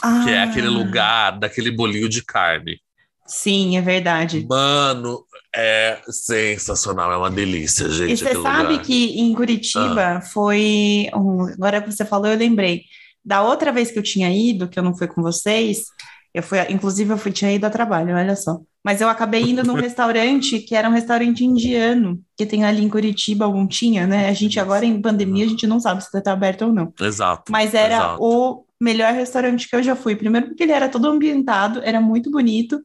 ah. 0.03 0.23
que 0.25 0.31
é 0.31 0.43
aquele 0.43 0.69
ah. 0.69 0.71
lugar 0.71 1.39
daquele 1.39 1.71
bolinho 1.71 2.09
de 2.09 2.25
carne. 2.25 2.81
Sim, 3.27 3.77
é 3.77 3.81
verdade. 3.81 4.47
Mano, 4.49 5.25
é 5.55 6.01
sensacional, 6.09 7.13
é 7.13 7.17
uma 7.17 7.31
delícia, 7.31 7.89
gente. 7.89 8.13
E 8.13 8.17
você 8.17 8.41
sabe 8.41 8.73
lugar. 8.73 8.85
que 8.85 9.21
em 9.21 9.35
Curitiba 9.35 10.17
ah. 10.17 10.21
foi. 10.21 11.09
Agora 11.13 11.83
que 11.83 11.91
você 11.91 12.05
falou, 12.05 12.29
eu 12.29 12.39
lembrei. 12.39 12.85
Da 13.25 13.43
outra 13.43 13.71
vez 13.73 13.91
que 13.91 13.99
eu 13.99 14.03
tinha 14.03 14.31
ido, 14.31 14.69
que 14.69 14.79
eu 14.79 14.83
não 14.83 14.97
fui 14.97 15.07
com 15.07 15.23
vocês, 15.23 15.85
eu 16.33 16.43
fui, 16.43 16.59
inclusive, 16.71 17.13
eu 17.13 17.19
fui, 17.19 17.33
tinha 17.33 17.53
ido 17.53 17.67
a 17.67 17.71
trabalho, 17.71 18.15
olha 18.15 18.37
só. 18.37 18.61
Mas 18.85 19.01
eu 19.01 19.09
acabei 19.09 19.43
indo 19.43 19.65
num 19.65 19.75
restaurante 19.81 20.61
que 20.61 20.75
era 20.75 20.89
um 20.89 20.93
restaurante 20.93 21.45
indiano, 21.45 22.21
que 22.37 22.47
tem 22.47 22.65
ali 22.65 22.83
em 22.83 22.89
Curitiba, 22.89 23.45
algum 23.45 23.67
tinha, 23.67 24.07
né? 24.07 24.29
A 24.29 24.33
gente 24.33 24.59
agora 24.59 24.85
em 24.87 25.01
pandemia, 25.01 25.45
a 25.45 25.49
gente 25.49 25.67
não 25.67 25.81
sabe 25.81 26.03
se 26.03 26.17
está 26.17 26.33
aberto 26.33 26.67
ou 26.67 26.73
não. 26.73 26.93
Exato. 27.01 27.51
Mas 27.51 27.75
era 27.75 27.97
exato. 27.97 28.23
o 28.23 28.65
melhor 28.81 29.13
restaurante 29.13 29.69
que 29.69 29.77
eu 29.77 29.83
já 29.83 29.97
fui. 29.97 30.15
Primeiro 30.15 30.49
porque 30.49 30.63
ele 30.63 30.73
era 30.73 30.89
todo 30.89 31.09
ambientado, 31.09 31.81
era 31.83 32.01
muito 32.01 32.31
bonito. 32.31 32.81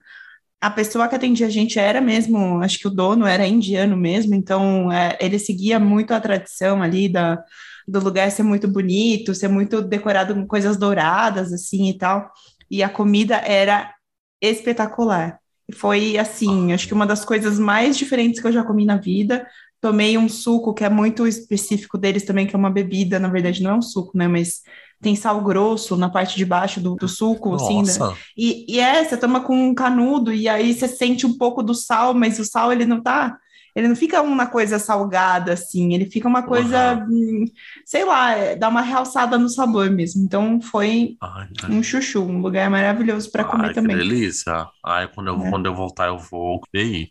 A 0.59 0.69
pessoa 0.71 1.07
que 1.07 1.15
atendia 1.15 1.45
a 1.45 1.49
gente 1.49 1.77
era 1.77 2.01
mesmo, 2.01 2.59
acho 2.61 2.79
que 2.79 2.87
o 2.87 2.91
dono 2.91 3.25
era 3.25 3.45
indiano 3.45 3.95
mesmo, 3.95 4.33
então 4.33 4.91
é, 4.91 5.15
ele 5.21 5.37
seguia 5.37 5.79
muito 5.79 6.11
a 6.11 6.19
tradição 6.19 6.81
ali 6.81 7.07
da, 7.07 7.43
do 7.87 7.99
lugar 7.99 8.31
ser 8.31 8.43
muito 8.43 8.67
bonito, 8.67 9.35
ser 9.35 9.47
muito 9.47 9.81
decorado 9.81 10.33
com 10.33 10.47
coisas 10.47 10.77
douradas, 10.77 11.53
assim 11.53 11.89
e 11.89 11.97
tal. 11.97 12.31
E 12.69 12.81
a 12.81 12.89
comida 12.89 13.35
era 13.37 13.93
espetacular. 14.41 15.39
Foi 15.73 16.17
assim, 16.17 16.73
acho 16.73 16.87
que 16.87 16.93
uma 16.93 17.07
das 17.07 17.25
coisas 17.25 17.59
mais 17.59 17.97
diferentes 17.97 18.39
que 18.39 18.47
eu 18.47 18.51
já 18.51 18.63
comi 18.63 18.85
na 18.85 18.97
vida. 18.97 19.47
Tomei 19.81 20.17
um 20.17 20.27
suco 20.27 20.73
que 20.73 20.83
é 20.83 20.89
muito 20.89 21.27
específico 21.27 21.97
deles 21.97 22.23
também, 22.23 22.47
que 22.47 22.55
é 22.55 22.59
uma 22.59 22.71
bebida, 22.71 23.19
na 23.19 23.27
verdade 23.27 23.61
não 23.61 23.71
é 23.71 23.75
um 23.75 23.81
suco, 23.81 24.17
né? 24.17 24.27
Mas 24.27 24.61
tem 25.01 25.15
sal 25.15 25.41
grosso 25.41 25.95
na 25.95 26.09
parte 26.09 26.35
de 26.35 26.45
baixo 26.45 26.79
do, 26.79 26.95
do 26.95 27.07
suco, 27.07 27.51
Nossa. 27.51 27.65
assim, 27.65 27.83
né? 27.83 28.15
E, 28.35 28.65
e 28.67 28.79
é, 28.79 29.03
você 29.03 29.17
toma 29.17 29.41
com 29.41 29.69
um 29.69 29.75
canudo, 29.75 30.33
e 30.33 30.47
aí 30.47 30.73
você 30.73 30.87
sente 30.87 31.25
um 31.25 31.37
pouco 31.37 31.61
do 31.61 31.75
sal, 31.75 32.13
mas 32.13 32.39
o 32.39 32.45
sal 32.45 32.71
ele 32.71 32.85
não 32.85 33.01
tá 33.01 33.37
ele 33.75 33.89
não 33.89 33.95
fica 33.95 34.21
uma 34.21 34.47
coisa 34.47 34.79
salgada 34.79 35.53
assim, 35.53 35.93
ele 35.93 36.05
fica 36.05 36.27
uma 36.27 36.43
coisa, 36.43 37.05
uhum. 37.09 37.45
sei 37.85 38.05
lá, 38.05 38.31
é, 38.31 38.55
dá 38.55 38.69
uma 38.69 38.81
realçada 38.81 39.37
no 39.37 39.49
sabor 39.49 39.89
mesmo. 39.89 40.23
Então 40.23 40.61
foi 40.61 41.17
Ai, 41.21 41.49
um 41.69 41.83
chuchu, 41.83 42.23
um 42.23 42.39
lugar 42.39 42.69
maravilhoso 42.69 43.29
para 43.29 43.43
comer 43.43 43.73
também. 43.73 43.97
Que 43.97 44.03
delícia. 44.03 44.65
Ai, 44.83 45.09
quando 45.13 45.27
eu, 45.27 45.41
é. 45.45 45.49
quando 45.49 45.65
eu 45.65 45.75
voltar 45.75 46.07
eu 46.07 46.17
vou 46.17 46.61
ver. 46.73 47.09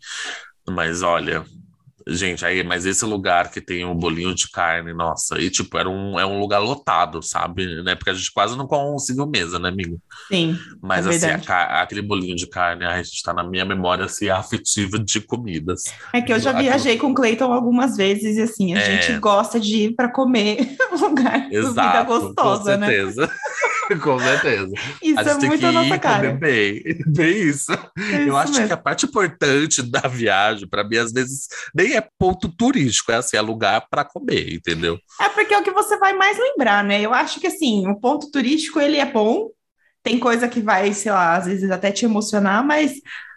Mas 0.67 1.03
olha, 1.03 1.45
Gente, 2.07 2.45
aí, 2.45 2.63
mas 2.63 2.85
esse 2.85 3.03
lugar 3.03 3.49
que 3.49 3.59
tem 3.59 3.83
um 3.83 3.95
bolinho 3.95 4.35
de 4.35 4.47
carne, 4.51 4.93
nossa, 4.93 5.39
e 5.39 5.49
tipo, 5.49 5.75
era 5.75 5.89
um, 5.89 6.19
é 6.19 6.25
um 6.25 6.39
lugar 6.39 6.59
lotado, 6.59 7.21
sabe? 7.23 7.81
Né? 7.81 7.95
Porque 7.95 8.11
a 8.11 8.13
gente 8.13 8.31
quase 8.31 8.55
não 8.55 8.67
conseguiu 8.67 9.25
mesa, 9.25 9.57
né, 9.57 9.69
amigo? 9.69 9.99
Sim. 10.27 10.55
Mas 10.79 11.07
é 11.07 11.09
assim, 11.09 11.51
a, 11.51 11.81
aquele 11.81 12.03
bolinho 12.03 12.35
de 12.35 12.45
carne, 12.45 12.85
a 12.85 13.01
gente 13.01 13.23
tá 13.23 13.33
na 13.33 13.43
minha 13.43 13.65
memória 13.65 14.05
assim, 14.05 14.29
afetiva 14.29 14.99
de 14.99 15.19
comidas. 15.19 15.85
É 16.13 16.21
que 16.21 16.31
eu 16.31 16.39
já 16.39 16.51
viajei 16.51 16.93
Aquilo... 16.93 17.07
com 17.07 17.11
o 17.11 17.15
Cleiton 17.15 17.51
algumas 17.51 17.97
vezes 17.97 18.37
e 18.37 18.41
assim, 18.41 18.75
a 18.75 18.79
é... 18.79 19.01
gente 19.01 19.19
gosta 19.19 19.59
de 19.59 19.85
ir 19.85 19.95
para 19.95 20.07
comer 20.07 20.77
lugar 21.01 21.51
Exato, 21.51 21.73
comida 21.75 22.03
gostosa, 22.03 22.73
com 22.73 22.79
né? 22.81 22.87
certeza. 22.87 23.21
né? 23.21 23.33
Com 24.01 24.19
certeza. 24.19 24.73
Isso 25.01 25.19
é 25.19 25.33
muito 25.35 25.65
a 25.65 25.71
nossa 25.71 25.99
cara. 25.99 26.31
Bem, 26.31 26.81
bem 27.07 27.37
isso. 27.43 27.71
É 27.71 28.21
eu 28.21 28.27
isso 28.27 28.37
acho 28.37 28.51
mesmo. 28.53 28.67
que 28.67 28.73
a 28.73 28.77
parte 28.77 29.05
importante 29.05 29.81
da 29.81 30.01
viagem, 30.01 30.67
para 30.67 30.83
mim, 30.83 30.97
às 30.97 31.11
vezes, 31.11 31.47
nem 31.73 31.95
é 31.95 32.07
ponto 32.17 32.49
turístico, 32.49 33.11
é 33.11 33.15
assim, 33.15 33.37
é 33.37 33.41
lugar 33.41 33.87
para 33.89 34.03
comer, 34.03 34.53
entendeu? 34.53 34.99
É 35.21 35.29
porque 35.29 35.53
é 35.53 35.59
o 35.59 35.63
que 35.63 35.71
você 35.71 35.97
vai 35.97 36.13
mais 36.13 36.37
lembrar, 36.37 36.83
né? 36.83 37.01
Eu 37.01 37.13
acho 37.13 37.39
que 37.39 37.47
assim, 37.47 37.87
o 37.87 37.99
ponto 37.99 38.31
turístico 38.31 38.79
ele 38.79 38.97
é 38.97 39.05
bom, 39.05 39.49
tem 40.03 40.19
coisa 40.19 40.47
que 40.47 40.59
vai, 40.59 40.93
sei 40.93 41.11
lá, 41.11 41.35
às 41.35 41.45
vezes 41.45 41.69
até 41.71 41.91
te 41.91 42.05
emocionar, 42.05 42.63
mas 42.65 42.93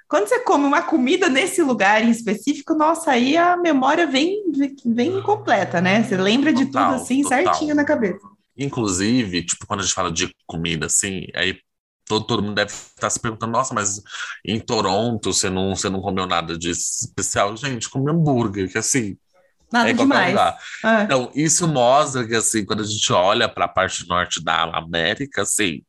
quando 0.09 0.27
você 0.27 0.41
come 0.41 0.65
uma 0.65 0.83
comida 0.83 1.29
nesse 1.29 1.63
lugar 1.63 2.03
em 2.03 2.11
específico, 2.11 2.75
nossa, 2.75 3.11
aí 3.11 3.37
a 3.37 3.57
memória 3.57 4.07
vem, 4.07 4.43
vem 4.85 5.21
completa, 5.23 5.83
né? 5.83 6.03
Você 6.03 6.17
lembra 6.17 6.53
de 6.53 6.65
total, 6.67 6.93
tudo 6.93 7.03
assim, 7.03 7.23
total. 7.23 7.45
certinho 7.45 7.75
na 7.75 7.85
cabeça. 7.85 8.38
Inclusive, 8.59 9.45
tipo, 9.45 9.67
quando 9.67 9.81
a 9.81 9.83
gente 9.85 9.95
fala 9.95 10.11
de 10.11 10.35
comida, 10.47 10.87
assim, 10.87 11.27
aí 11.35 11.59
todo, 12.05 12.27
todo 12.27 12.43
mundo 12.43 12.55
deve 12.55 12.73
estar 12.73 13.09
se 13.11 13.21
perguntando, 13.21 13.53
nossa, 13.53 13.75
mas 13.75 14.03
em 14.45 14.59
Toronto 14.59 15.33
você 15.33 15.49
não, 15.49 15.77
você 15.77 15.89
não 15.89 16.01
comeu 16.01 16.27
nada 16.27 16.59
de 16.59 16.71
especial? 16.71 17.57
Gente, 17.57 17.89
comi 17.89 18.11
hambúrguer, 18.11 18.71
que 18.71 18.79
assim, 18.79 19.17
Nada 19.73 19.91
é 19.91 19.93
demais. 19.93 20.37
É. 20.85 21.03
Então, 21.05 21.31
isso 21.35 21.69
mostra 21.69 22.27
que, 22.27 22.35
assim, 22.35 22.65
quando 22.65 22.81
a 22.81 22.87
gente 22.87 23.13
olha 23.13 23.49
para 23.49 23.67
a 23.67 23.69
parte 23.69 24.09
norte 24.09 24.43
da 24.43 24.63
América, 24.63 25.43
assim, 25.43 25.83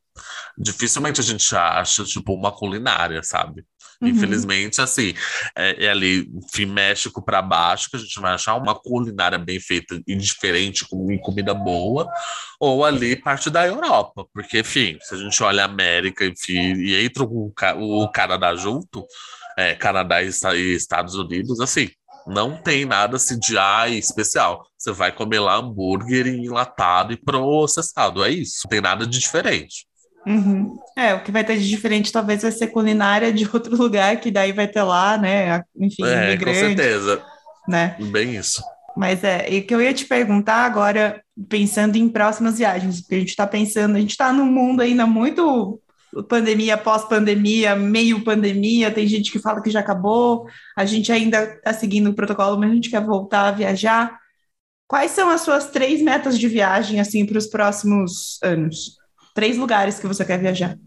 dificilmente 0.58 1.20
a 1.20 1.24
gente 1.24 1.56
acha, 1.56 2.04
tipo, 2.04 2.34
uma 2.34 2.52
culinária, 2.52 3.22
sabe? 3.24 3.66
Uhum. 4.02 4.10
Infelizmente, 4.10 4.82
assim, 4.82 5.14
é, 5.56 5.86
é 5.86 5.90
ali, 5.90 6.30
enfim, 6.34 6.66
México 6.66 7.24
para 7.24 7.42
baixo, 7.42 7.90
que 7.90 7.98
a 7.98 8.00
gente 8.00 8.20
vai 8.20 8.34
achar 8.34 8.56
uma 8.56 8.74
culinária 8.74 9.38
bem 9.38 9.60
feita 9.60 10.02
e 10.08 10.16
diferente, 10.16 10.88
com 10.88 11.18
comida 11.20 11.54
boa, 11.54 12.08
ou 12.60 12.86
ali 12.86 13.16
parte 13.16 13.50
da 13.50 13.68
Europa, 13.68 14.26
porque, 14.34 14.60
enfim, 14.60 14.98
se 15.02 15.16
a 15.16 15.18
gente 15.18 15.42
olha 15.44 15.64
a 15.64 15.66
América, 15.66 16.26
enfim, 16.26 16.74
e 16.76 17.04
entra 17.04 17.24
o, 17.24 17.52
o 17.78 18.12
Canadá 18.12 18.56
junto, 18.56 19.06
é, 19.58 19.76
Canadá 19.76 20.22
e 20.24 20.30
Estados 20.74 21.16
Unidos, 21.16 21.60
assim, 21.60 21.90
não 22.26 22.56
tem 22.56 22.86
nada 22.86 23.16
assim 23.16 23.40
de 23.40 23.58
ai 23.58 23.96
especial. 23.96 24.66
Você 24.78 24.92
vai 24.92 25.12
comer 25.12 25.40
lá 25.40 25.56
hambúrguer 25.56 26.28
enlatado 26.28 27.12
e 27.12 27.18
processado, 27.18 28.24
é 28.24 28.30
isso. 28.30 28.62
Não 28.64 28.70
tem 28.70 28.82
nada 28.82 29.06
de 29.06 29.20
diferente. 29.20 29.89
Uhum. 30.30 30.78
É, 30.96 31.16
o 31.16 31.24
que 31.24 31.32
vai 31.32 31.44
ter 31.44 31.58
de 31.58 31.68
diferente 31.68 32.12
talvez 32.12 32.44
vai 32.44 32.52
ser 32.52 32.68
culinária 32.68 33.34
de 33.34 33.50
outro 33.52 33.76
lugar, 33.76 34.16
que 34.18 34.30
daí 34.30 34.52
vai 34.52 34.68
ter 34.68 34.84
lá, 34.84 35.18
né? 35.18 35.64
Enfim, 35.76 36.06
é, 36.06 36.38
com 36.38 36.54
certeza. 36.54 37.22
Né? 37.68 37.96
Bem 38.12 38.36
isso. 38.36 38.62
Mas 38.96 39.24
é, 39.24 39.50
e 39.50 39.62
que 39.62 39.74
eu 39.74 39.82
ia 39.82 39.94
te 39.94 40.06
perguntar 40.06 40.66
agora, 40.66 41.22
pensando 41.48 41.96
em 41.96 42.10
próximas 42.10 42.58
viagens, 42.58 43.02
porque 43.02 43.16
a 43.16 43.20
gente 43.20 43.30
está 43.30 43.48
pensando, 43.48 43.96
a 43.96 44.00
gente 44.00 44.12
está 44.12 44.32
num 44.32 44.46
mundo 44.46 44.82
ainda 44.82 45.08
muito 45.08 45.82
pandemia, 46.28 46.78
pós-pandemia, 46.78 47.76
meio 47.76 48.24
pandemia, 48.24 48.92
tem 48.92 49.08
gente 49.08 49.32
que 49.32 49.40
fala 49.40 49.62
que 49.62 49.70
já 49.70 49.80
acabou, 49.80 50.48
a 50.76 50.84
gente 50.86 51.12
ainda 51.12 51.44
está 51.44 51.72
seguindo 51.72 52.10
o 52.10 52.14
protocolo, 52.14 52.58
mas 52.60 52.72
a 52.72 52.74
gente 52.74 52.90
quer 52.90 53.04
voltar 53.04 53.48
a 53.48 53.52
viajar. 53.52 54.20
Quais 54.88 55.12
são 55.12 55.30
as 55.30 55.42
suas 55.42 55.70
três 55.70 56.02
metas 56.02 56.38
de 56.38 56.48
viagem, 56.48 57.00
assim, 57.00 57.26
para 57.26 57.38
os 57.38 57.46
próximos 57.46 58.40
anos? 58.42 59.00
Três 59.34 59.58
lugares 59.58 60.00
que 60.00 60.08
você 60.08 60.26
quer 60.26 60.40
viajar. 60.40 60.78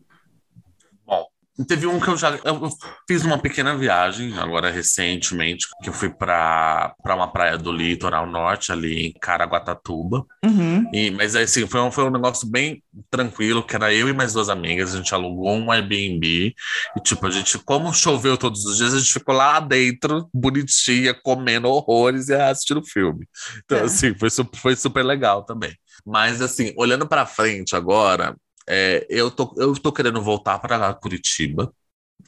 Teve 1.68 1.86
um 1.86 2.00
que 2.00 2.09
eu 2.09 2.16
já 2.16 2.30
eu 2.44 2.70
fiz 3.07 3.24
uma 3.24 3.36
pequena 3.36 3.76
viagem 3.76 4.38
agora 4.38 4.70
recentemente, 4.70 5.66
que 5.82 5.90
eu 5.90 5.92
fui 5.92 6.09
para 6.09 6.94
uma 7.05 7.30
praia 7.30 7.59
do 7.59 7.70
litoral 7.70 8.26
norte, 8.26 8.72
ali 8.72 9.09
em 9.09 9.12
Caraguatatuba. 9.12 10.24
Uhum. 10.42 10.88
E, 10.94 11.11
mas 11.11 11.36
assim, 11.36 11.66
foi 11.66 11.80
um, 11.80 11.90
foi 11.90 12.05
um 12.05 12.11
negócio 12.11 12.48
bem 12.48 12.82
tranquilo, 13.11 13.62
que 13.62 13.76
era 13.76 13.92
eu 13.92 14.09
e 14.09 14.14
mais 14.14 14.32
duas 14.32 14.48
amigas, 14.48 14.94
a 14.94 14.96
gente 14.96 15.14
alugou 15.14 15.53
um 15.53 15.70
Airbnb. 15.70 16.55
E 16.96 17.00
tipo, 17.00 17.26
a 17.26 17.30
gente, 17.30 17.59
como 17.59 17.92
choveu 17.92 18.38
todos 18.38 18.64
os 18.64 18.78
dias, 18.78 18.94
a 18.94 18.98
gente 18.98 19.12
ficou 19.12 19.34
lá 19.34 19.61
dentro, 19.61 20.30
bonitinha, 20.32 21.12
comendo 21.12 21.68
horrores 21.68 22.30
e 22.30 22.34
assistindo 22.34 22.82
filme. 22.82 23.28
Então, 23.64 23.76
é. 23.76 23.82
assim, 23.82 24.14
foi, 24.14 24.30
foi 24.55 24.74
super 24.74 25.03
legal 25.05 25.44
também. 25.44 25.76
Mas 26.05 26.40
assim, 26.40 26.72
olhando 26.78 27.07
para 27.07 27.26
frente 27.26 27.76
agora, 27.76 28.34
é, 28.72 29.06
eu, 29.10 29.30
tô, 29.30 29.54
eu 29.58 29.74
tô 29.74 29.92
querendo 29.92 30.22
voltar 30.22 30.58
para 30.58 30.94
Curitiba, 30.94 31.70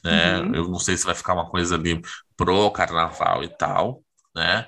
né? 0.03 0.41
Uhum. 0.41 0.55
Eu 0.55 0.67
não 0.67 0.79
sei 0.79 0.95
se 0.95 1.03
vai 1.03 1.15
ficar 1.15 1.33
uma 1.33 1.49
coisa 1.49 1.73
ali 1.73 1.99
pro 2.37 2.69
carnaval 2.69 3.43
e 3.43 3.47
tal, 3.47 4.03
né? 4.35 4.67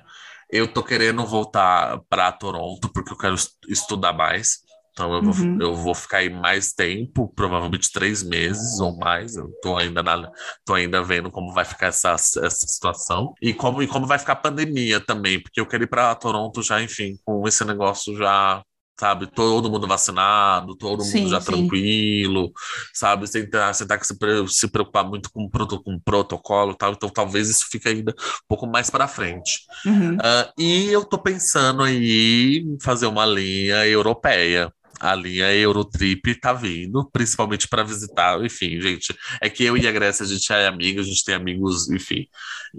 Eu 0.50 0.68
tô 0.68 0.82
querendo 0.82 1.24
voltar 1.24 2.00
para 2.10 2.32
Toronto 2.32 2.90
porque 2.92 3.14
eu 3.14 3.18
quero 3.18 3.36
estudar 3.68 4.12
mais. 4.14 4.66
Então 4.92 5.14
eu, 5.14 5.22
uhum. 5.22 5.32
vou, 5.32 5.62
eu 5.62 5.76
vou 5.76 5.94
ficar 5.94 6.18
aí 6.18 6.30
mais 6.32 6.74
tempo, 6.74 7.32
provavelmente 7.36 7.92
três 7.92 8.24
meses 8.24 8.80
ou 8.80 8.98
mais. 8.98 9.36
Eu 9.36 9.52
tô 9.62 9.78
ainda, 9.78 10.02
na, 10.02 10.32
tô 10.66 10.74
ainda 10.74 11.04
vendo 11.04 11.30
como 11.30 11.54
vai 11.54 11.64
ficar 11.64 11.88
essa, 11.88 12.14
essa 12.14 12.66
situação. 12.66 13.36
E 13.40 13.54
como, 13.54 13.84
e 13.84 13.88
como 13.88 14.08
vai 14.08 14.18
ficar 14.18 14.34
a 14.34 14.38
pandemia 14.38 15.00
também, 15.00 15.40
porque 15.40 15.62
eu 15.62 15.68
quero 15.68 15.84
ir 15.84 15.88
para 15.88 16.16
Toronto 16.16 16.64
já, 16.64 16.82
enfim, 16.82 17.20
com 17.24 17.48
esse 17.48 17.64
negócio 17.64 18.18
já 18.18 18.64
sabe? 19.00 19.28
Todo 19.28 19.70
mundo 19.70 19.88
vacinado, 19.88 20.76
todo 20.76 21.04
mundo 21.04 21.12
sim, 21.12 21.28
já 21.28 21.40
sim. 21.40 21.46
tranquilo, 21.46 22.52
sabe? 22.94 23.28
Sem 23.28 23.50
ter, 23.50 23.74
sem 23.74 23.88
ter 23.88 24.00
que 24.00 24.08
se, 24.08 24.16
se 24.48 24.68
preocupar 24.68 25.06
muito 25.06 25.32
com, 25.32 25.50
com 25.50 26.00
protocolo 26.00 26.74
tal. 26.74 26.94
Então, 26.94 27.10
talvez 27.10 27.50
isso 27.50 27.68
fique 27.70 27.88
ainda 27.88 28.12
um 28.12 28.48
pouco 28.48 28.66
mais 28.68 28.90
para 28.90 29.08
frente. 29.08 29.62
Uhum. 29.86 30.16
Uh, 30.16 30.52
e 30.58 30.88
eu 30.92 31.06
tô 31.06 31.18
pensando 31.18 31.84
aí 31.84 32.64
em 32.66 32.78
fazer 32.82 33.08
uma 33.08 33.26
linha 33.26 33.86
europeia. 33.86 34.72
A 35.00 35.14
linha 35.14 35.54
Eurotrip 35.54 36.34
tá 36.42 36.54
vindo, 36.54 37.08
principalmente 37.12 37.68
para 37.68 37.84
visitar. 37.84 38.44
Enfim, 38.44 38.82
gente, 38.82 39.16
é 39.40 39.48
que 39.48 39.64
eu 39.64 39.78
e 39.78 39.88
a 39.88 39.92
Grécia 39.92 40.26
a 40.26 40.28
gente 40.28 40.52
é 40.52 40.66
amigo, 40.66 41.00
a 41.00 41.04
gente 41.04 41.24
tem 41.24 41.36
amigos, 41.36 41.88
enfim, 41.90 42.26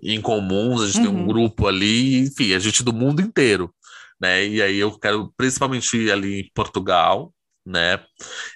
em 0.03 0.21
comuns, 0.21 0.83
a 0.83 0.87
gente 0.87 0.99
uhum. 0.99 1.05
tem 1.05 1.15
um 1.15 1.21
uhum. 1.21 1.27
grupo 1.27 1.69
ali, 1.69 2.19
enfim, 2.19 2.55
a 2.55 2.59
gente 2.59 2.83
do 2.83 2.93
mundo 2.93 3.23
inteiro 3.23 3.73
né? 4.21 4.47
E 4.47 4.63
aí 4.63 4.79
eu 4.79 4.99
quero 4.99 5.33
principalmente 5.37 5.97
ir 5.97 6.13
ali 6.13 6.41
em 6.41 6.51
Portugal, 6.55 7.33
né? 7.69 8.01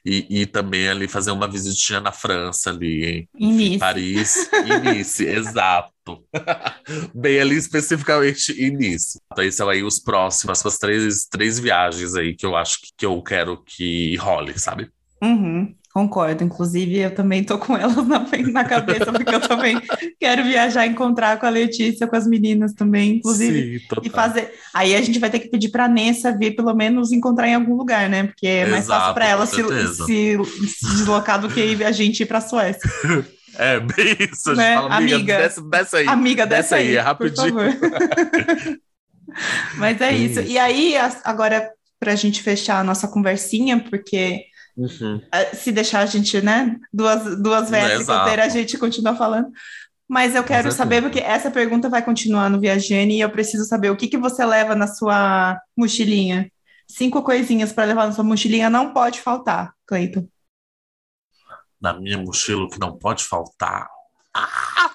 E, 0.05 0.43
e 0.43 0.47
também 0.47 0.89
ali 0.89 1.07
fazer 1.07 1.31
uma 1.31 1.47
visitinha 1.47 2.01
na 2.01 2.11
França, 2.11 2.71
ali 2.71 3.29
em, 3.35 3.75
em 3.75 3.79
Paris, 3.79 4.49
em 4.53 4.81
Nice, 4.81 5.25
exato. 5.29 6.25
Bem 7.15 7.41
ali 7.41 7.57
especificamente 7.57 8.53
em 8.53 8.75
Nice. 8.77 9.19
Então, 9.31 9.45
esses 9.45 9.57
são 9.57 9.69
aí 9.69 9.83
os 9.83 10.01
próximos, 10.01 10.65
as 10.65 10.79
três, 10.79 11.27
três 11.27 11.59
viagens 11.59 12.15
aí 12.15 12.35
que 12.35 12.47
eu 12.47 12.57
acho 12.57 12.81
que, 12.81 12.89
que 12.99 13.07
eu 13.07 13.23
quero 13.23 13.63
que 13.65 14.17
role, 14.17 14.59
sabe? 14.59 14.91
Uhum. 15.23 15.75
Concordo, 15.93 16.43
inclusive 16.43 17.01
eu 17.01 17.15
também 17.15 17.45
tô 17.45 17.59
com 17.59 17.77
elas 17.77 18.07
na, 18.09 18.25
na 18.51 18.65
cabeça, 18.65 19.13
porque 19.13 19.35
eu 19.35 19.41
também 19.41 19.79
quero 20.19 20.43
viajar, 20.43 20.87
encontrar 20.87 21.39
com 21.39 21.45
a 21.45 21.51
Letícia, 21.51 22.07
com 22.07 22.17
as 22.17 22.27
meninas 22.27 22.73
também, 22.73 23.17
inclusive. 23.17 23.79
Sim, 23.79 23.87
e 24.03 24.09
fazer. 24.09 24.55
Aí 24.73 24.97
a 24.97 25.03
gente 25.03 25.19
vai 25.19 25.29
ter 25.29 25.39
que 25.39 25.49
pedir 25.49 25.69
para 25.69 25.89
Nessa 25.89 26.33
vir 26.33 26.57
pelo 26.57 26.75
menos 26.75 27.13
encontrar 27.13 27.47
em 27.49 27.55
algum 27.55 27.77
lugar, 27.77 28.09
né? 28.09 28.25
Porque 28.25 28.47
é 28.47 28.65
mais 28.65 28.85
Exato, 28.85 29.01
fácil 29.01 29.15
para 29.15 29.29
ela 29.29 29.45
se, 29.45 29.63
se, 30.07 30.39
se, 30.69 30.87
deslocar 30.97 31.39
do 31.39 31.51
que 31.51 31.85
a 31.85 31.93
gente 31.93 32.23
ir 32.23 32.27
para 32.27 32.39
a 32.39 32.43
Suécia. 32.43 32.91
É, 33.59 33.79
bem 33.79 34.17
isso. 34.19 34.55
Né? 34.55 34.77
fala, 34.77 34.95
amiga, 34.95 35.17
amiga 35.17 35.37
desce, 35.37 35.61
desce 35.69 35.97
aí. 35.97 36.09
Amiga, 36.09 36.47
desce, 36.47 36.63
desce 36.63 36.75
aí, 36.75 36.89
aí, 36.89 36.97
é 36.97 37.01
rapidinho. 37.01 37.55
Mas 39.77 40.01
é 40.01 40.11
isso. 40.11 40.41
E 40.41 40.59
aí, 40.59 40.95
agora, 41.23 41.71
para 42.01 42.13
a 42.13 42.17
gente 42.17 42.43
fechar 42.43 42.81
a 42.81 42.85
nossa 42.85 43.07
conversinha, 43.07 43.79
porque 43.79 44.47
Uhum. 44.77 45.21
Ah, 45.31 45.55
se 45.55 45.71
deixar 45.71 46.01
a 46.01 46.07
gente, 46.07 46.41
né? 46.41 46.79
Duas, 46.93 47.41
duas 47.41 47.71
vezes 47.71 48.09
é, 48.09 48.41
a 48.41 48.49
gente 48.49 48.79
continua 48.79 49.15
falando. 49.15 49.51
Mas 50.09 50.35
eu 50.35 50.45
quero 50.45 50.71
saber, 50.71 51.01
porque 51.01 51.21
essa 51.21 51.51
pergunta 51.51 51.89
vai 51.89 52.05
continuar 52.05 52.51
no 52.51 52.61
Viajane 52.61 53.17
e 53.17 53.21
eu 53.21 53.31
preciso 53.31 53.65
saber 53.65 53.91
o 53.91 53.97
que, 53.97 54.09
que 54.09 54.19
você 54.19 54.45
leva 54.45 54.75
na 54.75 54.87
sua 54.87 55.59
mochilinha. 55.77 56.51
Cinco 56.87 57.23
coisinhas 57.23 57.73
para 57.73 57.85
levar 57.85 58.07
na 58.07 58.13
sua 58.13 58.25
mochilinha 58.25 58.69
não 58.69 58.93
pode 58.93 59.21
faltar, 59.21 59.73
Cleiton. 59.87 60.29
Na 61.81 61.99
minha 61.99 62.19
mochila, 62.19 62.65
o 62.65 62.69
que 62.69 62.79
não 62.79 62.99
pode 62.99 63.25
faltar. 63.25 63.89
Ah! 64.35 64.91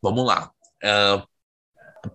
Vamos 0.00 0.26
lá. 0.26 0.50
Uh, 0.82 1.26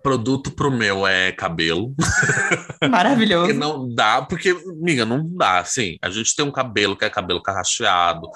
Produto 0.02 0.50
pro 0.50 0.70
meu 0.70 1.06
é 1.06 1.32
cabelo. 1.32 1.94
Maravilhoso. 2.90 3.46
porque 3.46 3.58
não 3.58 3.94
dá, 3.94 4.22
porque, 4.22 4.50
amiga, 4.50 5.04
não 5.04 5.26
dá, 5.36 5.58
assim. 5.58 5.96
A 6.02 6.10
gente 6.10 6.36
tem 6.36 6.44
um 6.44 6.50
cabelo 6.50 6.96
que 6.96 7.04
é 7.04 7.10
cabelo 7.10 7.42
carracheado, 7.42 8.28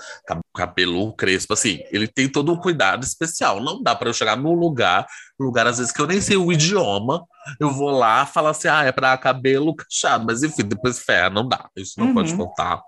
cabelo 0.55 1.15
crespo, 1.15 1.53
assim. 1.53 1.81
Ele 1.91 2.09
tem 2.09 2.29
todo 2.29 2.53
um 2.53 2.57
cuidado 2.57 3.05
especial. 3.05 3.61
Não 3.61 3.83
dá 3.83 3.95
para 3.95 4.09
eu 4.09 4.15
chegar 4.15 4.37
num 4.37 4.55
lugar, 4.55 5.07
lugar 5.39 5.67
às 5.67 5.79
vezes 5.79 5.93
que 5.93 6.01
eu 6.01 6.07
nem 6.07 6.21
sei 6.21 6.37
o 6.37 6.53
idioma, 6.53 7.25
eu 7.61 7.71
vou 7.71 7.91
lá 7.91 8.25
falar 8.25 8.51
assim, 8.51 8.69
ah, 8.69 8.85
é 8.85 8.93
para 8.93 9.17
cabelo 9.19 9.75
cacheado. 9.75 10.25
Mas 10.27 10.43
enfim, 10.43 10.63
depois 10.63 10.99
fé, 11.01 11.29
não 11.29 11.47
dá. 11.47 11.69
Isso 11.77 11.99
não 11.99 12.09
uhum. 12.09 12.15
pode 12.15 12.35
faltar. 12.35 12.81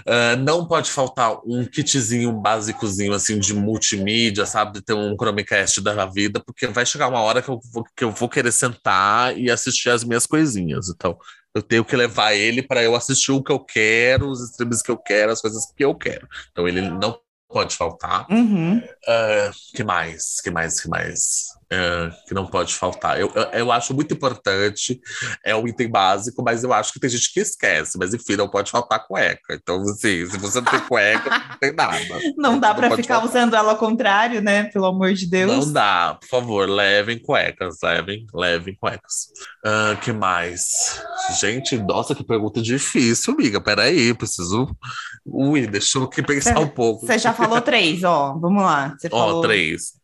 Uh, 0.00 0.36
não 0.38 0.66
pode 0.66 0.90
faltar 0.90 1.38
um 1.46 1.64
kitzinho 1.64 2.32
básicozinho 2.32 3.12
assim 3.12 3.38
de 3.38 3.54
multimídia, 3.54 4.46
sabe? 4.46 4.82
Ter 4.82 4.94
um 4.94 5.16
Chromecast 5.16 5.80
da 5.80 6.06
vida, 6.06 6.42
porque 6.44 6.66
vai 6.66 6.86
chegar 6.86 7.08
uma 7.08 7.20
hora 7.20 7.42
que 7.42 7.48
eu 7.48 7.60
vou, 7.72 7.84
que 7.96 8.04
eu 8.04 8.10
vou 8.10 8.28
querer 8.28 8.52
sentar 8.52 9.36
e 9.38 9.50
assistir 9.50 9.90
as 9.90 10.04
minhas 10.04 10.26
coisinhas. 10.26 10.88
Então, 10.88 11.16
eu 11.54 11.62
tenho 11.62 11.84
que 11.84 11.96
levar 11.96 12.34
ele 12.34 12.62
para 12.62 12.82
eu 12.82 12.94
assistir 12.94 13.32
o 13.32 13.42
que 13.42 13.52
eu 13.52 13.58
quero, 13.58 14.28
os 14.28 14.40
streams 14.50 14.82
que 14.82 14.90
eu 14.90 14.96
quero, 14.96 15.32
as 15.32 15.40
coisas 15.40 15.64
que 15.76 15.84
eu 15.84 15.94
quero. 15.94 16.26
Então, 16.50 16.68
ele 16.68 16.80
não 16.80 17.18
pode 17.48 17.76
faltar. 17.76 18.26
Uhum. 18.30 18.78
Uh, 18.78 19.50
que 19.74 19.82
mais? 19.82 20.40
Que 20.40 20.50
mais? 20.50 20.80
Que 20.80 20.88
mais? 20.88 21.59
É, 21.72 22.10
que 22.26 22.34
não 22.34 22.46
pode 22.46 22.74
faltar. 22.74 23.20
Eu, 23.20 23.30
eu, 23.32 23.42
eu, 23.42 23.72
acho 23.72 23.94
muito 23.94 24.12
importante, 24.12 25.00
é 25.44 25.54
um 25.54 25.68
item 25.68 25.88
básico, 25.88 26.42
mas 26.42 26.64
eu 26.64 26.72
acho 26.72 26.92
que 26.92 26.98
tem 26.98 27.08
gente 27.08 27.32
que 27.32 27.38
esquece. 27.38 27.96
Mas 27.96 28.12
enfim, 28.12 28.34
não 28.34 28.48
pode 28.48 28.72
faltar 28.72 29.06
cueca. 29.06 29.54
Então, 29.54 29.80
assim, 29.82 30.26
se 30.26 30.36
você 30.36 30.60
não 30.60 30.68
tem 30.68 30.80
cueca, 30.80 31.30
não 31.30 31.58
tem 31.60 31.72
nada. 31.72 32.20
Não 32.36 32.58
dá 32.58 32.74
para 32.74 32.90
ficar 32.96 33.20
faltar. 33.20 33.30
usando 33.30 33.54
ela 33.54 33.70
ao 33.70 33.78
contrário, 33.78 34.42
né? 34.42 34.64
Pelo 34.64 34.86
amor 34.86 35.12
de 35.12 35.26
Deus. 35.26 35.66
Não 35.66 35.72
dá, 35.72 36.18
por 36.20 36.28
favor, 36.28 36.68
levem 36.68 37.20
cuecas, 37.20 37.76
levem, 37.84 38.26
levem 38.34 38.74
cuecas. 38.74 39.28
Uh, 39.64 39.96
que 40.00 40.12
mais? 40.12 41.00
Gente, 41.38 41.78
nossa, 41.78 42.16
que 42.16 42.24
pergunta 42.24 42.60
difícil, 42.60 43.32
amiga. 43.32 43.60
Peraí, 43.60 44.12
preciso. 44.12 44.76
Ui, 45.24 45.68
deixa 45.68 45.98
eu 45.98 46.08
pensar 46.08 46.58
um 46.58 46.66
pouco. 46.66 47.06
Você 47.06 47.16
já 47.16 47.32
falou 47.32 47.60
três, 47.62 48.02
ó. 48.02 48.36
Vamos 48.40 48.64
lá. 48.64 48.96
Você 48.98 49.08
ó, 49.12 49.18
falou... 49.26 49.42
três 49.42 49.99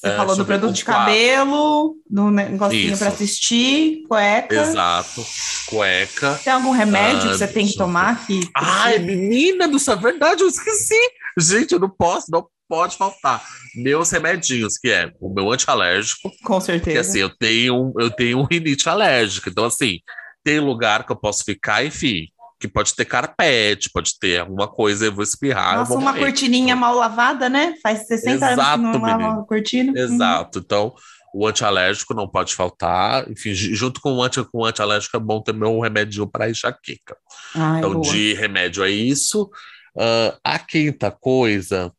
Você 0.00 0.08
é, 0.08 0.16
falou 0.16 0.34
do 0.34 0.46
produto 0.46 0.72
de 0.72 0.82
cabelo, 0.82 1.94
do 2.08 2.30
negocinho 2.30 2.96
para 2.96 3.08
assistir, 3.08 4.02
cueca. 4.08 4.54
Exato, 4.54 5.22
cueca. 5.66 6.40
Tem 6.42 6.54
algum 6.54 6.70
remédio 6.70 7.28
ah, 7.28 7.32
que 7.32 7.38
você 7.38 7.46
tem 7.46 7.66
que 7.66 7.76
tomar? 7.76 8.26
Que... 8.26 8.48
Ai, 8.56 8.98
menina 8.98 9.68
do 9.68 9.78
céu, 9.78 9.92
é 9.92 9.98
verdade, 9.98 10.42
eu 10.42 10.48
esqueci. 10.48 10.98
Gente, 11.38 11.72
eu 11.72 11.78
não 11.78 11.90
posso, 11.90 12.30
não 12.30 12.46
pode 12.66 12.96
faltar. 12.96 13.44
Meus 13.74 14.10
remedinhos, 14.10 14.78
que 14.78 14.88
é 14.88 15.12
o 15.20 15.28
meu 15.28 15.52
antialérgico. 15.52 16.32
Com 16.42 16.58
certeza. 16.62 16.84
Porque 16.84 16.98
assim, 16.98 17.18
eu 17.18 17.36
tenho, 17.36 17.92
eu 17.98 18.10
tenho 18.10 18.38
um 18.38 18.44
rinite 18.44 18.88
alérgico. 18.88 19.50
Então, 19.50 19.66
assim, 19.66 19.98
tem 20.42 20.60
lugar 20.60 21.04
que 21.04 21.12
eu 21.12 21.16
posso 21.16 21.44
ficar, 21.44 21.84
enfim, 21.84 22.26
que 22.60 22.68
pode 22.68 22.94
ter 22.94 23.06
carpete, 23.06 23.90
pode 23.90 24.18
ter 24.18 24.40
alguma 24.40 24.68
coisa, 24.68 25.06
eu 25.06 25.12
vou 25.12 25.24
espirrar. 25.24 25.78
Nossa, 25.78 25.94
uma 25.94 26.12
morrer. 26.12 26.26
cortininha 26.26 26.76
mal 26.76 26.94
lavada, 26.94 27.48
né? 27.48 27.74
Faz 27.82 28.06
60 28.06 28.30
Exato, 28.34 28.60
anos 28.60 28.92
que 28.92 28.98
não 28.98 29.08
lava 29.08 29.28
uma 29.28 29.46
cortina. 29.46 29.98
Exato. 29.98 30.58
Hum. 30.58 30.62
Então, 30.62 30.94
o 31.34 31.46
antialérgico 31.46 32.12
não 32.12 32.28
pode 32.28 32.54
faltar. 32.54 33.30
Enfim, 33.30 33.54
junto 33.54 33.98
com 34.02 34.12
o, 34.12 34.22
anti, 34.22 34.44
com 34.44 34.58
o 34.58 34.64
antialérgico 34.66 35.16
é 35.16 35.20
bom 35.20 35.40
ter 35.40 35.54
meu 35.54 35.80
remédio 35.80 36.26
para 36.26 36.50
enxaqueca. 36.50 37.16
Ai, 37.54 37.78
então, 37.78 37.94
boa. 37.94 38.02
de 38.02 38.34
remédio 38.34 38.84
é 38.84 38.90
isso. 38.90 39.50
Uh, 39.96 40.36
a 40.44 40.58
quinta 40.58 41.10
coisa, 41.10 41.90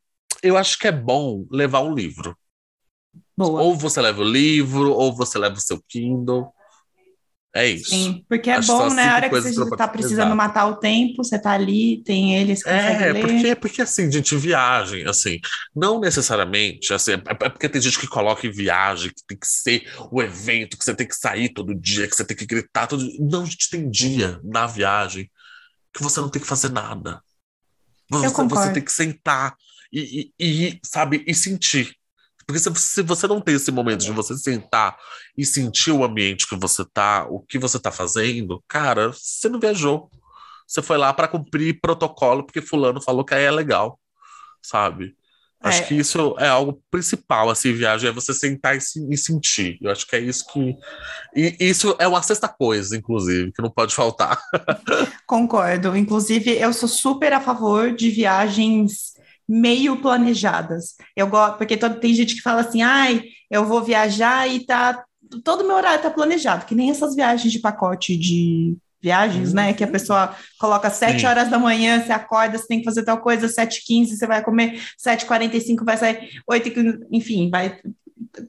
eu 0.43 0.55
acho 0.55 0.77
que 0.77 0.87
é 0.87 0.91
bom 0.91 1.43
levar 1.49 1.81
um 1.81 1.95
livro. 1.95 2.37
Boa. 3.35 3.63
Ou 3.63 3.75
você 3.75 3.99
leva 3.99 4.21
o 4.21 4.29
livro, 4.29 4.91
ou 4.91 5.11
você 5.11 5.39
leva 5.39 5.55
o 5.55 5.61
seu 5.61 5.81
Kindle. 5.89 6.53
É 7.53 7.67
isso. 7.67 7.89
Sim, 7.89 8.23
porque 8.29 8.49
é 8.49 8.55
Acho 8.55 8.67
bom, 8.67 8.93
né? 8.93 9.09
A 9.09 9.15
hora 9.15 9.29
que 9.29 9.41
você 9.41 9.49
está 9.49 9.85
precisando 9.85 10.27
Exato. 10.27 10.35
matar 10.37 10.65
o 10.67 10.77
tempo, 10.77 11.17
você 11.17 11.35
está 11.35 11.51
ali, 11.51 12.01
tem 12.05 12.37
eles. 12.37 12.65
É, 12.65 13.11
ler. 13.11 13.21
porque, 13.21 13.55
porque 13.55 13.81
assim, 13.81 14.09
gente, 14.09 14.37
viagem, 14.37 15.05
assim, 15.05 15.37
não 15.75 15.99
necessariamente, 15.99 16.93
assim, 16.93 17.11
é, 17.11 17.45
é 17.45 17.49
porque 17.49 17.67
tem 17.67 17.81
gente 17.81 17.99
que 17.99 18.07
coloca 18.07 18.47
em 18.47 18.51
viagem, 18.51 19.11
que 19.11 19.25
tem 19.27 19.37
que 19.37 19.47
ser 19.47 19.83
o 20.09 20.21
evento, 20.21 20.77
que 20.77 20.85
você 20.85 20.95
tem 20.95 21.05
que 21.05 21.15
sair 21.15 21.49
todo 21.49 21.75
dia, 21.75 22.07
que 22.07 22.15
você 22.15 22.23
tem 22.23 22.37
que 22.37 22.45
gritar 22.45 22.87
todo 22.87 23.03
dia. 23.03 23.17
Não, 23.19 23.41
a 23.41 23.45
gente 23.45 23.69
tem 23.69 23.89
dia 23.89 24.39
na 24.43 24.65
viagem 24.65 25.29
que 25.93 26.01
você 26.01 26.21
não 26.21 26.29
tem 26.29 26.41
que 26.41 26.47
fazer 26.47 26.71
nada. 26.71 27.21
Você, 28.09 28.29
você 28.29 28.73
tem 28.73 28.83
que 28.83 28.91
sentar 28.93 29.55
e, 29.91 30.31
e, 30.39 30.67
e, 30.67 30.79
sabe, 30.83 31.23
e 31.27 31.33
sentir. 31.33 31.95
Porque 32.51 32.59
se, 32.59 32.73
se, 32.75 33.01
você 33.01 33.27
não 33.27 33.39
tem 33.39 33.55
esse 33.55 33.71
momento 33.71 34.01
de 34.01 34.11
você 34.11 34.37
sentar 34.37 34.97
e 35.37 35.45
sentir 35.45 35.91
o 35.91 36.03
ambiente 36.03 36.47
que 36.47 36.55
você 36.57 36.83
tá, 36.83 37.25
o 37.29 37.39
que 37.39 37.57
você 37.57 37.79
tá 37.79 37.91
fazendo, 37.91 38.61
cara, 38.67 39.13
você 39.13 39.47
não 39.47 39.59
viajou. 39.59 40.09
Você 40.67 40.81
foi 40.81 40.97
lá 40.97 41.13
para 41.13 41.29
cumprir 41.29 41.79
protocolo 41.79 42.43
porque 42.43 42.61
fulano 42.61 43.01
falou 43.01 43.23
que 43.23 43.33
aí 43.33 43.43
é 43.43 43.51
legal, 43.51 43.97
sabe? 44.61 45.15
Acho 45.63 45.83
é. 45.83 45.85
que 45.85 45.93
isso 45.93 46.35
é 46.39 46.47
algo 46.47 46.81
principal, 46.89 47.49
assim, 47.49 47.71
viagem, 47.71 48.09
é 48.09 48.11
você 48.11 48.33
sentar 48.33 48.75
e, 48.75 48.79
e, 49.11 49.17
sentir. 49.17 49.77
Eu 49.79 49.91
acho 49.91 50.07
que 50.07 50.15
é 50.15 50.19
isso 50.19 50.45
que. 50.51 50.75
E 51.35 51.55
isso 51.59 51.95
é 51.99 52.07
uma 52.07 52.23
sexta 52.23 52.47
coisa, 52.47 52.97
inclusive, 52.97 53.51
que 53.51 53.61
não 53.61 53.69
pode 53.69 53.93
faltar. 53.93 54.41
Concordo. 55.27 55.95
Inclusive, 55.95 56.51
eu 56.57 56.73
sou 56.73 56.89
super 56.89 57.31
a 57.31 57.39
favor 57.39 57.93
de 57.93 58.09
viagens 58.09 59.11
meio 59.51 59.97
planejadas. 59.97 60.95
Eu 61.13 61.27
gosto, 61.27 61.57
porque 61.57 61.75
todo, 61.75 61.99
tem 61.99 62.13
gente 62.13 62.35
que 62.35 62.41
fala 62.41 62.61
assim, 62.61 62.81
ai, 62.81 63.23
eu 63.49 63.65
vou 63.65 63.83
viajar 63.83 64.47
e 64.47 64.65
tá. 64.65 65.03
Todo 65.43 65.65
meu 65.65 65.75
horário 65.75 66.01
tá 66.01 66.09
planejado, 66.09 66.65
que 66.65 66.73
nem 66.75 66.89
essas 66.89 67.15
viagens 67.15 67.51
de 67.51 67.59
pacote 67.59 68.17
de 68.17 68.77
viagens, 69.01 69.49
uhum. 69.49 69.55
né? 69.55 69.73
Que 69.73 69.83
a 69.83 69.87
pessoa 69.87 70.35
coloca 70.57 70.89
sete 70.89 71.25
horas 71.25 71.49
da 71.49 71.59
manhã, 71.59 72.01
você 72.01 72.13
acorda, 72.13 72.57
você 72.57 72.67
tem 72.67 72.79
que 72.79 72.85
fazer 72.85 73.03
tal 73.03 73.17
coisa, 73.19 73.47
sete 73.49 73.83
quinze 73.85 74.15
você 74.15 74.25
vai 74.25 74.41
comer, 74.41 74.81
sete 74.97 75.25
quarenta 75.25 75.57
e 75.57 75.61
cinco 75.61 75.83
vai 75.83 75.97
sair, 75.97 76.29
oito, 76.47 76.69
enfim, 77.11 77.49
vai 77.49 77.77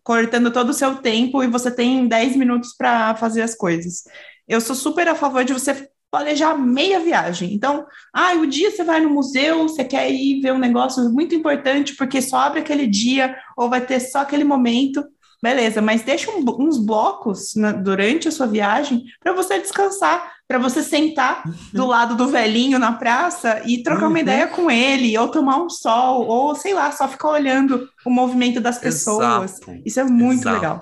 cortando 0.04 0.50
todo 0.50 0.70
o 0.70 0.74
seu 0.74 0.96
tempo 0.96 1.42
e 1.42 1.48
você 1.48 1.70
tem 1.70 2.06
dez 2.06 2.36
minutos 2.36 2.74
para 2.76 3.14
fazer 3.16 3.42
as 3.42 3.54
coisas. 3.54 4.04
Eu 4.46 4.60
sou 4.60 4.76
super 4.76 5.08
a 5.08 5.14
favor 5.14 5.44
de 5.44 5.52
você 5.52 5.88
planejar 6.12 6.54
meia 6.54 7.00
viagem. 7.00 7.54
Então, 7.54 7.86
ah, 8.12 8.34
o 8.34 8.46
dia 8.46 8.70
você 8.70 8.84
vai 8.84 9.00
no 9.00 9.08
museu, 9.08 9.62
você 9.62 9.82
quer 9.82 10.10
ir 10.12 10.42
ver 10.42 10.52
um 10.52 10.58
negócio 10.58 11.10
muito 11.10 11.34
importante 11.34 11.96
porque 11.96 12.20
só 12.20 12.36
abre 12.36 12.60
aquele 12.60 12.86
dia 12.86 13.34
ou 13.56 13.70
vai 13.70 13.80
ter 13.80 13.98
só 13.98 14.20
aquele 14.20 14.44
momento. 14.44 15.02
Beleza, 15.42 15.80
mas 15.80 16.02
deixa 16.02 16.30
um, 16.30 16.44
uns 16.60 16.78
blocos 16.78 17.54
na, 17.56 17.72
durante 17.72 18.28
a 18.28 18.30
sua 18.30 18.46
viagem 18.46 19.04
para 19.20 19.32
você 19.32 19.58
descansar, 19.58 20.34
para 20.46 20.58
você 20.58 20.82
sentar 20.82 21.44
uhum. 21.46 21.54
do 21.72 21.86
lado 21.86 22.14
do 22.14 22.28
velhinho 22.28 22.78
na 22.78 22.92
praça 22.92 23.62
e 23.64 23.82
trocar 23.82 24.02
uhum. 24.02 24.10
uma 24.10 24.20
ideia 24.20 24.46
com 24.46 24.70
ele, 24.70 25.16
ou 25.16 25.28
tomar 25.28 25.56
um 25.60 25.70
sol, 25.70 26.26
ou 26.28 26.54
sei 26.54 26.74
lá, 26.74 26.92
só 26.92 27.08
ficar 27.08 27.30
olhando 27.30 27.88
o 28.04 28.10
movimento 28.10 28.60
das 28.60 28.78
pessoas. 28.78 29.58
Exato. 29.58 29.82
Isso 29.84 29.98
é 29.98 30.04
muito 30.04 30.42
Exato. 30.42 30.54
legal. 30.54 30.80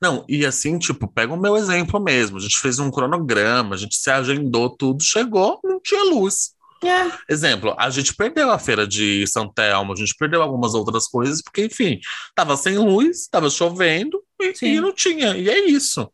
Não, 0.00 0.24
e 0.28 0.46
assim, 0.46 0.78
tipo, 0.78 1.08
pega 1.08 1.32
o 1.32 1.40
meu 1.40 1.56
exemplo 1.56 2.00
mesmo. 2.00 2.36
A 2.36 2.40
gente 2.40 2.58
fez 2.58 2.78
um 2.78 2.90
cronograma, 2.90 3.74
a 3.74 3.78
gente 3.78 3.96
se 3.96 4.10
agendou 4.10 4.70
tudo, 4.70 5.02
chegou, 5.02 5.60
não 5.64 5.80
tinha 5.80 6.02
luz. 6.04 6.52
É. 6.84 7.10
Exemplo, 7.28 7.74
a 7.76 7.90
gente 7.90 8.14
perdeu 8.14 8.50
a 8.50 8.58
feira 8.58 8.86
de 8.86 9.26
São 9.26 9.52
Telmo, 9.52 9.92
a 9.92 9.96
gente 9.96 10.14
perdeu 10.14 10.40
algumas 10.40 10.74
outras 10.74 11.08
coisas, 11.08 11.42
porque, 11.42 11.64
enfim, 11.64 11.98
tava 12.34 12.56
sem 12.56 12.78
luz, 12.78 13.26
tava 13.28 13.50
chovendo 13.50 14.22
e, 14.40 14.54
e 14.62 14.80
não 14.80 14.92
tinha. 14.92 15.36
E 15.36 15.48
é 15.48 15.68
isso. 15.68 16.08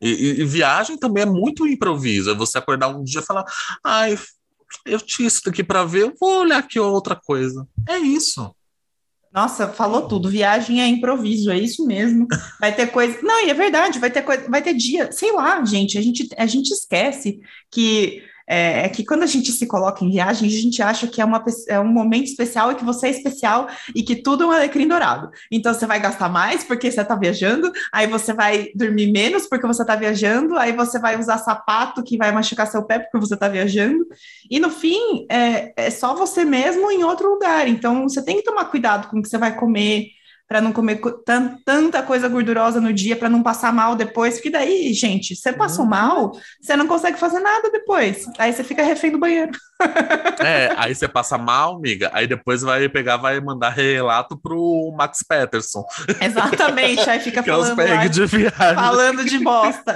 E, 0.00 0.08
e, 0.08 0.40
e, 0.40 0.44
viagem 0.44 0.98
também 0.98 1.22
é 1.22 1.26
muito 1.26 1.66
improviso. 1.66 2.30
É 2.30 2.34
você 2.34 2.58
acordar 2.58 2.88
um 2.88 3.04
dia 3.04 3.20
e 3.20 3.24
falar, 3.24 3.44
ai, 3.84 4.18
eu 4.84 5.00
tinha 5.00 5.28
isso 5.28 5.42
daqui 5.44 5.62
para 5.62 5.84
ver, 5.84 6.02
eu 6.02 6.14
vou 6.18 6.40
olhar 6.40 6.58
aqui 6.58 6.80
outra 6.80 7.14
coisa. 7.14 7.66
É 7.88 7.98
isso. 7.98 8.52
Nossa, 9.32 9.68
falou 9.68 10.06
tudo. 10.06 10.28
Viagem 10.28 10.82
é 10.82 10.86
improviso, 10.86 11.50
é 11.50 11.58
isso 11.58 11.86
mesmo. 11.86 12.26
Vai 12.60 12.74
ter 12.74 12.88
coisa. 12.88 13.18
Não, 13.22 13.46
e 13.46 13.50
é 13.50 13.54
verdade, 13.54 13.98
vai 13.98 14.10
ter 14.10 14.22
coisa, 14.22 14.48
vai 14.48 14.62
ter 14.62 14.74
dia, 14.74 15.10
sei 15.10 15.32
lá, 15.32 15.64
gente. 15.64 15.96
A 15.96 16.02
gente, 16.02 16.28
a 16.36 16.46
gente 16.46 16.70
esquece 16.70 17.40
que 17.70 18.22
é, 18.52 18.84
é, 18.84 18.88
que 18.90 19.02
quando 19.02 19.22
a 19.22 19.26
gente 19.26 19.50
se 19.50 19.66
coloca 19.66 20.04
em 20.04 20.10
viagem, 20.10 20.46
a 20.46 20.52
gente 20.52 20.82
acha 20.82 21.06
que 21.06 21.22
é, 21.22 21.24
uma, 21.24 21.42
é 21.68 21.80
um 21.80 21.88
momento 21.88 22.26
especial 22.26 22.70
e 22.70 22.74
que 22.74 22.84
você 22.84 23.06
é 23.06 23.10
especial 23.10 23.66
e 23.94 24.02
que 24.02 24.16
tudo 24.16 24.44
é 24.44 24.46
um 24.46 24.50
alecrim 24.50 24.86
dourado. 24.86 25.30
Então 25.50 25.72
você 25.72 25.86
vai 25.86 25.98
gastar 25.98 26.28
mais 26.28 26.62
porque 26.62 26.90
você 26.90 27.00
está 27.00 27.14
viajando, 27.14 27.72
aí 27.90 28.06
você 28.06 28.34
vai 28.34 28.68
dormir 28.74 29.10
menos 29.10 29.46
porque 29.46 29.66
você 29.66 29.80
está 29.80 29.96
viajando, 29.96 30.58
aí 30.58 30.72
você 30.72 30.98
vai 30.98 31.18
usar 31.18 31.38
sapato 31.38 32.02
que 32.02 32.18
vai 32.18 32.30
machucar 32.30 32.66
seu 32.66 32.82
pé 32.82 32.98
porque 32.98 33.18
você 33.18 33.32
está 33.32 33.48
viajando. 33.48 34.06
E 34.50 34.60
no 34.60 34.68
fim, 34.68 35.24
é, 35.30 35.72
é 35.74 35.90
só 35.90 36.14
você 36.14 36.44
mesmo 36.44 36.90
em 36.90 37.02
outro 37.04 37.30
lugar. 37.30 37.66
Então 37.66 38.06
você 38.06 38.22
tem 38.22 38.36
que 38.36 38.44
tomar 38.44 38.66
cuidado 38.66 39.08
com 39.08 39.18
o 39.18 39.22
que 39.22 39.30
você 39.30 39.38
vai 39.38 39.56
comer 39.56 40.08
para 40.52 40.60
não 40.60 40.70
comer 40.70 41.00
tanta 41.64 42.02
coisa 42.02 42.28
gordurosa 42.28 42.78
no 42.78 42.92
dia, 42.92 43.16
para 43.16 43.30
não 43.30 43.42
passar 43.42 43.72
mal 43.72 43.96
depois, 43.96 44.34
porque 44.34 44.50
daí, 44.50 44.92
gente, 44.92 45.34
você 45.34 45.50
passou 45.50 45.86
uhum. 45.86 45.90
mal, 45.90 46.32
você 46.60 46.76
não 46.76 46.86
consegue 46.86 47.18
fazer 47.18 47.40
nada 47.40 47.70
depois. 47.70 48.26
Aí 48.36 48.52
você 48.52 48.62
fica 48.62 48.82
refém 48.82 49.10
do 49.10 49.18
banheiro. 49.18 49.52
É, 50.38 50.72
aí 50.76 50.94
você 50.94 51.08
passa 51.08 51.36
mal, 51.36 51.76
amiga, 51.76 52.10
aí 52.12 52.26
depois 52.26 52.62
vai 52.62 52.88
pegar, 52.88 53.16
vai 53.16 53.40
mandar 53.40 53.70
relato 53.70 54.36
pro 54.36 54.94
Max 54.96 55.24
Peterson. 55.28 55.84
Exatamente, 56.20 57.08
aí 57.08 57.18
fica 57.18 57.42
falando, 57.44 57.76
lá, 57.76 58.06
de 58.06 58.50
falando 58.50 59.24
de 59.24 59.38
bosta. 59.40 59.94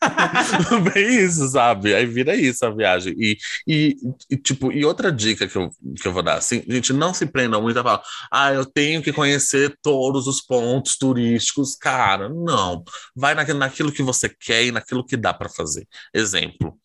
Bem 0.94 1.24
isso, 1.24 1.48
sabe? 1.48 1.94
Aí 1.94 2.06
vira 2.06 2.34
isso 2.34 2.64
a 2.64 2.70
viagem. 2.70 3.14
E, 3.18 3.36
e, 3.66 3.96
e, 4.30 4.36
tipo, 4.36 4.70
e 4.70 4.84
outra 4.84 5.10
dica 5.10 5.48
que 5.48 5.56
eu, 5.56 5.70
que 6.00 6.06
eu 6.06 6.12
vou 6.12 6.22
dar, 6.22 6.36
assim, 6.36 6.62
gente, 6.68 6.92
não 6.92 7.12
se 7.12 7.26
prenda 7.26 7.60
muito 7.60 7.78
a 7.78 7.82
falar, 7.82 8.02
ah, 8.30 8.52
eu 8.52 8.64
tenho 8.64 9.02
que 9.02 9.12
conhecer 9.12 9.76
todos 9.82 10.26
os 10.26 10.40
pontos 10.40 10.96
turísticos. 10.96 11.74
Cara, 11.74 12.28
não. 12.28 12.84
Vai 13.14 13.34
naquilo, 13.34 13.58
naquilo 13.58 13.92
que 13.92 14.02
você 14.02 14.28
quer 14.28 14.66
e 14.66 14.72
naquilo 14.72 15.04
que 15.04 15.16
dá 15.16 15.34
para 15.34 15.48
fazer. 15.48 15.86
Exemplo. 16.14 16.78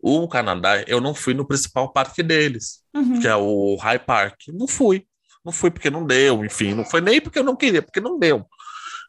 O 0.00 0.28
Canadá, 0.28 0.82
eu 0.86 1.00
não 1.00 1.14
fui 1.14 1.34
no 1.34 1.46
principal 1.46 1.92
parque 1.92 2.22
deles, 2.22 2.80
uhum. 2.94 3.20
que 3.20 3.26
é 3.26 3.36
o 3.36 3.76
High 3.76 4.00
Park. 4.00 4.48
Não 4.48 4.68
fui. 4.68 5.06
Não 5.44 5.52
fui 5.52 5.70
porque 5.70 5.90
não 5.90 6.04
deu, 6.04 6.44
enfim. 6.44 6.74
Não 6.74 6.84
foi 6.84 7.00
nem 7.00 7.20
porque 7.20 7.38
eu 7.38 7.44
não 7.44 7.54
queria, 7.54 7.80
porque 7.80 8.00
não 8.00 8.18
deu. 8.18 8.44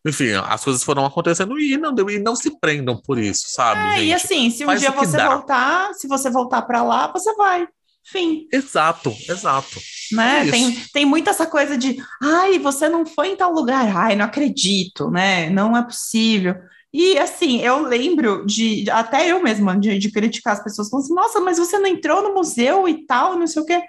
Enfim, 0.05 0.31
as 0.31 0.63
coisas 0.63 0.83
foram 0.83 1.05
acontecendo 1.05 1.59
e 1.59 1.77
não 1.77 1.93
deu, 1.93 2.09
e 2.09 2.19
não 2.19 2.35
se 2.35 2.59
prendam 2.59 2.97
por 2.97 3.17
isso, 3.17 3.45
sabe? 3.47 3.81
É, 3.81 3.97
gente? 3.97 4.07
e 4.07 4.13
assim, 4.13 4.49
se 4.49 4.63
um 4.63 4.67
Faz 4.67 4.79
dia 4.79 4.91
você 4.91 5.17
dá. 5.17 5.29
voltar, 5.29 5.93
se 5.93 6.07
você 6.07 6.29
voltar 6.29 6.61
para 6.61 6.83
lá, 6.83 7.07
você 7.07 7.33
vai. 7.35 7.67
Fim. 8.03 8.47
Exato, 8.53 9.13
exato. 9.27 9.81
Né? 10.13 10.47
É 10.47 10.51
tem, 10.51 10.71
tem 10.93 11.05
muito 11.05 11.29
essa 11.29 11.45
coisa 11.45 11.77
de 11.77 11.97
ai, 12.21 12.57
você 12.57 12.87
não 12.87 13.05
foi 13.05 13.29
em 13.29 13.35
tal 13.35 13.51
lugar, 13.51 13.95
ai, 13.97 14.15
não 14.15 14.23
acredito, 14.23 15.11
né? 15.11 15.49
Não 15.49 15.75
é 15.75 15.83
possível. 15.83 16.55
E 16.93 17.17
assim, 17.17 17.59
eu 17.59 17.81
lembro 17.81 18.45
de 18.45 18.89
até 18.89 19.29
eu 19.29 19.43
mesma 19.43 19.77
de, 19.77 19.99
de 19.99 20.09
criticar 20.09 20.53
as 20.53 20.63
pessoas, 20.63 20.89
falando 20.89 21.03
assim, 21.03 21.13
nossa, 21.13 21.39
mas 21.41 21.57
você 21.57 21.77
não 21.77 21.87
entrou 21.87 22.23
no 22.23 22.33
museu 22.33 22.87
e 22.87 23.05
tal, 23.05 23.37
não 23.37 23.45
sei 23.45 23.61
o 23.61 23.65
quê. 23.65 23.83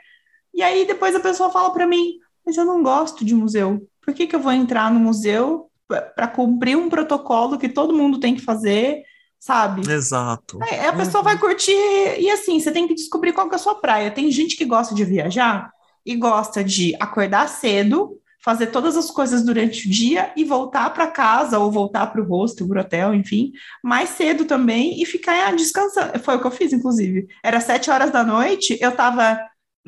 E 0.52 0.62
aí 0.62 0.84
depois 0.84 1.14
a 1.14 1.20
pessoa 1.20 1.50
fala 1.50 1.72
para 1.72 1.86
mim, 1.86 2.14
mas 2.44 2.56
eu 2.56 2.64
não 2.64 2.82
gosto 2.82 3.24
de 3.24 3.34
museu. 3.34 3.86
Por 4.04 4.12
que, 4.12 4.26
que 4.26 4.34
eu 4.34 4.40
vou 4.40 4.52
entrar 4.52 4.90
no 4.90 4.98
museu 4.98 5.70
para 5.88 6.28
cumprir 6.28 6.76
um 6.76 6.88
protocolo 6.88 7.58
que 7.58 7.68
todo 7.68 7.96
mundo 7.96 8.20
tem 8.20 8.34
que 8.34 8.42
fazer, 8.42 9.02
sabe? 9.40 9.90
Exato. 9.90 10.58
É, 10.70 10.88
a 10.88 10.92
pessoa 10.92 11.22
uhum. 11.22 11.24
vai 11.24 11.38
curtir 11.38 11.72
e 11.72 12.30
assim, 12.30 12.60
você 12.60 12.70
tem 12.70 12.86
que 12.86 12.94
descobrir 12.94 13.32
qual 13.32 13.48
que 13.48 13.54
é 13.54 13.56
a 13.56 13.60
sua 13.60 13.74
praia. 13.74 14.10
Tem 14.10 14.30
gente 14.30 14.56
que 14.56 14.64
gosta 14.64 14.94
de 14.94 15.04
viajar 15.04 15.70
e 16.04 16.14
gosta 16.14 16.62
de 16.62 16.94
acordar 17.00 17.48
cedo, 17.48 18.18
fazer 18.44 18.68
todas 18.68 18.96
as 18.96 19.10
coisas 19.10 19.44
durante 19.44 19.86
o 19.86 19.90
dia 19.90 20.32
e 20.36 20.44
voltar 20.44 20.90
para 20.90 21.06
casa 21.06 21.58
ou 21.58 21.70
voltar 21.70 22.06
para 22.08 22.20
o 22.20 22.24
rosto, 22.24 22.66
para 22.68 22.78
o 22.78 22.80
hotel, 22.82 23.14
enfim, 23.14 23.52
mais 23.82 24.10
cedo 24.10 24.44
também 24.44 25.00
e 25.00 25.06
ficar 25.06 25.54
descansando. 25.56 26.18
Foi 26.20 26.36
o 26.36 26.40
que 26.40 26.46
eu 26.46 26.50
fiz, 26.50 26.72
inclusive. 26.72 27.28
Era 27.42 27.60
sete 27.60 27.90
horas 27.90 28.10
da 28.10 28.22
noite, 28.22 28.78
eu 28.80 28.90
estava 28.90 29.38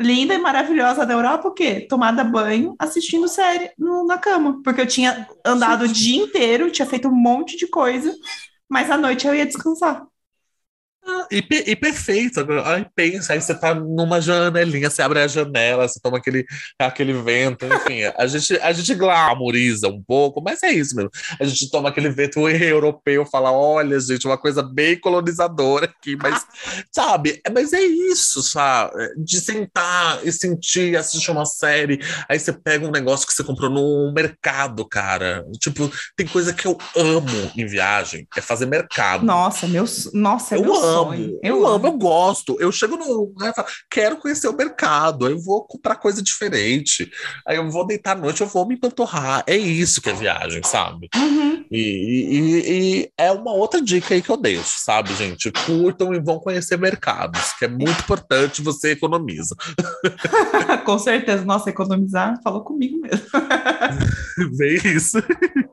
linda 0.01 0.35
e 0.35 0.39
maravilhosa 0.39 1.05
da 1.05 1.13
Europa, 1.15 1.49
o 1.49 1.53
quê? 1.53 1.87
Tomada 1.89 2.25
banho, 2.25 2.75
assistindo 2.79 3.29
série 3.29 3.71
no, 3.79 4.07
na 4.07 4.17
cama, 4.19 4.61
porque 4.65 4.81
eu 4.81 4.87
tinha 4.87 5.29
andado 5.45 5.83
o 5.83 5.89
dia 5.89 6.23
inteiro, 6.23 6.71
tinha 6.71 6.87
feito 6.87 7.09
um 7.09 7.15
monte 7.15 7.57
de 7.57 7.67
coisa, 7.67 8.13
mas 8.69 8.91
à 8.91 8.97
noite 8.97 9.27
eu 9.27 9.35
ia 9.35 9.47
descansar. 9.47 10.07
E, 11.31 11.45
e 11.67 11.77
perfeito. 11.77 12.45
Aí 12.65 12.85
pensa, 12.95 13.33
aí 13.33 13.41
você 13.41 13.55
tá 13.55 13.75
numa 13.75 14.21
janelinha, 14.21 14.91
você 14.91 15.01
abre 15.03 15.21
a 15.21 15.29
janela, 15.29 15.87
você 15.87 16.01
toma 16.01 16.19
aquele, 16.19 16.45
aquele 16.79 17.13
vento, 17.13 17.67
enfim. 17.67 18.03
A 18.17 18.27
gente, 18.27 18.57
a 18.59 18.73
gente 18.73 18.95
glamoriza 18.95 19.89
um 19.89 20.03
pouco, 20.03 20.43
mas 20.43 20.63
é 20.63 20.73
isso 20.73 20.97
mesmo. 20.97 21.11
A 21.41 21.45
gente 21.45 21.71
toma 21.71 21.89
aquele 21.89 22.11
vento 22.11 22.49
europeu, 22.49 23.25
fala: 23.27 23.53
olha, 23.53 23.99
gente, 24.01 24.27
uma 24.27 24.39
coisa 24.39 24.63
bem 24.63 24.99
colonizadora 24.99 25.87
aqui, 25.87 26.17
mas, 26.17 26.45
sabe? 26.91 27.41
É, 27.45 27.51
mas 27.51 27.73
é 27.73 27.83
isso, 27.83 28.43
sabe? 28.43 28.93
De 29.19 29.41
sentar 29.41 30.21
e 30.25 30.33
sentir, 30.33 30.97
assistir 30.97 31.31
uma 31.31 31.47
série, 31.47 32.01
aí 32.29 32.39
você 32.39 32.53
pega 32.53 32.87
um 32.87 32.91
negócio 32.91 33.27
que 33.27 33.33
você 33.33 33.45
comprou 33.45 33.71
no 33.71 34.13
mercado, 34.13 34.85
cara. 34.89 35.45
Tipo, 35.61 35.91
tem 36.17 36.27
coisa 36.27 36.53
que 36.53 36.67
eu 36.67 36.77
amo 36.97 37.53
em 37.57 37.67
viagem, 37.67 38.27
é 38.37 38.41
fazer 38.41 38.67
mercado. 38.67 39.25
Nossa, 39.25 39.67
meu, 39.67 39.85
nossa, 40.13 40.57
é 40.57 40.59
eu 40.59 40.63
meu 40.63 40.75
amo 40.75 41.00
amo. 41.01 41.15
Eu, 41.15 41.41
eu 41.43 41.67
amo, 41.67 41.87
eu 41.87 41.93
gosto. 41.93 42.57
Eu 42.61 42.73
chego 42.73 42.97
no. 42.97 43.33
Né, 43.39 43.53
falo, 43.55 43.69
quero 43.91 44.17
conhecer 44.17 44.49
o 44.49 44.57
mercado. 44.57 45.27
Aí 45.27 45.33
eu 45.33 45.41
vou 45.41 45.65
comprar 45.65 45.97
coisa 45.97 46.23
diferente. 46.23 47.11
Aí 47.47 47.57
eu 47.57 47.71
vou 47.71 47.87
deitar 47.87 48.17
à 48.17 48.21
noite, 48.21 48.41
eu 48.41 48.47
vou 48.47 48.67
me 48.67 48.77
panturrar. 48.77 49.45
É 49.47 49.57
isso 49.57 50.01
que 50.01 50.11
é 50.11 50.13
viagem, 50.13 50.63
sabe? 50.65 51.09
Uhum. 51.15 51.65
E, 51.71 51.79
e, 51.79 52.73
e, 52.73 53.13
é 53.17 53.31
uma 53.31 53.53
outra 53.53 53.81
dica 53.81 54.15
aí 54.15 54.23
que 54.23 54.31
eu 54.31 54.37
deixo, 54.37 54.79
sabe, 54.79 55.15
gente? 55.15 55.53
Curtam 55.53 56.13
e 56.13 56.21
vão 56.21 56.41
conhecer 56.41 56.77
mercados, 56.77 57.53
que 57.59 57.65
é 57.65 57.69
muito 57.69 58.01
importante, 58.01 58.63
você 58.63 58.93
economiza. 58.93 59.55
Com 60.85 60.99
certeza. 60.99 61.45
Nossa, 61.45 61.71
economizar 61.71 62.41
falou 62.43 62.65
comigo 62.65 63.01
mesmo. 63.01 63.27
Vê 64.57 64.77
isso. 64.77 65.19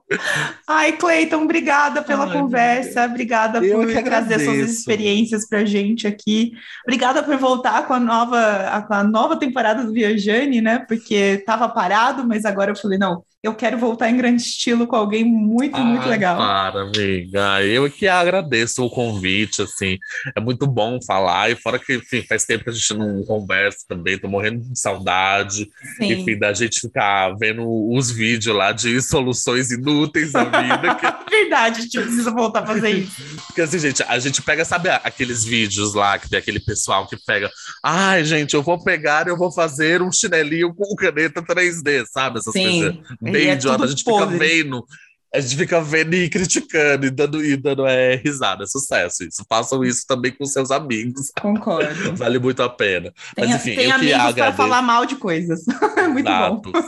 Ai, 0.66 0.94
Cleiton, 0.94 1.44
obrigada 1.44 2.02
pela 2.02 2.26
Ai, 2.26 2.32
conversa, 2.32 3.06
obrigada 3.06 3.60
por 3.60 4.04
trazer 4.04 4.40
suas 4.40 4.70
experiências 4.70 5.48
para 5.48 5.60
a 5.60 5.66
gente 5.66 6.08
aqui. 6.08 6.54
Obrigada 6.86 7.22
por 7.22 7.36
voltar 7.38 7.86
com 7.86 7.94
a 7.94 8.00
nova, 8.00 8.86
com 8.88 8.94
a 8.94 9.04
nova 9.04 9.38
temporada 9.38 9.84
do 9.84 9.92
Viajane, 9.92 10.62
né? 10.62 10.80
Porque 10.80 11.14
estava 11.14 11.68
parado, 11.68 12.26
mas 12.26 12.46
agora 12.46 12.72
eu 12.72 12.76
falei, 12.76 12.98
não, 12.98 13.24
eu 13.44 13.54
quero 13.54 13.78
voltar 13.78 14.10
em 14.10 14.18
grande 14.18 14.42
estilo 14.42 14.88
com 14.88 14.96
alguém 14.96 15.24
muito, 15.24 15.78
ah, 15.78 15.84
muito 15.84 16.10
legal. 16.10 16.38
Para, 16.38 16.82
amiga. 16.82 17.64
Eu 17.64 17.90
que 17.90 18.08
agradeço 18.08 18.84
o 18.84 18.90
convite, 18.90 19.62
assim. 19.62 19.98
É 20.36 20.42
muito 20.42 20.66
bom 20.66 21.00
falar. 21.06 21.52
E 21.52 21.56
fora 21.56 21.78
que, 21.78 21.96
enfim, 21.96 22.24
faz 22.24 22.46
tempo 22.46 22.64
que 22.64 22.72
a 22.72 22.74
gente 22.74 22.94
não 22.96 23.24
conversa 23.24 23.86
também. 23.88 24.18
Tô 24.18 24.28
morrendo 24.28 24.62
de 24.62 24.80
saudade. 24.80 25.70
Sim. 25.98 26.14
Enfim, 26.14 26.38
da 26.38 26.52
gente 26.52 26.82
ficar 26.82 27.36
vendo 27.38 27.64
os 27.94 28.10
vídeos 28.10 28.56
lá 28.56 28.72
de 28.72 29.00
soluções 29.02 29.70
inúteis 29.70 30.32
da 30.32 30.44
vida. 30.44 30.96
Que... 30.96 31.18
Verdade, 31.30 31.80
a 31.80 31.82
gente 31.84 32.02
precisa 32.02 32.32
voltar 32.32 32.64
a 32.64 32.66
fazer 32.66 32.90
isso. 32.90 33.22
Porque 33.46 33.62
assim, 33.62 33.78
gente, 33.78 34.02
a 34.02 34.18
gente 34.18 34.42
pega, 34.42 34.66
sabe 34.66 34.90
aqueles 34.90 35.44
vídeos 35.44 35.94
lá 35.94 36.18
que 36.18 36.28
tem 36.28 36.40
aquele 36.40 36.60
pessoal 36.60 37.08
que 37.08 37.16
pega. 37.16 37.52
Ai, 37.84 38.26
gente, 38.26 38.56
eu 38.56 38.64
vou 38.64 38.84
pegar, 38.84 39.28
eu 39.28 39.38
vou 39.38 39.52
fazer 39.52 40.02
um 40.02 40.12
chinelinho 40.12 40.74
com 40.74 40.96
caneta 40.96 41.42
3D, 41.42 42.06
sabe? 42.08 42.40
Essas 42.40 42.54
Sim. 42.54 42.64
coisas 42.64 42.96
bem 43.32 43.50
é 43.50 43.54
idiota. 43.54 43.84
A 43.84 43.88
gente 43.88 44.04
podre. 44.04 44.34
fica 44.34 44.46
vendo. 44.46 44.86
A 45.34 45.42
gente 45.42 45.58
fica 45.58 45.82
vendo 45.82 46.14
e 46.14 46.30
criticando 46.30 47.06
e 47.06 47.10
dando, 47.10 47.44
e 47.44 47.58
dando 47.58 47.86
é, 47.86 48.16
risada, 48.16 48.64
é 48.64 48.66
sucesso 48.66 49.26
isso. 49.26 49.46
Façam 49.50 49.84
isso 49.84 50.06
também 50.08 50.32
com 50.32 50.46
seus 50.46 50.72
amigos. 50.72 51.32
Concordo. 51.40 51.94
vale 52.16 52.40
muito 52.40 52.64
a 52.64 52.70
pena. 52.70 53.14
Tem, 53.36 53.46
Mas 53.46 53.56
enfim, 53.56 53.76
tem 53.76 53.90
eu 53.90 53.96
amigos 53.96 54.28
que 54.28 54.34
para 54.36 54.54
falar 54.54 54.82
mal 54.82 55.06
de 55.06 55.18
coisas. 55.18 55.66
é 55.98 56.08
muito 56.08 56.30
Exato, 56.30 56.72
bom. 56.72 56.80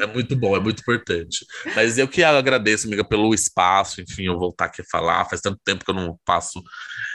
é 0.00 0.06
muito 0.06 0.36
bom, 0.36 0.56
é 0.56 0.60
muito 0.60 0.80
importante. 0.80 1.44
Mas 1.74 1.98
eu 1.98 2.06
que 2.06 2.22
agradeço, 2.22 2.86
amiga, 2.86 3.04
pelo 3.04 3.34
espaço, 3.34 4.00
enfim, 4.00 4.26
eu 4.26 4.38
voltar 4.38 4.66
aqui 4.66 4.82
a 4.82 4.84
falar. 4.90 5.24
Faz 5.24 5.42
tanto 5.42 5.58
tempo 5.64 5.84
que 5.84 5.90
eu 5.90 5.94
não 5.94 6.16
passo 6.24 6.62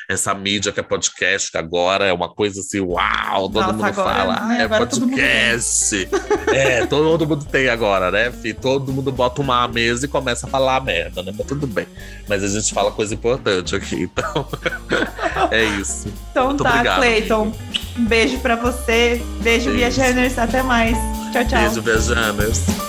essa 0.10 0.34
mídia 0.34 0.72
que 0.72 0.80
é 0.80 0.84
podcast, 0.84 1.52
que 1.52 1.58
agora 1.58 2.06
é 2.06 2.14
uma 2.14 2.30
coisa 2.30 2.60
assim, 2.60 2.80
uau, 2.80 3.50
todo 3.50 3.62
Nossa, 3.62 3.74
mundo 3.74 3.86
agora, 3.86 4.16
fala, 4.16 4.40
né? 4.48 4.64
é 4.64 4.68
podcast. 4.68 6.06
Todo 6.06 6.56
é, 6.56 6.86
todo 6.86 7.28
mundo 7.28 7.46
tem 7.46 7.70
agora, 7.70 8.12
né? 8.12 8.32
E 8.44 8.54
todo 8.54 8.92
mundo 8.92 9.12
bota 9.12 9.42
uma 9.42 9.68
mesa 9.68 10.06
e 10.06 10.10
começa 10.10 10.48
a 10.48 10.50
falar 10.50 10.82
merda, 10.82 11.24
né? 11.24 11.34
Mas 11.36 11.48
tudo 11.48 11.68
bem. 11.68 11.88
Mas 12.28 12.44
a 12.44 12.48
gente 12.48 12.74
fala 12.74 12.92
coisa 12.92 13.14
importante 13.14 13.76
aqui, 13.76 14.04
então 14.12 14.48
é 15.52 15.64
isso. 15.64 16.08
Então 16.32 16.48
Muito 16.48 16.64
tá, 16.64 16.70
obrigado, 16.70 16.98
Cleiton. 16.98 17.54
Um 17.98 18.06
beijo 18.06 18.40
pra 18.40 18.56
você. 18.56 19.22
Beijo. 19.42 19.72
Viajanders. 19.72 20.38
Até 20.38 20.62
mais. 20.62 20.98
Tchau, 21.32 21.46
tchau. 21.46 21.62
Beijo, 21.62 21.82
Viajanders. 21.82 22.85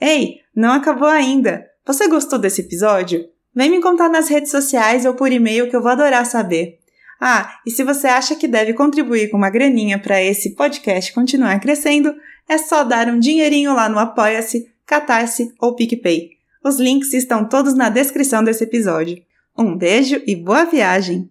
Ei, 0.00 0.40
não 0.54 0.72
acabou 0.72 1.08
ainda! 1.08 1.66
Você 1.86 2.08
gostou 2.08 2.38
desse 2.38 2.62
episódio? 2.62 3.28
Vem 3.54 3.70
me 3.70 3.80
contar 3.80 4.08
nas 4.08 4.28
redes 4.28 4.50
sociais 4.50 5.04
ou 5.04 5.14
por 5.14 5.30
e-mail 5.30 5.68
que 5.68 5.76
eu 5.76 5.82
vou 5.82 5.90
adorar 5.92 6.26
saber. 6.26 6.78
Ah, 7.20 7.58
e 7.66 7.70
se 7.70 7.84
você 7.84 8.06
acha 8.06 8.34
que 8.34 8.48
deve 8.48 8.74
contribuir 8.74 9.30
com 9.30 9.36
uma 9.36 9.50
graninha 9.50 9.98
para 9.98 10.22
esse 10.22 10.54
podcast 10.54 11.12
continuar 11.12 11.60
crescendo, 11.60 12.14
é 12.48 12.58
só 12.58 12.82
dar 12.84 13.08
um 13.08 13.18
dinheirinho 13.18 13.72
lá 13.72 13.88
no 13.88 13.98
Apoia-se, 13.98 14.68
Catarse 14.84 15.54
ou 15.60 15.74
PicPay. 15.76 16.30
Os 16.64 16.78
links 16.78 17.12
estão 17.14 17.48
todos 17.48 17.74
na 17.74 17.88
descrição 17.88 18.42
desse 18.42 18.64
episódio. 18.64 19.22
Um 19.56 19.76
beijo 19.76 20.20
e 20.26 20.34
boa 20.34 20.64
viagem! 20.64 21.30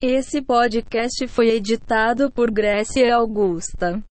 Esse 0.00 0.40
podcast 0.40 1.26
foi 1.28 1.48
editado 1.48 2.30
por 2.30 2.50
Grécia 2.50 3.14
Augusta. 3.14 4.02